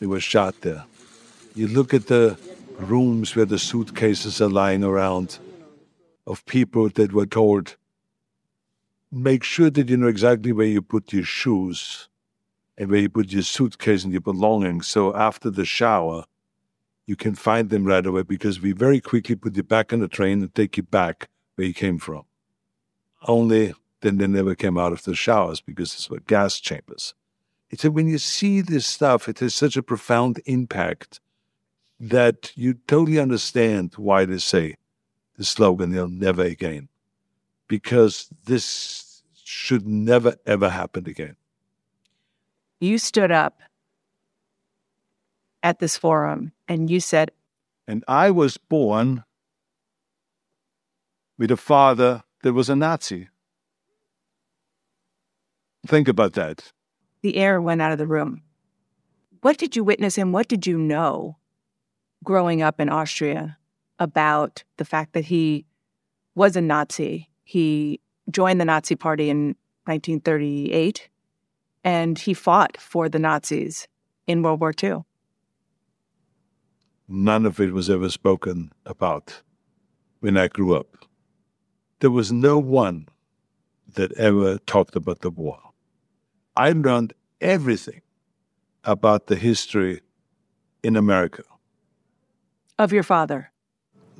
they 0.00 0.06
were 0.06 0.20
shot 0.20 0.60
there. 0.60 0.84
You 1.54 1.68
look 1.68 1.94
at 1.94 2.06
the 2.06 2.38
rooms 2.78 3.34
where 3.34 3.46
the 3.46 3.58
suitcases 3.58 4.40
are 4.40 4.48
lying 4.48 4.84
around 4.84 5.38
of 6.26 6.44
people 6.46 6.88
that 6.90 7.12
were 7.12 7.26
told, 7.26 7.76
make 9.16 9.42
sure 9.42 9.70
that 9.70 9.88
you 9.88 9.96
know 9.96 10.08
exactly 10.08 10.52
where 10.52 10.66
you 10.66 10.82
put 10.82 11.12
your 11.12 11.24
shoes 11.24 12.08
and 12.76 12.90
where 12.90 13.00
you 13.00 13.08
put 13.08 13.32
your 13.32 13.42
suitcase 13.42 14.04
and 14.04 14.12
your 14.12 14.20
belongings. 14.20 14.86
So 14.86 15.14
after 15.16 15.50
the 15.50 15.64
shower, 15.64 16.24
you 17.06 17.16
can 17.16 17.34
find 17.34 17.70
them 17.70 17.84
right 17.84 18.04
away 18.04 18.22
because 18.22 18.60
we 18.60 18.72
very 18.72 19.00
quickly 19.00 19.34
put 19.34 19.56
you 19.56 19.62
back 19.62 19.92
on 19.92 20.00
the 20.00 20.08
train 20.08 20.42
and 20.42 20.54
take 20.54 20.76
you 20.76 20.82
back 20.82 21.28
where 21.54 21.66
you 21.66 21.74
came 21.74 21.98
from. 21.98 22.24
Only 23.26 23.74
then 24.02 24.18
they 24.18 24.26
never 24.26 24.54
came 24.54 24.76
out 24.76 24.92
of 24.92 25.04
the 25.04 25.14
showers 25.14 25.60
because 25.60 25.94
these 25.94 26.10
were 26.10 26.20
gas 26.20 26.60
chambers. 26.60 27.14
It's 27.70 27.84
a, 27.84 27.90
when 27.90 28.08
you 28.08 28.18
see 28.18 28.60
this 28.60 28.86
stuff, 28.86 29.28
it 29.28 29.38
has 29.38 29.54
such 29.54 29.76
a 29.76 29.82
profound 29.82 30.40
impact 30.44 31.20
that 31.98 32.52
you 32.54 32.74
totally 32.86 33.18
understand 33.18 33.94
why 33.96 34.26
they 34.26 34.38
say 34.38 34.76
the 35.38 35.44
slogan, 35.44 35.90
they'll 35.90 36.08
never 36.08 36.42
again 36.42 36.88
because 37.68 38.28
this 38.44 38.62
should 39.46 39.86
never, 39.86 40.34
ever 40.44 40.68
happen 40.68 41.08
again. 41.08 41.36
You 42.80 42.98
stood 42.98 43.30
up 43.30 43.60
at 45.62 45.78
this 45.78 45.96
forum 45.96 46.50
and 46.66 46.90
you 46.90 46.98
said, 46.98 47.30
And 47.86 48.02
I 48.08 48.32
was 48.32 48.56
born 48.56 49.22
with 51.38 51.52
a 51.52 51.56
father 51.56 52.24
that 52.42 52.54
was 52.54 52.68
a 52.68 52.74
Nazi. 52.74 53.28
Think 55.86 56.08
about 56.08 56.32
that. 56.32 56.72
The 57.22 57.36
air 57.36 57.62
went 57.62 57.80
out 57.80 57.92
of 57.92 57.98
the 57.98 58.06
room. 58.06 58.42
What 59.42 59.58
did 59.58 59.76
you 59.76 59.84
witness 59.84 60.18
and 60.18 60.32
what 60.32 60.48
did 60.48 60.66
you 60.66 60.76
know 60.76 61.36
growing 62.24 62.62
up 62.62 62.80
in 62.80 62.88
Austria 62.88 63.58
about 64.00 64.64
the 64.76 64.84
fact 64.84 65.12
that 65.12 65.26
he 65.26 65.66
was 66.34 66.56
a 66.56 66.60
Nazi 66.60 67.30
he 67.44 68.00
joined 68.30 68.60
the 68.60 68.64
Nazi 68.64 68.96
Party 68.96 69.30
in 69.30 69.56
1938 69.84 71.08
and 71.84 72.18
he 72.18 72.34
fought 72.34 72.76
for 72.76 73.08
the 73.08 73.18
Nazis 73.18 73.86
in 74.26 74.42
World 74.42 74.60
War 74.60 74.74
II. 74.82 75.04
None 77.08 77.46
of 77.46 77.60
it 77.60 77.72
was 77.72 77.88
ever 77.88 78.10
spoken 78.10 78.72
about 78.84 79.42
when 80.18 80.36
I 80.36 80.48
grew 80.48 80.74
up. 80.74 80.88
There 82.00 82.10
was 82.10 82.32
no 82.32 82.58
one 82.58 83.06
that 83.94 84.12
ever 84.14 84.58
talked 84.58 84.96
about 84.96 85.20
the 85.20 85.30
war. 85.30 85.60
I 86.56 86.72
learned 86.72 87.12
everything 87.40 88.02
about 88.82 89.28
the 89.28 89.36
history 89.36 90.00
in 90.82 90.96
America. 90.96 91.44
Of 92.78 92.92
your 92.92 93.02
father? 93.02 93.52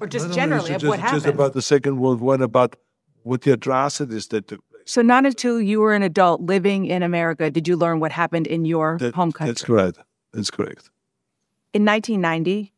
Or 0.01 0.07
just 0.07 0.33
generally 0.33 0.73
of 0.73 0.81
just, 0.81 0.89
what 0.89 1.01
happened? 1.01 1.23
Just 1.23 1.35
about 1.35 1.55
the 1.55 1.63
Second 1.63 1.99
World 1.99 2.21
War, 2.21 2.35
about 2.41 2.77
with 3.27 3.43
the 3.43 3.53
atrocities 3.53 4.29
that 4.29 4.47
took 4.47 4.66
place. 4.70 4.83
So, 4.87 5.03
not 5.03 5.27
until 5.27 5.61
you 5.61 5.81
were 5.81 5.95
an 5.95 6.03
adult 6.03 6.41
living 6.41 6.87
in 6.87 7.03
America 7.03 7.51
did 7.51 7.66
you 7.66 7.77
learn 7.77 7.99
what 7.99 8.12
happened 8.12 8.47
in 8.47 8.64
your 8.64 8.99
that, 8.99 9.14
home 9.14 9.33
country. 9.33 9.53
That's 9.53 9.64
correct. 9.64 9.99
That's 10.33 10.51
correct. 10.51 10.91
In 11.74 11.85
1990, 11.85 12.72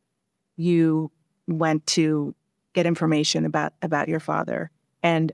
you 0.56 1.10
went 1.46 1.86
to 1.86 2.34
get 2.72 2.86
information 2.86 3.44
about 3.44 3.74
about 3.82 4.08
your 4.08 4.20
father, 4.20 4.70
and 5.02 5.32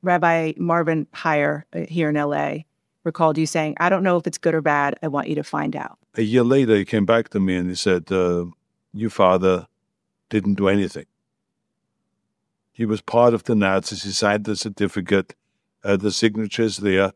Rabbi 0.00 0.54
Marvin 0.56 1.06
Hier 1.14 1.66
uh, 1.74 1.80
here 1.80 2.08
in 2.08 2.16
LA 2.16 2.64
recalled 3.04 3.36
you 3.36 3.46
saying, 3.46 3.76
"I 3.78 3.90
don't 3.90 4.02
know 4.02 4.16
if 4.16 4.26
it's 4.26 4.38
good 4.38 4.54
or 4.54 4.62
bad. 4.62 4.98
I 5.02 5.08
want 5.08 5.28
you 5.28 5.34
to 5.34 5.44
find 5.44 5.76
out." 5.76 5.98
A 6.14 6.22
year 6.22 6.44
later, 6.44 6.76
he 6.76 6.86
came 6.86 7.04
back 7.04 7.28
to 7.30 7.40
me 7.40 7.56
and 7.56 7.68
he 7.68 7.74
said, 7.74 8.10
uh, 8.10 8.46
"Your 8.94 9.10
father 9.10 9.66
didn't 10.30 10.54
do 10.54 10.68
anything." 10.68 11.06
He 12.72 12.86
was 12.86 13.00
part 13.02 13.34
of 13.34 13.44
the 13.44 13.54
Nazis. 13.54 14.02
He 14.02 14.10
signed 14.10 14.44
the 14.44 14.56
certificate, 14.56 15.34
uh, 15.84 15.96
the 15.96 16.10
signatures 16.10 16.78
there, 16.78 17.12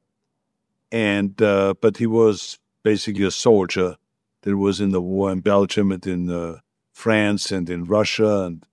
and 0.92 1.40
uh, 1.40 1.74
but 1.80 1.96
he 1.96 2.06
was 2.06 2.58
basically 2.82 3.24
a 3.24 3.30
soldier 3.30 3.96
that 4.42 4.56
was 4.56 4.80
in 4.80 4.90
the 4.90 5.00
war 5.00 5.32
in 5.32 5.40
Belgium 5.40 5.90
and 5.90 6.06
in 6.06 6.30
uh, 6.30 6.58
France 6.92 7.50
and 7.50 7.68
in 7.68 7.84
Russia 7.84 8.44
and 8.44 8.66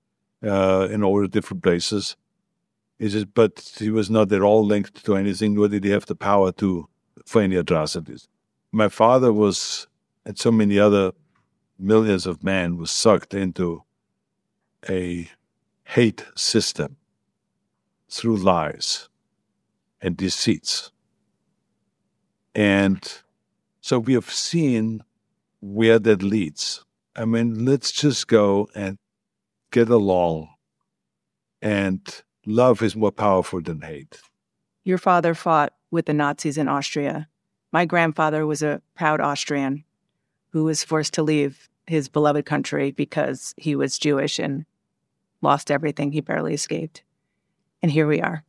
uh, 0.44 0.88
in 0.92 1.04
all 1.04 1.22
the 1.22 1.28
different 1.28 1.64
places. 1.64 2.16
He 3.00 3.10
says, 3.10 3.26
but 3.26 3.74
he 3.80 3.90
was 3.90 4.10
not 4.10 4.32
at 4.32 4.42
all 4.42 4.64
linked 4.64 5.04
to 5.06 5.16
anything, 5.16 5.56
nor 5.56 5.68
did 5.68 5.84
he 5.84 5.90
have 5.90 6.06
the 6.06 6.16
power 6.16 6.52
to 6.54 6.88
for 7.26 7.42
any 7.42 7.56
atrocities. 7.56 8.28
My 8.72 8.90
father 8.90 9.32
was, 9.32 9.88
and 10.26 10.38
so 10.38 10.52
many 10.52 10.80
other 10.80 11.14
millions 11.80 12.26
of 12.26 12.44
men, 12.44 12.78
was 12.78 12.92
sucked 12.92 13.34
into 13.34 13.84
a 14.90 15.30
hate 15.94 16.26
system 16.34 16.98
through 18.10 18.36
lies 18.36 19.10
and 20.02 20.18
deceits. 20.18 20.92
And 22.56 23.00
so 23.80 24.00
we 24.00 24.14
have 24.14 24.32
seen 24.32 25.04
where 25.62 26.00
that 26.00 26.24
leads. 26.24 26.84
I 27.16 27.26
mean, 27.26 27.64
let's 27.64 27.92
just 27.92 28.28
go 28.28 28.68
and 28.74 28.98
get 29.70 29.88
along. 29.90 30.50
And 31.62 32.02
love 32.44 32.82
is 32.82 32.96
more 32.96 33.12
powerful 33.12 33.62
than 33.62 33.82
hate. 33.82 34.20
Your 34.84 34.98
father 34.98 35.36
fought 35.36 35.74
with 35.92 36.08
the 36.08 36.14
Nazis 36.14 36.58
in 36.58 36.68
Austria. 36.68 37.28
My 37.72 37.86
grandfather 37.86 38.48
was 38.48 38.64
a 38.64 38.82
proud 38.96 39.22
Austrian 39.22 39.84
who 40.54 40.64
was 40.64 40.84
forced 40.84 41.14
to 41.14 41.22
leave 41.22 41.70
his 41.86 42.10
beloved 42.10 42.48
country 42.48 42.90
because 42.90 43.54
he 43.58 43.76
was 43.76 44.00
Jewish 44.00 44.40
and 44.40 44.66
lost 45.44 45.70
everything. 45.70 46.12
He 46.12 46.22
barely 46.22 46.54
escaped. 46.54 47.04
And 47.82 47.92
here 47.92 48.08
we 48.08 48.22
are. 48.22 48.44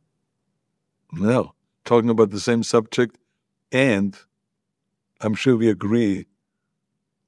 No, 1.11 1.53
talking 1.83 2.09
about 2.09 2.31
the 2.31 2.39
same 2.39 2.63
subject. 2.63 3.17
And 3.71 4.17
I'm 5.21 5.35
sure 5.35 5.55
we 5.55 5.69
agree 5.69 6.25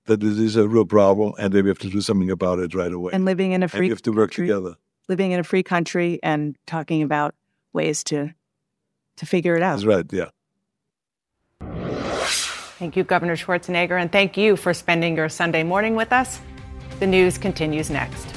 that 0.06 0.22
this 0.22 0.38
is 0.38 0.56
a 0.56 0.68
real 0.68 0.86
problem 0.86 1.34
and 1.38 1.54
that 1.54 1.64
we 1.64 1.70
have 1.70 1.80
to 1.80 1.90
do 1.90 2.02
something 2.02 2.32
about 2.32 2.60
it 2.60 2.74
right 2.74 2.92
away. 2.92 3.12
And 3.14 3.26
living 3.26 3.52
in 3.52 3.62
a 3.62 3.68
free 3.68 3.80
and 3.80 3.86
we 3.86 3.90
have 3.90 4.02
to 4.04 4.12
work 4.12 4.32
country, 4.32 4.48
together. 4.48 4.76
Living 5.08 5.32
in 5.32 5.40
a 5.40 5.44
free 5.44 5.64
country 5.64 6.20
and 6.24 6.56
talking 6.66 7.04
about 7.04 7.36
ways 7.74 8.04
to 8.06 8.34
to 9.18 9.26
figure 9.26 9.56
it 9.56 9.64
out. 9.64 9.74
That's 9.74 9.86
right, 9.86 10.06
yeah. 10.14 10.30
Thank 12.80 12.96
you, 12.96 13.04
Governor 13.04 13.36
Schwarzenegger, 13.36 14.00
and 14.00 14.12
thank 14.12 14.38
you 14.38 14.56
for 14.56 14.74
spending 14.74 15.18
your 15.18 15.30
Sunday 15.30 15.64
morning 15.64 15.96
with 15.96 16.14
us. 16.14 16.40
The 17.00 17.08
news 17.08 17.38
continues 17.40 17.90
next. 17.90 18.37